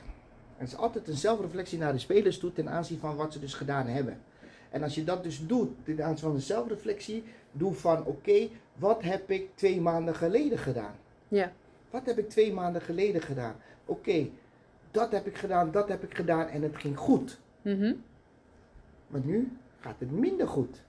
En 0.58 0.66
het 0.66 0.68
is 0.68 0.78
altijd 0.78 1.08
een 1.08 1.16
zelfreflectie 1.16 1.78
naar 1.78 1.92
de 1.92 2.00
spelers 2.00 2.40
toe 2.40 2.54
ten 2.54 2.70
aanzien 2.70 3.00
van 3.00 3.16
wat 3.16 3.34
ze 3.34 3.40
dus 3.40 3.54
gedaan 3.54 3.88
hebben. 3.88 4.22
En 4.70 4.84
als 4.84 4.96
je 4.96 5.04
dat 5.04 5.24
dus 5.24 5.48
doet 5.48 5.70
ten 5.84 6.04
aanzien 6.04 6.18
van 6.28 6.34
de 6.34 6.40
zelfreflectie, 6.40 7.24
doe 7.52 7.74
van 7.74 8.06
oké, 8.06 8.48
wat 8.76 9.02
heb 9.02 9.32
ik 9.32 9.50
twee 9.56 9.82
maanden 9.82 10.16
geleden 10.16 10.58
gedaan? 10.58 10.96
Ja. 11.28 11.52
Wat 11.90 12.06
heb 12.06 12.18
ik 12.18 12.30
twee 12.30 12.54
maanden 12.54 12.82
geleden 12.82 13.22
gedaan? 13.22 13.56
Oké, 13.86 14.28
dat 14.92 15.12
heb 15.12 15.28
ik 15.28 15.38
gedaan, 15.38 15.72
dat 15.72 15.88
heb 15.88 16.04
ik 16.04 16.16
gedaan 16.16 16.48
en 16.48 16.62
het 16.62 16.78
ging 16.78 16.98
goed. 16.98 17.40
Mhm. 17.62 17.94
Maar 19.08 19.22
nu 19.24 19.52
gaat 19.84 19.96
het 20.00 20.12
minder 20.12 20.48
goed. 20.48 20.82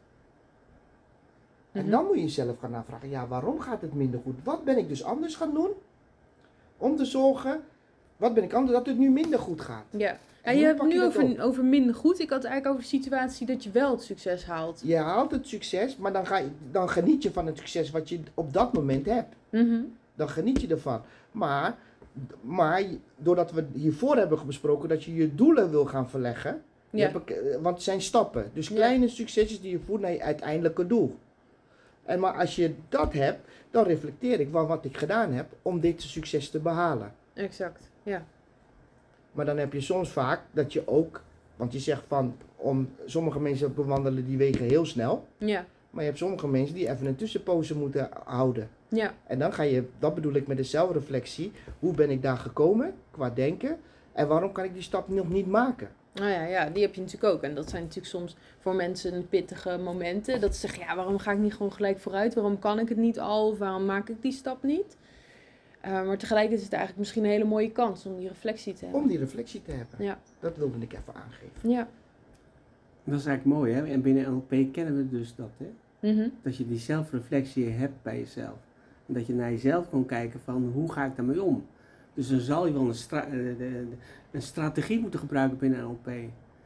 En 1.72 1.83
Mhm. 1.83 1.90
dan 1.90 2.04
moet 2.04 2.14
je 2.16 2.20
jezelf 2.22 2.59
gaan 2.59 2.70
navragen, 2.70 3.09
ja, 3.09 3.26
waarom 3.26 3.61
gaat 3.61 3.80
het 3.80 3.94
minder 3.94 4.20
goed? 4.24 4.35
Wat 4.44 4.64
ben 4.64 4.78
ik 4.78 4.88
dus 4.88 5.04
anders 5.04 5.35
gaan 5.37 5.54
doen? 5.54 5.70
Om 6.76 6.96
te 6.96 7.04
zorgen, 7.04 7.61
wat 8.16 8.35
ben 8.35 8.42
ik 8.44 8.52
anders 8.52 8.72
dat 8.76 8.87
het 8.87 8.98
nu 8.98 9.11
minder 9.11 9.38
goed 9.38 9.61
gaat? 9.61 9.85
Ja. 9.90 10.11
En 10.11 10.18
En 10.52 10.59
je 10.59 10.64
hebt 10.64 10.83
nu 10.83 10.94
je 10.94 11.02
over, 11.04 11.42
over 11.42 11.64
minder 11.64 11.94
goed. 11.94 12.18
Ik 12.20 12.30
had 12.30 12.44
eigenlijk 12.44 12.66
over 12.74 12.90
de 12.90 12.96
situatie 12.96 13.46
dat 13.46 13.64
je 13.64 13.70
wel 13.70 13.90
het 13.90 14.02
succes 14.02 14.44
haalt. 14.44 14.80
Je 14.85 14.96
haalt 14.96 15.30
het 15.30 15.46
succes, 15.48 15.96
maar 15.96 16.12
dan, 16.12 16.26
ga 16.26 16.37
je, 16.38 16.48
dan 16.70 16.88
geniet 16.88 17.22
je 17.22 17.30
van 17.33 17.46
het 17.46 17.59
succes 17.59 17.90
wat 17.90 18.09
je 18.09 18.20
op 18.35 18.52
dat 18.52 18.72
moment 18.72 19.07
hebt. 19.07 19.35
Mhm. 19.50 19.80
Dan 20.14 20.28
geniet 20.28 20.61
je 20.61 20.66
ervan. 20.68 21.00
Maar, 21.33 21.76
maar 22.40 22.83
doordat 23.16 23.52
we 23.52 23.64
hiervoor 23.74 24.16
hebben 24.16 24.46
besproken 24.46 24.88
dat 24.88 25.04
je 25.04 25.14
je 25.14 25.35
doelen 25.35 25.70
wil 25.70 25.85
gaan 25.85 26.09
verleggen, 26.11 26.62
Ja. 26.98 27.12
eh, 27.26 27.37
want 27.62 27.74
het 27.74 27.83
zijn 27.85 28.00
stappen. 28.00 28.50
Dus 28.52 28.68
Ja. 28.68 28.74
kleine 28.74 29.09
succesjes 29.09 29.61
die 29.61 29.70
je 29.70 29.80
voert 29.87 30.00
naar 30.00 30.12
je 30.12 30.22
uiteindelijke 30.22 30.87
doel. 30.87 31.16
En 32.04 32.20
maar 32.20 32.33
als 32.35 32.57
je 32.57 32.74
dat 32.88 33.12
hebt, 33.12 33.38
dan 33.70 33.85
reflecteer 33.85 34.40
ik 34.40 34.48
van 34.52 34.66
wat 34.66 34.85
ik 34.85 34.96
gedaan 34.96 35.33
heb 35.33 35.46
om 35.62 35.80
dit 35.80 36.02
succes 36.02 36.50
te 36.50 36.59
behalen. 36.59 37.12
Exact. 37.33 37.90
Ja. 38.02 38.24
Maar 39.33 39.44
dan 39.44 39.59
heb 39.59 39.72
je 39.72 39.80
soms 39.80 40.11
vaak 40.11 40.40
dat 40.52 40.72
je 40.72 40.88
ook, 40.88 41.22
want 41.57 41.72
je 41.72 41.78
zegt 41.78 42.02
van, 42.09 42.37
om, 42.57 42.88
sommige 43.04 43.40
mensen 43.40 43.74
bewandelen 43.74 44.26
die 44.26 44.37
wegen 44.37 44.64
heel 44.66 44.87
snel. 44.87 45.26
Ja. 45.38 45.64
Maar 45.90 46.02
je 46.02 46.09
hebt 46.09 46.18
sommige 46.22 46.48
mensen 46.48 46.74
die 46.74 46.88
even 46.90 47.07
een 47.07 47.16
tussenpose 47.16 47.76
moeten 47.76 48.09
houden. 48.24 48.68
Ja, 48.88 49.14
En 49.26 49.38
dan 49.38 49.52
ga 49.52 49.62
je, 49.62 49.85
dat 49.98 50.14
bedoel 50.14 50.35
ik 50.35 50.46
met 50.46 50.57
de 50.57 50.64
zelfreflectie. 50.64 51.52
Hoe 51.78 51.94
ben 51.94 52.11
ik 52.11 52.22
daar 52.22 52.37
gekomen 52.37 52.94
qua 53.11 53.30
denken? 53.30 53.78
En 54.12 54.28
waarom 54.28 54.52
kan 54.52 54.64
ik 54.64 54.72
die 54.72 54.83
stap 54.83 55.09
nog 55.09 55.28
niet 55.28 55.46
maken? 55.46 55.88
Nou 56.14 56.31
ja, 56.31 56.44
ja, 56.44 56.70
die 56.70 56.83
heb 56.83 56.94
je 56.94 57.00
natuurlijk 57.00 57.35
ook. 57.35 57.42
En 57.42 57.55
dat 57.55 57.70
zijn 57.70 57.83
natuurlijk 57.83 58.12
soms 58.12 58.37
voor 58.59 58.74
mensen 58.74 59.29
pittige 59.29 59.79
momenten. 59.79 60.40
Dat 60.40 60.55
ze 60.55 60.61
zeggen, 60.61 60.85
ja, 60.85 60.96
waarom 60.96 61.18
ga 61.18 61.33
ik 61.33 61.38
niet 61.38 61.55
gewoon 61.55 61.72
gelijk 61.72 62.00
vooruit? 62.00 62.35
Waarom 62.35 62.59
kan 62.59 62.79
ik 62.79 62.88
het 62.88 62.98
niet 62.98 63.20
al? 63.20 63.48
Of 63.48 63.59
waarom 63.59 63.85
maak 63.85 64.09
ik 64.09 64.22
die 64.22 64.33
stap 64.33 64.62
niet? 64.62 64.96
Eh, 65.81 65.90
maar 65.90 66.18
tegelijkertijd 66.18 66.59
is 66.59 66.64
het 66.64 66.72
eigenlijk 66.72 66.98
misschien 66.98 67.24
een 67.24 67.31
hele 67.31 67.44
mooie 67.44 67.70
kans 67.70 68.07
om 68.07 68.16
die 68.18 68.29
reflectie 68.29 68.72
te 68.72 68.85
hebben. 68.85 69.03
Om 69.03 69.09
die 69.09 69.18
reflectie 69.18 69.62
te 69.62 69.70
hebben. 69.70 70.05
Ja. 70.05 70.18
Dat 70.40 70.57
wilde 70.57 70.79
ik 70.79 70.92
even 70.92 71.14
aangeven. 71.14 71.70
Ja. 71.70 71.88
Dat 73.05 73.20
is 73.20 73.27
eigenlijk 73.27 73.59
mooi, 73.59 73.72
hè? 73.72 73.87
En 73.87 74.03
binnen 74.03 74.33
NLP 74.33 74.72
kennen 74.72 74.96
we 74.96 75.09
dus 75.09 75.35
dat, 75.35 75.50
hè? 75.57 75.70
Mhm. 76.11 76.29
Dat 76.42 76.57
je 76.57 76.66
die 76.66 76.79
zelfreflectie 76.79 77.68
hebt 77.68 78.03
bij 78.03 78.18
jezelf. 78.18 78.57
En 79.07 79.14
dat 79.14 79.27
je 79.27 79.35
naar 79.35 79.50
jezelf 79.50 79.90
kan 79.90 80.07
kijken 80.07 80.40
van, 80.40 80.70
hoe 80.74 80.92
ga 80.92 81.05
ik 81.05 81.16
daarmee 81.16 81.42
om? 81.42 81.66
Dus 82.14 82.29
dan 82.29 82.40
zal 82.40 82.66
je 82.66 82.72
wel 82.72 82.88
een, 82.88 82.94
stra- 82.94 83.27
eh, 83.27 83.59
een 84.31 84.42
strategie 84.42 85.00
moeten 85.00 85.20
gebruiken 85.20 85.59
binnen 85.59 85.81
NLP. 85.83 86.07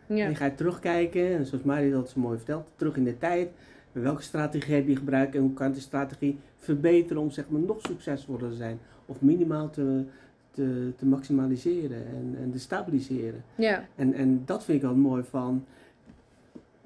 Ja. 0.07 0.25
En 0.25 0.31
je 0.31 0.35
gaat 0.37 0.57
terugkijken, 0.57 1.37
en 1.37 1.47
zoals 1.47 1.65
Marie 1.65 1.91
dat 1.93 2.11
zo 2.11 2.21
mooi 2.21 2.37
vertelt, 2.37 2.69
terug 2.77 2.97
in 2.97 3.05
de 3.05 3.19
tijd. 3.19 3.49
Welke 3.93 4.23
strategie 4.23 4.75
heb 4.75 4.87
je 4.89 4.97
gebruikt 4.97 5.35
en 5.35 5.41
hoe 5.41 5.53
kan 5.53 5.73
de 5.73 5.81
strategie 5.81 6.39
verbeteren 6.57 7.23
om 7.23 7.31
zeg 7.31 7.49
maar, 7.49 7.61
nog 7.61 7.81
succesvoller 7.81 8.51
te 8.51 8.57
zijn? 8.57 8.79
Of 9.07 9.21
minimaal 9.21 9.71
te, 9.71 10.03
te, 10.51 10.93
te 10.97 11.07
maximaliseren 11.07 12.07
en, 12.07 12.37
en 12.43 12.51
te 12.51 12.59
stabiliseren. 12.59 13.45
ja. 13.55 13.89
En, 13.95 14.13
en 14.15 14.43
dat 14.45 14.65
vind 14.65 14.77
ik 14.79 14.83
wel 14.85 14.95
mooi 14.97 15.23
van. 15.31 15.65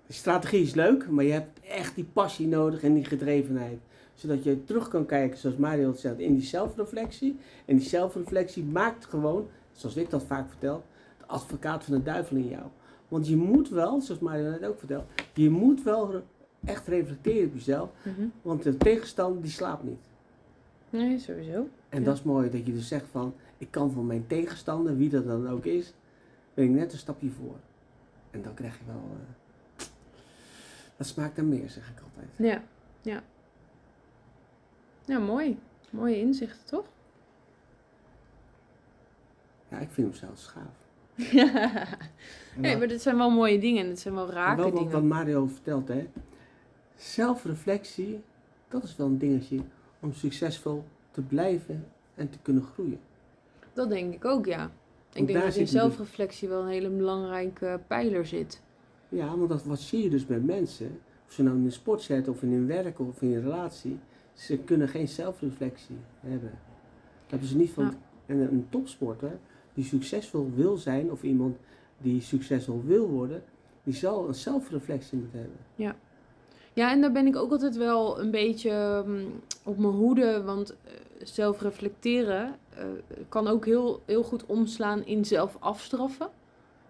De 0.07 0.13
strategie 0.13 0.63
is 0.63 0.75
leuk, 0.75 1.11
maar 1.11 1.25
je 1.25 1.33
hebt 1.33 1.61
echt 1.69 1.95
die 1.95 2.07
passie 2.13 2.47
nodig 2.47 2.83
en 2.83 2.95
die 2.95 3.05
gedrevenheid. 3.05 3.79
Zodat 4.23 4.45
je 4.45 4.65
terug 4.65 4.89
kan 4.89 5.07
kijken, 5.07 5.39
zoals 5.39 5.57
Mario 5.57 5.89
het 5.89 5.99
zegt, 5.99 6.19
in 6.19 6.35
die 6.35 6.43
zelfreflectie. 6.45 7.37
En 7.65 7.77
die 7.77 7.89
zelfreflectie 7.89 8.65
maakt 8.65 9.05
gewoon, 9.05 9.49
zoals 9.73 9.97
ik 9.97 10.11
dat 10.11 10.23
vaak 10.23 10.49
vertel, 10.49 10.85
de 11.19 11.27
advocaat 11.27 11.85
van 11.85 11.95
de 11.95 12.03
duivel 12.03 12.37
in 12.37 12.49
jou. 12.49 12.67
Want 13.09 13.29
je 13.29 13.37
moet 13.37 13.69
wel, 13.69 14.01
zoals 14.01 14.21
Mario 14.21 14.51
net 14.51 14.65
ook 14.65 14.79
vertelt, 14.79 15.05
je 15.35 15.51
moet 15.51 15.83
wel 15.83 16.23
echt 16.65 16.87
reflecteren 16.89 17.49
op 17.49 17.55
jezelf. 17.55 17.91
Mhm. 18.03 18.27
Want 18.43 18.63
de 18.63 18.77
tegenstander 18.77 19.43
die 19.43 19.51
slaapt 19.51 19.85
niet. 19.85 20.09
Nee, 20.91 21.19
sowieso. 21.19 21.69
En 21.89 21.99
Ja. 21.99 22.05
dat 22.05 22.17
is 22.17 22.23
mooi, 22.23 22.51
dat 22.51 22.67
je 22.67 22.73
dus 22.73 22.89
zegt 22.89 23.07
van, 23.11 23.35
ik 23.59 23.71
kan 23.71 23.91
van 23.93 24.07
mijn 24.07 24.27
tegenstander, 24.27 24.97
wie 24.97 25.09
dat 25.11 25.27
dan 25.27 25.49
ook 25.49 25.65
is, 25.65 25.93
ben 26.55 26.65
ik 26.65 26.71
net 26.71 26.93
een 26.93 26.99
stapje 26.99 27.31
voor. 27.31 27.57
En 28.31 28.43
dan 28.43 28.55
krijg 28.55 28.79
je 28.79 28.85
wel, 28.87 29.03
eh, 29.11 29.85
dat 30.97 31.07
smaakt 31.07 31.37
naar 31.37 31.47
meer, 31.47 31.71
zeg 31.71 31.91
ik 31.91 32.03
altijd. 32.05 32.29
Ja, 32.37 32.63
ja. 33.13 33.23
Ja, 35.05 35.19
mooi. 35.19 35.59
Mooie 35.91 36.19
inzichten, 36.19 36.67
toch? 36.67 36.85
Ja, 39.69 39.79
ik 39.79 39.91
vind 39.91 40.07
hem 40.07 40.17
zelfs 40.17 40.47
gaaf. 40.47 40.81
nee, 42.57 42.77
maar 42.77 42.89
dit 42.89 43.03
zijn 43.03 43.17
wel 43.17 43.31
mooie 43.31 43.59
dingen. 43.59 43.87
Dit 43.87 44.01
zijn 44.01 44.15
wel 44.15 44.31
rake 44.31 44.57
wel 44.57 44.71
wat, 44.71 44.77
dingen. 44.77 44.93
wat 44.93 45.03
Mario 45.03 45.47
vertelt, 45.47 45.89
hè. 45.89 46.09
Zelfreflectie, 46.97 48.23
dat 48.69 48.85
is 48.85 48.97
wel 48.97 49.07
een 49.07 49.19
dingetje 49.19 49.61
om 50.01 50.13
succesvol 50.13 50.85
te 51.11 51.21
blijven 51.21 51.87
en 52.15 52.31
te 52.31 52.39
kunnen 52.43 52.63
groeien. 52.63 53.01
Dat 53.73 53.89
denk 53.89 54.15
ik 54.15 54.25
ook, 54.25 54.47
ja. 54.47 54.65
Ik 54.65 54.71
Want 55.13 55.27
denk 55.27 55.43
dat 55.45 55.55
in 55.55 55.69
zelfreflectie 55.69 56.49
wel 56.49 56.63
een 56.63 56.69
hele 56.69 56.89
belangrijke 56.89 57.81
pijler 57.87 58.27
zit. 58.27 58.63
Ja, 59.09 59.37
want 59.37 59.49
dat, 59.49 59.65
wat 59.65 59.81
zie 59.81 60.03
je 60.03 60.11
dus 60.11 60.27
bij 60.27 60.39
mensen, 60.39 61.01
of 61.27 61.33
ze 61.33 61.43
nou 61.43 61.57
in 61.57 61.65
een 61.65 61.73
sport 61.73 62.03
zitten 62.03 62.33
of 62.33 62.43
in 62.43 62.53
hun 62.53 62.67
werk 62.67 63.01
of 63.01 63.23
in 63.23 63.35
een 63.35 63.43
relatie, 63.43 63.99
ze 64.35 64.59
kunnen 64.59 64.89
geen 64.89 65.09
zelfreflectie 65.09 65.97
hebben. 66.21 66.51
Dat 66.51 67.31
hebben 67.31 67.49
ze 67.49 67.57
niet 67.57 67.71
van. 67.71 67.85
Ja. 67.85 67.97
En 68.27 68.41
een 68.41 68.67
topsporter 68.69 69.39
die 69.75 69.85
succesvol 69.85 70.51
wil 70.55 70.77
zijn, 70.77 71.11
of 71.11 71.23
iemand 71.23 71.57
die 71.99 72.21
succesvol 72.21 72.83
wil 72.85 73.09
worden, 73.09 73.43
die 73.83 73.95
zal 73.95 74.29
een 74.29 74.35
zelfreflectie 74.35 75.19
moeten 75.19 75.39
hebben. 75.39 75.59
Ja, 76.75 76.91
en 76.91 77.01
daar 77.01 77.13
ben 77.13 77.27
ik 77.27 77.37
ook 77.37 77.51
altijd 77.51 77.77
wel 77.77 78.21
een 78.21 78.31
beetje 78.31 79.03
mm, 79.07 79.41
op 79.65 79.79
mijn 79.79 79.93
hoede. 79.93 80.43
Want 80.43 80.71
eh, 80.71 80.93
zelf 81.23 81.61
reflecteren 81.61 82.55
eh, 82.75 82.85
kan 83.29 83.49
ook 83.49 83.65
heel, 83.65 84.03
heel 84.05 84.23
goed 84.23 84.47
omslaan 84.47 85.05
in 85.05 85.25
zelf 85.25 85.57
afstraffen. 85.61 86.29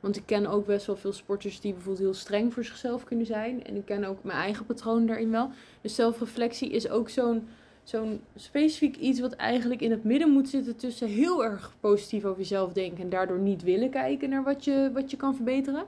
Want 0.02 0.16
ik 0.16 0.26
ken 0.26 0.46
ook 0.46 0.66
best 0.66 0.86
wel 0.86 0.96
veel 0.96 1.12
sporters 1.12 1.60
die 1.60 1.72
bijvoorbeeld 1.72 2.04
heel 2.04 2.14
streng 2.14 2.52
voor 2.52 2.64
zichzelf 2.64 3.04
kunnen 3.04 3.26
zijn. 3.26 3.64
En 3.64 3.76
ik 3.76 3.84
ken 3.84 4.04
ook 4.04 4.24
mijn 4.24 4.38
eigen 4.38 4.66
patroon 4.66 5.06
daarin 5.06 5.30
wel. 5.30 5.50
Dus 5.80 5.94
zelfreflectie 5.94 6.70
is 6.70 6.88
ook 6.88 7.08
zo'n 7.08 7.48
zo'n 7.84 8.20
specifiek 8.36 8.96
iets 8.96 9.20
wat 9.20 9.32
eigenlijk 9.32 9.80
in 9.80 9.90
het 9.90 10.04
midden 10.04 10.30
moet 10.30 10.48
zitten 10.48 10.76
tussen 10.76 11.08
heel 11.08 11.44
erg 11.44 11.74
positief 11.80 12.24
over 12.24 12.38
jezelf 12.38 12.72
denken 12.72 13.04
en 13.04 13.10
daardoor 13.10 13.38
niet 13.38 13.62
willen 13.62 13.90
kijken 13.90 14.28
naar 14.28 14.42
wat 14.42 14.64
je, 14.64 14.90
wat 14.92 15.10
je 15.10 15.16
kan 15.16 15.34
verbeteren. 15.34 15.84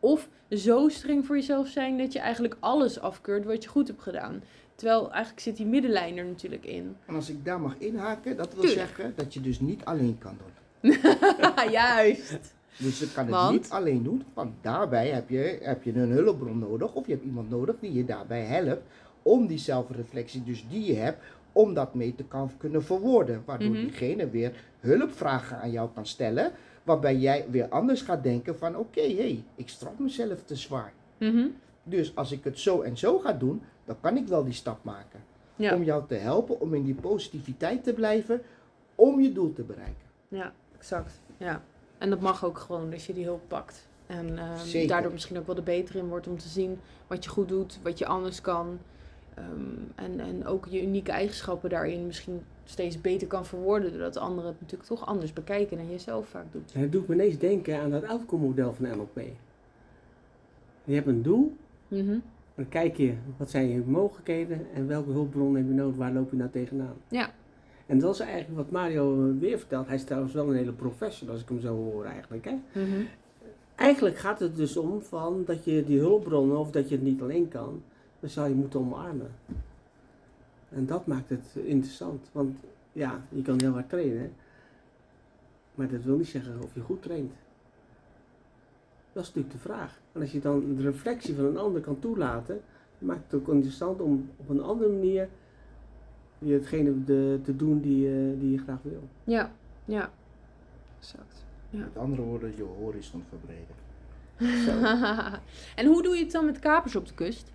Of 0.00 0.28
zo 0.50 0.88
streng 0.88 1.26
voor 1.26 1.36
jezelf 1.36 1.68
zijn 1.68 1.98
dat 1.98 2.12
je 2.12 2.18
eigenlijk 2.18 2.56
alles 2.60 3.00
afkeurt 3.00 3.44
wat 3.44 3.62
je 3.62 3.68
goed 3.68 3.86
hebt 3.86 4.02
gedaan. 4.02 4.42
Terwijl 4.74 5.10
eigenlijk 5.10 5.40
zit 5.40 5.56
die 5.56 5.66
middenlijn 5.66 6.16
er 6.16 6.24
natuurlijk 6.24 6.64
in. 6.64 6.96
En 7.06 7.14
als 7.14 7.30
ik 7.30 7.44
daar 7.44 7.60
mag 7.60 7.74
inhaken, 7.78 8.36
dat 8.36 8.54
wil 8.54 8.62
Tuurlijk. 8.62 8.86
zeggen 8.88 9.12
dat 9.16 9.34
je 9.34 9.40
dus 9.40 9.60
niet 9.60 9.84
alleen 9.84 10.18
kan 10.18 10.36
doen. 10.38 10.54
Juist. 11.70 12.54
Dus 12.78 12.98
je 12.98 13.12
kan 13.12 13.24
het 13.24 13.34
Want? 13.34 13.52
niet 13.52 13.70
alleen 13.70 14.02
doen, 14.02 14.22
want 14.34 14.52
daarbij 14.60 15.08
heb 15.08 15.28
je, 15.28 15.58
heb 15.62 15.82
je 15.82 15.92
een 15.94 16.10
hulpbron 16.10 16.58
nodig. 16.58 16.94
Of 16.94 17.06
je 17.06 17.12
hebt 17.12 17.24
iemand 17.24 17.50
nodig 17.50 17.76
die 17.80 17.92
je 17.92 18.04
daarbij 18.04 18.42
helpt 18.42 18.82
om 19.22 19.46
die 19.46 19.58
zelfreflectie 19.58 20.42
dus 20.44 20.66
die 20.68 20.84
je 20.84 20.94
hebt, 20.94 21.24
om 21.52 21.74
dat 21.74 21.94
mee 21.94 22.14
te 22.14 22.24
kan 22.24 22.50
kunnen 22.56 22.82
verwoorden. 22.84 23.42
Waardoor 23.44 23.68
Mhm. 23.70 23.80
diegene 23.80 24.30
weer 24.30 24.52
hulpvragen 24.80 25.58
aan 25.60 25.70
jou 25.70 25.88
kan 25.94 26.06
stellen, 26.06 26.52
waarbij 26.82 27.16
jij 27.16 27.46
weer 27.50 27.68
anders 27.68 28.02
gaat 28.02 28.22
denken 28.22 28.58
van 28.58 28.76
oké, 28.76 29.00
hé, 29.00 29.14
hey, 29.16 29.44
ik 29.54 29.68
straf 29.68 29.98
mezelf 29.98 30.42
te 30.42 30.56
zwaar. 30.56 30.92
Mhm. 31.18 31.46
Dus 31.82 32.16
als 32.16 32.32
ik 32.32 32.44
het 32.44 32.58
zo 32.58 32.80
en 32.80 32.96
zo 32.98 33.18
ga 33.18 33.32
doen, 33.32 33.62
dan 33.84 33.96
kan 34.00 34.16
ik 34.16 34.26
wel 34.26 34.44
die 34.44 34.52
stap 34.52 34.84
maken. 34.84 35.20
Ja. 35.56 35.74
Om 35.74 35.82
jou 35.82 36.02
te 36.08 36.14
helpen 36.14 36.60
om 36.60 36.74
in 36.74 36.84
die 36.84 36.94
positiviteit 36.94 37.84
te 37.84 37.92
blijven, 37.92 38.42
om 38.94 39.20
je 39.20 39.32
doel 39.32 39.52
te 39.52 39.62
bereiken. 39.62 40.06
ja, 40.28 40.52
exact. 40.78 41.20
Ja. 41.38 41.62
En 41.98 42.10
dat 42.10 42.20
mag 42.20 42.44
ook 42.44 42.58
gewoon 42.58 42.92
als 42.92 43.06
je 43.06 43.12
die 43.12 43.24
hulp 43.24 43.42
pakt. 43.48 43.88
En 44.06 44.38
ehm, 44.38 44.86
daardoor 44.86 45.12
misschien 45.12 45.38
ook 45.38 45.46
wel 45.46 45.56
er 45.56 45.62
beter 45.62 45.96
in 45.96 46.08
wordt 46.08 46.26
om 46.28 46.38
te 46.38 46.48
zien 46.48 46.78
wat 47.06 47.24
je 47.24 47.30
goed 47.30 47.48
doet, 47.48 47.78
wat 47.82 47.98
je 47.98 48.06
anders 48.06 48.40
kan. 48.40 48.78
Ehm, 49.34 49.44
en, 49.94 50.20
en 50.20 50.46
ook 50.46 50.66
je 50.68 50.82
unieke 50.82 51.10
eigenschappen 51.12 51.70
daarin 51.70 52.06
misschien 52.06 52.42
steeds 52.64 53.00
beter 53.00 53.26
kan 53.26 53.46
verwoorden. 53.46 53.90
Doordat 53.90 54.16
anderen 54.16 54.50
het 54.50 54.60
natuurlijk 54.60 54.88
toch 54.88 55.06
anders 55.06 55.32
bekijken 55.32 55.76
dan 55.76 55.90
je 55.90 55.98
zelf 55.98 56.28
vaak 56.28 56.52
doet. 56.52 56.72
En 56.74 56.80
het 56.80 56.92
doet 56.92 57.08
me 57.08 57.14
ineens 57.14 57.38
denken 57.38 57.80
aan 57.80 57.90
dat 57.90 58.04
outcome-model 58.04 58.72
van 58.74 58.88
NLP. 58.88 59.20
Je 60.84 60.94
hebt 60.94 61.06
een 61.06 61.22
doel, 61.22 61.56
Mhm. 61.88 62.18
dan 62.54 62.68
kijk 62.68 62.96
je 62.96 63.14
wat 63.36 63.50
zijn 63.50 63.68
je 63.68 63.80
mogelijkheden 63.86 64.66
en 64.74 64.86
welke 64.86 65.10
hulpbron 65.10 65.56
heb 65.56 65.66
je 65.66 65.72
nodig, 65.74 65.96
waar 65.96 66.12
loop 66.12 66.30
je 66.30 66.36
nou 66.36 66.50
tegenaan. 66.50 66.94
Ja. 67.08 67.30
En 67.86 67.98
dat 67.98 68.14
is 68.14 68.20
eigenlijk 68.20 68.56
wat 68.56 68.70
Mario 68.70 69.34
weer 69.38 69.58
vertelt. 69.58 69.86
Hij 69.86 69.96
is 69.96 70.04
trouwens 70.04 70.32
wel 70.32 70.48
een 70.48 70.56
hele 70.56 70.72
professional 70.72 71.34
als 71.34 71.42
ik 71.42 71.48
hem 71.48 71.60
zo 71.60 71.74
hoor 71.74 72.04
eigenlijk. 72.04 72.44
Hè? 72.44 72.80
Mhm. 72.80 73.02
Eigenlijk 73.74 74.16
gaat 74.16 74.40
het 74.40 74.56
dus 74.56 74.76
om 74.76 75.02
van 75.02 75.42
dat 75.46 75.64
je 75.64 75.84
die 75.84 75.98
hulpbronnen 75.98 76.58
of 76.58 76.70
dat 76.70 76.88
je 76.88 76.94
het 76.94 77.04
niet 77.04 77.22
alleen 77.22 77.48
kan, 77.48 77.82
dan 78.20 78.30
zou 78.30 78.48
je 78.48 78.54
moeten 78.54 78.80
omarmen. 78.80 79.30
En 80.68 80.86
dat 80.86 81.06
maakt 81.06 81.28
het 81.28 81.56
interessant. 81.64 82.28
Want 82.32 82.56
ja, 82.92 83.22
je 83.28 83.42
kan 83.42 83.60
heel 83.60 83.72
hard 83.72 83.88
trainen, 83.88 84.32
maar 85.74 85.88
dat 85.88 86.02
wil 86.02 86.16
niet 86.16 86.26
zeggen 86.26 86.62
of 86.62 86.74
je 86.74 86.80
goed 86.80 87.02
traint. 87.02 87.32
Dat 89.12 89.22
is 89.22 89.28
natuurlijk 89.28 89.54
de 89.54 89.68
vraag. 89.68 90.00
En 90.12 90.20
als 90.20 90.32
je 90.32 90.40
dan 90.40 90.74
de 90.76 90.82
reflectie 90.82 91.34
van 91.34 91.44
een 91.44 91.58
ander 91.58 91.80
kan 91.80 91.98
toelaten, 91.98 92.60
maakt 92.98 93.32
het 93.32 93.40
ook 93.40 93.48
interessant 93.48 94.00
om 94.00 94.30
op 94.36 94.48
een 94.48 94.62
andere 94.62 94.90
manier 94.90 95.28
je 96.46 96.54
hetgene 96.54 97.04
de, 97.04 97.38
te 97.44 97.56
doen 97.56 97.80
die, 97.80 98.00
je- 98.00 98.36
die 98.40 98.50
je 98.50 98.58
graag 98.58 98.78
wil. 98.82 99.02
Ja, 99.24 99.50
ja. 99.84 100.10
Exact. 100.98 101.44
Met 101.70 101.96
andere 101.98 102.22
woorden, 102.22 102.52
je 102.56 102.62
horizon 102.80 103.22
verbreden. 103.28 103.74
en 105.76 105.86
hoe 105.86 106.02
doe 106.02 106.14
je 106.16 106.22
het 106.22 106.32
dan 106.32 106.44
met 106.44 106.58
kapers 106.58 106.96
op 106.96 107.06
de 107.06 107.14
kust? 107.14 107.52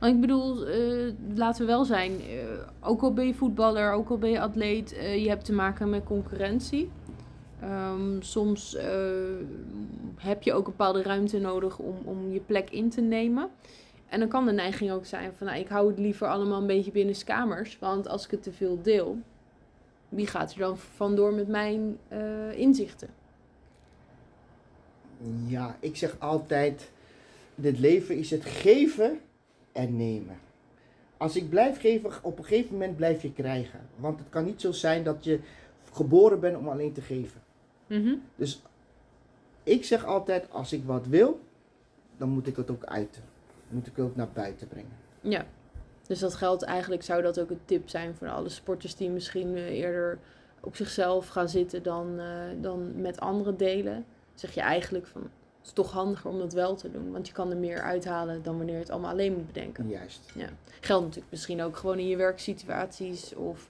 Want 0.00 0.14
ik 0.14 0.20
bedoel, 0.20 0.66
eh, 0.66 1.12
laten 1.34 1.60
we 1.60 1.66
wel 1.66 1.84
zijn, 1.84 2.12
eh, 2.20 2.88
ook 2.88 3.02
al 3.02 3.12
ben 3.12 3.26
je 3.26 3.34
voetballer, 3.34 3.92
ook 3.92 4.08
al 4.10 4.18
ben 4.18 4.30
je 4.30 4.40
atleet, 4.40 4.92
eh, 4.92 5.22
je 5.22 5.28
hebt 5.28 5.44
te 5.44 5.52
maken 5.52 5.90
met 5.90 6.04
concurrentie. 6.04 6.90
Ehm, 7.60 8.20
soms 8.20 8.74
eh, 8.74 8.86
heb 10.16 10.42
je 10.42 10.52
ook 10.52 10.64
een 10.66 10.70
bepaalde 10.76 11.02
ruimte 11.02 11.38
nodig 11.38 11.78
om, 11.78 11.94
om 12.04 12.32
je 12.32 12.40
plek 12.40 12.70
in 12.70 12.88
te 12.90 13.00
nemen. 13.00 13.48
En 14.10 14.18
dan 14.18 14.28
kan 14.28 14.46
de 14.46 14.52
neiging 14.52 14.90
ook 14.90 15.06
zijn 15.06 15.32
van, 15.36 15.46
nou, 15.46 15.58
ik 15.58 15.68
hou 15.68 15.88
het 15.88 15.98
liever 15.98 16.26
allemaal 16.26 16.60
een 16.60 16.66
beetje 16.66 16.90
binnen 16.90 17.24
kamers. 17.24 17.78
Want 17.78 18.08
als 18.08 18.24
ik 18.24 18.30
het 18.30 18.42
te 18.42 18.52
veel 18.52 18.82
deel, 18.82 19.18
wie 20.08 20.26
gaat 20.26 20.52
er 20.52 20.58
dan 20.58 20.78
vandoor 20.78 21.34
met 21.34 21.48
mijn 21.48 21.98
eh, 22.08 22.58
inzichten? 22.58 23.08
Ja, 25.46 25.76
ik 25.80 25.96
zeg 25.96 26.16
altijd, 26.18 26.90
dit 27.54 27.78
leven 27.78 28.16
is 28.16 28.30
het 28.30 28.44
geven 28.44 29.20
en 29.72 29.96
nemen. 29.96 30.38
als 31.16 31.36
ik 31.36 31.48
blijf 31.48 31.80
geven, 31.80 32.10
op 32.22 32.38
een 32.38 32.44
gegeven 32.44 32.72
moment 32.72 32.96
blijf 32.96 33.22
je 33.22 33.32
krijgen. 33.32 33.80
Want 33.96 34.18
het 34.18 34.28
kan 34.28 34.44
niet 34.44 34.60
zo 34.60 34.72
zijn 34.72 35.04
dat 35.04 35.24
je 35.24 35.40
geboren 35.92 36.40
bent 36.40 36.56
om 36.56 36.68
alleen 36.68 36.92
te 36.92 37.00
geven. 37.00 37.40
Mhm. 37.86 38.14
Dus 38.36 38.62
ik 39.62 39.84
zeg 39.84 40.04
altijd, 40.04 40.50
als 40.50 40.72
ik 40.72 40.84
wat 40.84 41.06
wil, 41.06 41.40
dan 42.16 42.28
moet 42.28 42.46
ik 42.46 42.56
het 42.56 42.70
ook 42.70 42.84
uiten. 42.84 43.22
Moet 43.70 43.86
ik 43.86 43.96
het 43.96 44.04
ook 44.04 44.16
naar 44.16 44.30
buiten 44.32 44.68
brengen. 44.68 44.92
Ja. 45.20 45.46
Dus 46.06 46.18
dat 46.18 46.34
geldt 46.34 46.62
eigenlijk, 46.62 47.02
zou 47.02 47.22
dat 47.22 47.40
ook 47.40 47.50
een 47.50 47.60
tip 47.64 47.88
zijn 47.88 48.14
voor 48.14 48.28
alle 48.28 48.48
sporters 48.48 48.96
die 48.96 49.10
misschien 49.10 49.56
eh, 49.56 49.78
eerder 49.78 50.18
op 50.60 50.76
zichzelf 50.76 51.28
gaan 51.28 51.48
zitten 51.48 51.82
dan, 51.82 52.18
eh, 52.18 52.26
dan 52.60 53.00
met 53.00 53.20
anderen 53.20 53.56
delen. 53.56 54.04
Zeg 54.34 54.54
je 54.54 54.60
eigenlijk 54.60 55.06
van, 55.06 55.22
het 55.22 55.66
is 55.66 55.72
toch 55.72 55.92
handiger 55.92 56.30
om 56.30 56.38
dat 56.38 56.52
wel 56.52 56.76
te 56.76 56.90
doen. 56.90 57.12
Want 57.12 57.26
je 57.26 57.32
kan 57.32 57.50
er 57.50 57.56
meer 57.56 57.80
uithalen 57.80 58.42
dan 58.42 58.56
wanneer 58.56 58.74
je 58.74 58.80
het 58.80 58.90
allemaal 58.90 59.10
alleen 59.10 59.32
moet 59.32 59.46
bedenken. 59.46 59.88
Juist. 59.88 60.32
Geldt 60.80 61.04
natuurlijk 61.04 61.30
misschien 61.30 61.62
ook 61.62 61.76
gewoon 61.76 61.98
in 61.98 62.08
je 62.08 62.16
werksituaties 62.16 63.34
of 63.34 63.68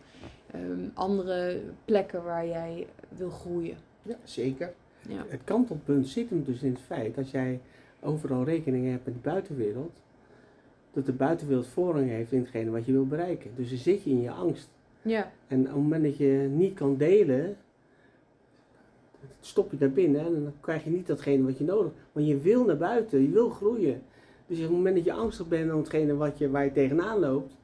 ehm, 0.51 0.88
andere 0.94 1.61
plekken 1.84 2.24
waar 2.24 2.46
jij 2.46 2.86
wil 3.09 3.30
groeien. 3.30 3.76
Ja, 4.03 4.16
zeker. 4.24 4.72
Ja. 5.09 5.24
Het 5.28 5.40
kantelpunt 5.44 6.09
zit 6.09 6.30
hem 6.30 6.44
dus 6.44 6.62
in 6.62 6.72
het 6.72 6.80
feit 6.80 7.14
dat 7.14 7.30
jij 7.30 7.61
overal 8.01 8.44
rekening 8.44 8.90
hebt 8.90 9.05
met 9.05 9.14
de 9.14 9.20
buitenwereld. 9.20 9.92
Dat 10.92 11.07
de 11.07 11.12
buitenwereld 11.12 11.66
voorrang 11.66 12.09
heeft 12.09 12.32
in 12.32 12.40
hetgene 12.40 12.70
wat 12.70 12.86
je 12.86 12.92
wil 12.92 13.07
bereiken. 13.07 13.51
Dus 13.57 13.68
dan 13.68 13.78
zit 13.78 14.03
je 14.03 14.11
in 14.11 14.20
je 14.20 14.30
angst. 14.30 14.70
Ja. 15.03 15.32
En 15.46 15.61
op 15.61 15.66
het 15.66 15.74
moment 15.74 16.05
dat 16.05 16.16
je 16.16 16.48
niet 16.53 16.74
kan 16.74 16.96
delen, 16.96 17.57
stop 19.40 19.70
je 19.70 19.78
daar 19.78 19.90
binnen 19.90 20.26
en 20.26 20.32
dan 20.32 20.53
krijg 20.61 20.84
je 20.84 20.90
niet 20.90 21.07
datgene 21.07 21.44
wat 21.44 21.59
je 21.59 21.64
nodig 21.64 21.84
hebt. 21.84 21.96
Want 22.12 22.26
je 22.26 22.38
wil 22.38 22.64
naar 22.64 22.76
buiten, 22.76 23.22
je 23.22 23.28
wil 23.28 23.51
groeien. 23.51 24.03
Dus 24.46 24.59
op 24.59 24.64
het 24.64 24.72
moment 24.72 24.96
dat 24.96 25.05
je 25.05 25.12
angstig 25.12 25.48
bent 25.48 25.72
om 25.72 25.78
hetgene 25.78 26.16
wat 26.16 26.38
je, 26.38 26.51
waar 26.51 26.64
je 26.64 26.72
tegenaan 26.72 27.18
loopt, 27.18 27.55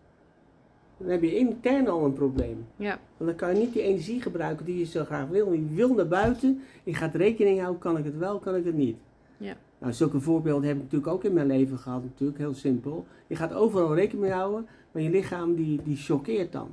dan 0.97 1.09
heb 1.09 1.23
je 1.23 1.37
intern 1.37 1.89
al 1.89 2.05
een 2.05 2.13
probleem. 2.13 2.67
Ja. 2.77 2.99
Want 3.17 3.31
dan 3.31 3.39
kan 3.39 3.55
je 3.55 3.61
niet 3.61 3.73
die 3.73 3.83
energie 3.83 4.23
gebruiken 4.23 4.65
die 4.65 4.79
je 4.79 4.85
zo 4.85 5.05
graag 5.05 5.29
wil. 5.29 5.53
Je 5.53 5.75
wil 5.75 5.95
naar 5.95 6.09
buiten, 6.09 6.61
je 6.85 6.95
gaat 6.95 7.15
rekening 7.15 7.61
houden, 7.61 7.81
kan 7.81 7.99
ik 7.99 8.05
het 8.05 8.19
wel, 8.19 8.39
kan 8.39 8.55
ik 8.55 8.65
het 8.65 8.75
niet. 8.75 8.97
Ja. 9.37 9.57
Nou, 9.79 9.93
zulke 9.93 10.21
voorbeelden 10.21 10.69
heb 10.69 10.77
ik 10.77 10.83
natuurlijk 10.83 11.13
ook 11.13 11.25
in 11.25 11.33
mijn 11.33 11.47
leven 11.47 11.79
gehad, 11.79 12.03
natuurlijk, 12.03 12.39
heel 12.39 12.55
simpel. 12.55 13.07
Je 13.27 13.37
gaat 13.37 13.53
overal 13.53 13.95
rekening 13.95 14.23
mee 14.23 14.33
houden, 14.33 14.67
maar 14.93 15.03
je 15.03 15.11
lichaam 15.11 15.55
die, 15.55 15.83
die 15.83 15.97
choqueert 15.97 16.53
dan. 16.53 16.69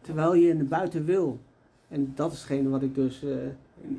Terwijl 0.00 0.34
je 0.34 0.54
naar 0.54 0.64
buiten 0.64 1.04
wil. 1.04 1.38
En 1.88 2.12
dat 2.14 2.32
is 2.32 2.38
hetgene 2.38 2.68
wat 2.68 2.82
ik 2.82 2.94
dus, 2.94 3.22
eh 3.24 3.30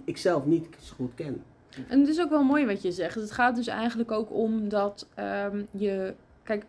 ik 0.04 0.18
zelf 0.18 0.46
niet 0.46 0.68
zo 0.82 0.94
goed 0.96 1.12
ken. 1.16 1.44
En 1.88 2.00
het 2.00 2.10
is 2.10 2.22
ook 2.22 2.30
wel 2.30 2.44
mooi 2.44 2.66
wat 2.66 2.82
je 2.82 2.92
zegt. 2.92 3.16
Het 3.16 3.32
gaat 3.32 3.56
dus 3.56 3.68
eigenlijk 3.68 4.12
ook 4.12 4.34
om 4.34 4.70
dat 4.70 5.08
ehm, 5.16 5.64
je, 5.72 6.14
kijk, 6.44 6.66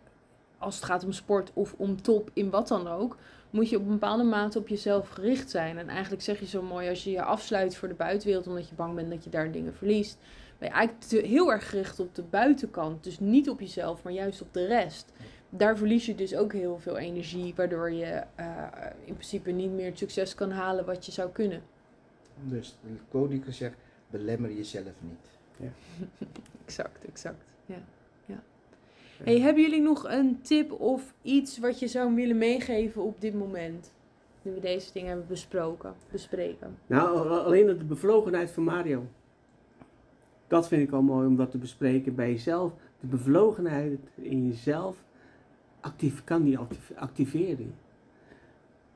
als 0.57 0.75
het 0.75 0.83
gaat 0.83 1.03
om 1.03 1.11
sport 1.11 1.51
of 1.53 1.73
om 1.77 2.01
top, 2.01 2.29
in 2.33 2.49
wat 2.49 2.67
dan 2.67 2.87
ook, 2.87 3.17
moet 3.49 3.69
je 3.69 3.77
op 3.77 3.83
een 3.83 3.91
bepaalde 3.91 4.23
mate 4.23 4.59
op 4.59 4.67
jezelf 4.67 5.09
gericht 5.09 5.49
zijn. 5.49 5.77
En 5.77 5.87
eigenlijk 5.87 6.21
zeg 6.21 6.39
je 6.39 6.45
zo 6.45 6.61
mooi, 6.61 6.89
als 6.89 7.03
je 7.03 7.11
je 7.11 7.23
afsluit 7.23 7.75
voor 7.75 7.87
de 7.87 7.93
buitenwereld 7.93 8.47
omdat 8.47 8.69
je 8.69 8.75
bang 8.75 8.95
bent 8.95 9.09
dat 9.09 9.23
je 9.23 9.29
daar 9.29 9.51
dingen 9.51 9.73
verliest, 9.73 10.17
ben 10.61 10.69
je 10.69 10.75
eigenlijk 10.75 11.05
te- 11.07 11.27
heel 11.27 11.51
erg 11.51 11.69
gericht 11.69 11.99
op 11.99 12.15
de 12.15 12.23
buitenkant. 12.23 13.03
Dus 13.03 13.19
niet 13.19 13.49
op 13.49 13.59
jezelf, 13.59 14.03
maar 14.03 14.13
juist 14.13 14.41
op 14.41 14.53
de 14.53 14.65
rest. 14.65 15.13
Daar 15.49 15.77
verlies 15.77 16.05
je 16.05 16.15
dus 16.15 16.35
ook 16.35 16.53
heel 16.53 16.79
veel 16.79 16.97
energie, 16.97 17.53
waardoor 17.55 17.91
je 17.91 18.05
eh, 18.35 18.45
in 19.05 19.13
principe 19.13 19.51
niet 19.51 19.71
meer 19.71 19.85
het 19.85 19.97
succes 19.97 20.35
kan 20.35 20.51
halen 20.51 20.85
wat 20.85 21.05
je 21.05 21.11
zou 21.11 21.29
kunnen. 21.31 21.61
Dus 22.43 22.77
de 22.83 22.89
quote 23.09 23.29
die 23.29 23.43
ik 23.45 23.53
zeg, 23.53 23.73
belemmer 24.09 24.51
jezelf 24.53 24.93
niet. 25.01 25.29
Exact, 26.65 27.05
exact. 27.05 27.53
Ja. 27.65 27.75
ja. 28.25 28.43
Hey, 29.23 29.39
hebben 29.39 29.63
jullie 29.63 29.81
nog 29.81 30.09
een 30.09 30.41
tip 30.41 30.71
of 30.71 31.13
iets 31.21 31.57
wat 31.57 31.79
je 31.79 31.87
zou 31.87 32.15
willen 32.15 32.37
meegeven 32.37 33.01
op 33.03 33.21
dit 33.21 33.33
moment? 33.33 33.93
Nu 34.41 34.51
we 34.53 34.59
deze 34.59 34.91
dingen 34.93 35.07
hebben 35.09 35.27
besproken, 35.27 35.93
bespreken. 36.11 36.77
Nou, 36.87 37.29
al- 37.29 37.39
alleen 37.39 37.65
de 37.65 37.85
bevlogenheid 37.85 38.51
van 38.51 38.63
Mario. 38.63 39.05
Dat 40.51 40.67
vind 40.67 40.81
ik 40.81 40.89
wel 40.89 41.01
mooi 41.01 41.27
om 41.27 41.35
dat 41.35 41.51
te 41.51 41.57
bespreken 41.57 42.15
bij 42.15 42.31
jezelf. 42.31 42.73
De 42.99 43.07
bevlogenheid 43.07 43.99
in 44.15 44.47
jezelf 44.47 45.03
actief, 45.79 46.23
kan 46.23 46.43
die 46.43 46.57
activeren. 46.95 47.73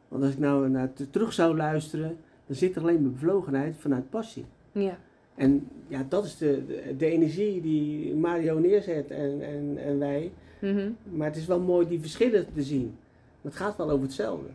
Want 0.07 0.23
als 0.23 0.31
ik 0.31 0.39
nou 0.39 0.69
naar 0.69 0.93
terug 1.11 1.33
zou 1.33 1.55
luisteren, 1.55 2.17
dan 2.45 2.55
zit 2.55 2.75
er 2.75 2.81
alleen 2.81 3.11
bevlogenheid 3.11 3.75
vanuit 3.77 4.09
passie. 4.09 4.45
Ja. 4.71 4.97
En 5.35 5.67
ja, 5.87 6.05
dat 6.09 6.25
is 6.25 6.37
de, 6.37 6.65
de, 6.67 6.95
de 6.97 7.05
energie 7.05 7.61
die 7.61 8.15
Mario 8.15 8.59
neerzet 8.59 9.11
en, 9.11 9.41
en, 9.41 9.77
en 9.77 9.99
wij. 9.99 10.31
Mhm. 10.61 10.91
Maar 11.03 11.27
het 11.27 11.37
is 11.37 11.45
wel 11.45 11.59
mooi 11.59 11.87
die 11.87 11.99
verschillen 11.99 12.53
te 12.53 12.63
zien. 12.63 12.95
Maar 13.41 13.51
het 13.51 13.61
gaat 13.61 13.77
wel 13.77 13.89
over 13.89 14.05
hetzelfde. 14.05 14.49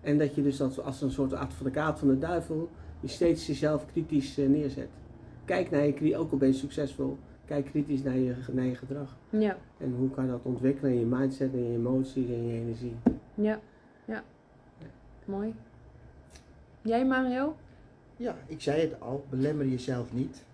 En 0.00 0.18
dat 0.18 0.34
je 0.34 0.42
dus 0.42 0.60
als, 0.60 0.80
als 0.80 1.02
een 1.02 1.10
soort 1.10 1.32
advocaat 1.32 1.98
van 1.98 2.08
de 2.08 2.18
duivel 2.18 2.68
je 3.00 3.08
steeds 3.08 3.46
jezelf 3.46 3.86
kritisch 3.92 4.38
eh, 4.38 4.48
neerzet. 4.48 4.88
Kijk 5.48 5.70
naar 5.70 6.04
je, 6.04 6.16
ook 6.16 6.30
al 6.32 6.38
ben 6.38 6.48
je 6.48 6.54
succesvol, 6.54 7.18
kijk 7.44 7.64
kritisch 7.64 8.02
naar 8.02 8.16
je, 8.16 8.34
naar 8.52 8.64
je 8.64 8.74
gedrag. 8.74 9.16
Ja, 9.30 9.56
En 9.78 9.94
hoe 9.98 10.10
kan 10.10 10.24
je 10.24 10.30
dat 10.30 10.40
ontwikkelen 10.42 10.92
in 10.92 10.98
je 10.98 11.06
mindset, 11.06 11.52
in 11.52 11.64
je 11.72 11.76
emoties 11.78 12.28
en 12.28 12.46
je 12.46 12.52
energie. 12.60 12.96
ja, 13.34 13.60
ja. 14.04 14.22
Mooi. 15.24 15.54
Jij 16.82 17.06
Mario? 17.06 17.56
Ja, 18.16 18.36
ik 18.46 18.60
zei 18.60 18.80
het 18.80 19.00
al, 19.00 19.24
belemmer 19.30 19.66
jezelf 19.66 20.12
niet. 20.12 20.44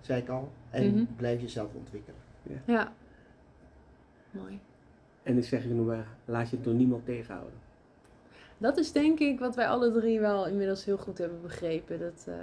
Zei 0.00 0.20
ik 0.22 0.28
al. 0.28 0.48
En 0.70 0.94
Mhm. 0.94 1.04
blijf 1.16 1.40
jezelf 1.40 1.74
ontwikkelen. 1.74 2.20
Ja. 2.64 2.92
Mooi. 4.30 4.60
En 5.22 5.36
ik 5.36 5.44
zeg 5.44 5.62
je 5.62 5.68
nog 5.68 5.86
maar, 5.86 6.06
laat 6.24 6.50
je 6.50 6.56
het 6.56 6.64
door 6.64 6.74
niemand 6.74 7.04
tegenhouden. 7.04 7.58
Dat 8.58 8.76
is 8.78 8.92
denk 8.92 9.18
ik 9.18 9.38
wat 9.38 9.54
wij 9.56 9.68
alle 9.68 9.92
drie 9.92 10.20
wel 10.20 10.46
inmiddels 10.46 10.84
heel 10.84 10.96
goed 10.98 11.18
hebben 11.18 11.42
begrepen. 11.42 11.98
Dat 11.98 12.24
eh, 12.28 12.34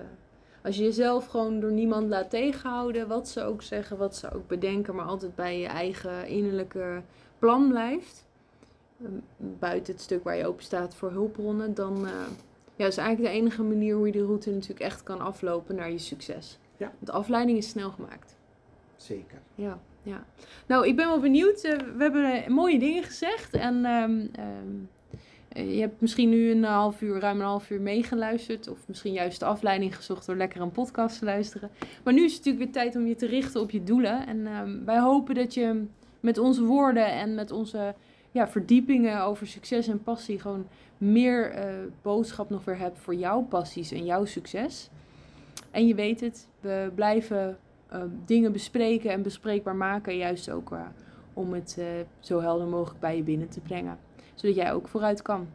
als 0.67 0.77
je 0.77 0.83
jezelf 0.83 1.25
gewoon 1.27 1.59
door 1.59 1.71
niemand 1.71 2.09
laat 2.09 2.29
tegenhouden, 2.29 3.07
wat 3.07 3.27
ze 3.29 3.43
ook 3.43 3.61
zeggen, 3.61 3.97
wat 3.97 4.15
ze 4.15 4.33
ook 4.33 4.47
bedenken, 4.47 4.95
maar 4.95 5.05
altijd 5.05 5.35
bij 5.35 5.59
je 5.59 5.67
eigen 5.67 6.27
innerlijke 6.27 7.01
plan 7.39 7.69
blijft. 7.69 8.25
eh, 9.01 9.07
Buiten 9.59 9.93
het 9.93 10.01
stuk 10.01 10.23
waar 10.23 10.35
je 10.37 10.47
open 10.47 10.63
staat 10.63 10.95
voor 10.95 11.11
hulpbronnen, 11.11 11.73
dan 11.73 12.05
eh, 12.05 12.11
ja, 12.75 12.85
is 12.85 12.97
eigenlijk 12.97 13.33
de 13.33 13.39
enige 13.39 13.63
manier 13.63 13.95
hoe 13.95 14.05
je 14.05 14.11
de 14.11 14.25
route 14.25 14.49
natuurlijk 14.51 14.79
echt 14.79 15.03
kan 15.03 15.19
aflopen 15.19 15.75
naar 15.75 15.91
je 15.91 15.97
succes. 15.97 16.59
Ja. 16.77 16.91
Want 16.97 17.09
afleiding 17.09 17.57
is 17.57 17.69
snel 17.69 17.89
gemaakt. 17.89 18.35
Zeker. 18.95 19.39
Ja, 19.55 19.79
ja. 20.03 20.25
Nou, 20.67 20.87
ik 20.87 20.95
ben 20.95 21.07
wel 21.07 21.19
benieuwd. 21.19 21.61
Eh, 21.63 21.77
we 21.77 22.03
hebben 22.03 22.43
eh, 22.43 22.47
mooie 22.49 22.79
dingen 22.79 23.03
gezegd. 23.03 23.53
En 23.53 23.85
ehm, 23.85 24.19
ehm, 24.19 24.27
eh, 24.31 24.45
je 25.57 25.79
hebt 25.79 26.01
misschien 26.01 26.29
nu 26.29 26.51
een 26.51 26.63
half 26.63 27.01
uur, 27.01 27.19
ruim 27.19 27.39
een 27.39 27.45
half 27.45 27.69
uur 27.69 27.81
meegeluisterd. 27.81 28.67
Of 28.69 28.87
misschien 28.87 29.13
juist 29.13 29.39
de 29.39 29.45
afleiding 29.45 29.95
gezocht 29.95 30.25
door 30.25 30.35
lekker 30.35 30.61
een 30.61 30.71
podcast 30.71 31.19
te 31.19 31.25
luisteren. 31.25 31.69
Maar 32.03 32.13
nu 32.13 32.23
is 32.23 32.33
het 32.33 32.45
natuurlijk 32.45 32.63
weer 32.63 32.83
tijd 32.83 32.95
om 32.95 33.07
je 33.07 33.15
te 33.15 33.25
richten 33.25 33.61
op 33.61 33.71
je 33.71 33.83
doelen. 33.83 34.27
En 34.27 34.47
ehm, 34.47 34.85
wij 34.85 34.99
hopen 34.99 35.35
dat 35.35 35.53
je 35.53 35.85
met 36.19 36.37
onze 36.37 36.63
woorden 36.63 37.11
en 37.11 37.35
met 37.35 37.51
onze 37.51 37.95
ja, 38.31 38.47
verdiepingen 38.47 39.21
over 39.21 39.47
succes 39.47 39.87
en 39.87 40.03
passie... 40.03 40.39
gewoon 40.39 40.67
meer 40.97 41.51
eh, 41.51 41.73
boodschap 42.01 42.49
nog 42.49 42.65
weer 42.65 42.77
hebt 42.77 42.99
voor 42.99 43.15
jouw 43.15 43.41
passies 43.41 43.91
en 43.91 44.05
jouw 44.05 44.25
succes. 44.25 44.89
En 45.71 45.87
je 45.87 45.95
weet 45.95 46.19
het, 46.19 46.47
we 46.59 46.91
blijven 46.95 47.57
eh, 47.87 48.01
dingen 48.25 48.51
bespreken 48.51 49.11
en 49.11 49.21
bespreekbaar 49.21 49.75
maken. 49.75 50.17
Juist 50.17 50.51
ook 50.51 50.71
eh, 50.71 50.79
om 51.33 51.53
het 51.53 51.75
eh, 51.79 51.85
zo 52.19 52.41
helder 52.41 52.67
mogelijk 52.67 52.99
bij 52.99 53.15
je 53.15 53.23
binnen 53.23 53.49
te 53.49 53.59
brengen. 53.59 53.97
Zodat 54.37 54.55
jij 54.55 54.73
ook 54.73 54.87
vooruit 54.87 55.21
kan. 55.21 55.47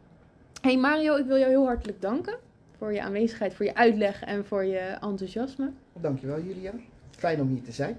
Hey 0.61 0.77
Mario, 0.77 1.15
ik 1.15 1.25
wil 1.25 1.37
jou 1.37 1.49
heel 1.49 1.65
hartelijk 1.65 2.01
danken. 2.01 2.37
Voor 2.77 2.93
je 2.93 3.01
aanwezigheid, 3.01 3.53
voor 3.53 3.65
je 3.65 3.75
uitleg 3.75 4.23
en 4.23 4.45
voor 4.45 4.63
je 4.65 4.79
enthousiasme. 4.79 5.69
Dankjewel 5.93 6.41
Julia. 6.41 6.71
Fijn 7.09 7.41
om 7.41 7.47
hier 7.47 7.61
te 7.61 7.71
zijn. 7.71 7.97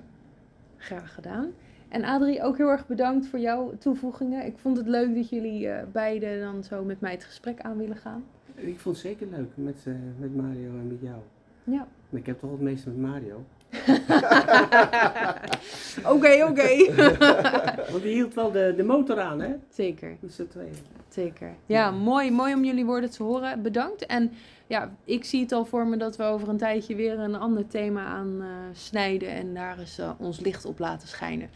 Graag 0.76 1.14
gedaan. 1.14 1.52
En 1.88 2.04
Adrie, 2.04 2.42
ook 2.42 2.56
heel 2.56 2.68
erg 2.68 2.86
bedankt 2.86 3.26
voor 3.26 3.38
jouw 3.38 3.72
toevoegingen. 3.78 4.46
Ik 4.46 4.58
vond 4.58 4.76
het 4.76 4.86
leuk 4.86 5.14
dat 5.14 5.28
jullie 5.28 5.68
eh, 5.68 5.86
beiden 5.92 6.40
dan 6.40 6.64
zo 6.64 6.84
met 6.84 7.00
mij 7.00 7.12
het 7.12 7.24
gesprek 7.24 7.60
aan 7.60 7.76
willen 7.76 7.96
gaan. 7.96 8.24
Ik 8.54 8.78
vond 8.78 8.96
het 8.96 9.04
zeker 9.04 9.26
leuk 9.26 9.50
met, 9.54 9.76
eh, 9.84 9.94
met 10.18 10.36
Mario 10.36 10.68
en 10.68 10.86
met 10.88 11.00
jou. 11.00 11.18
Ja. 11.64 11.86
Maar 12.08 12.20
ik 12.20 12.26
heb 12.26 12.38
toch 12.38 12.50
het 12.50 12.60
meeste 12.60 12.88
met 12.88 12.98
Mario. 12.98 13.44
Oké, 16.14 16.44
oké. 16.48 16.94
Want 17.90 18.02
die 18.02 18.14
hield 18.14 18.34
wel 18.34 18.52
de, 18.52 18.74
de 18.76 18.82
motor 18.82 19.20
aan, 19.20 19.40
hè? 19.40 19.54
Zeker. 19.70 20.16
Z'n 20.28 20.46
tweeën. 20.46 20.76
Zeker. 21.08 21.54
Ja, 21.66 21.90
mooi, 21.90 22.30
mooi 22.30 22.54
om 22.54 22.64
jullie 22.64 22.84
woorden 22.84 23.10
te 23.10 23.22
horen. 23.22 23.62
Bedankt. 23.62 24.06
En 24.06 24.32
ja, 24.66 24.94
ik 25.04 25.24
zie 25.24 25.40
het 25.40 25.52
al 25.52 25.64
voor 25.64 25.86
me 25.86 25.96
dat 25.96 26.16
we 26.16 26.22
over 26.22 26.48
een 26.48 26.56
tijdje 26.56 26.94
weer 26.94 27.18
een 27.18 27.34
ander 27.34 27.66
thema 27.66 28.04
aan 28.04 28.36
eh, 28.40 28.48
snijden 28.72 29.28
en 29.28 29.54
daar 29.54 29.78
eens 29.78 29.98
eh, 29.98 30.10
ons 30.18 30.40
licht 30.40 30.64
op 30.64 30.78
laten 30.78 31.08
schijnen. 31.08 31.50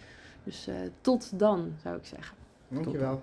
Dus 0.44 0.66
eh, 0.66 0.74
tot 1.00 1.38
dan, 1.38 1.72
zou 1.82 1.96
ik 1.96 2.06
zeggen. 2.06 2.36
Dankjewel. 2.68 3.22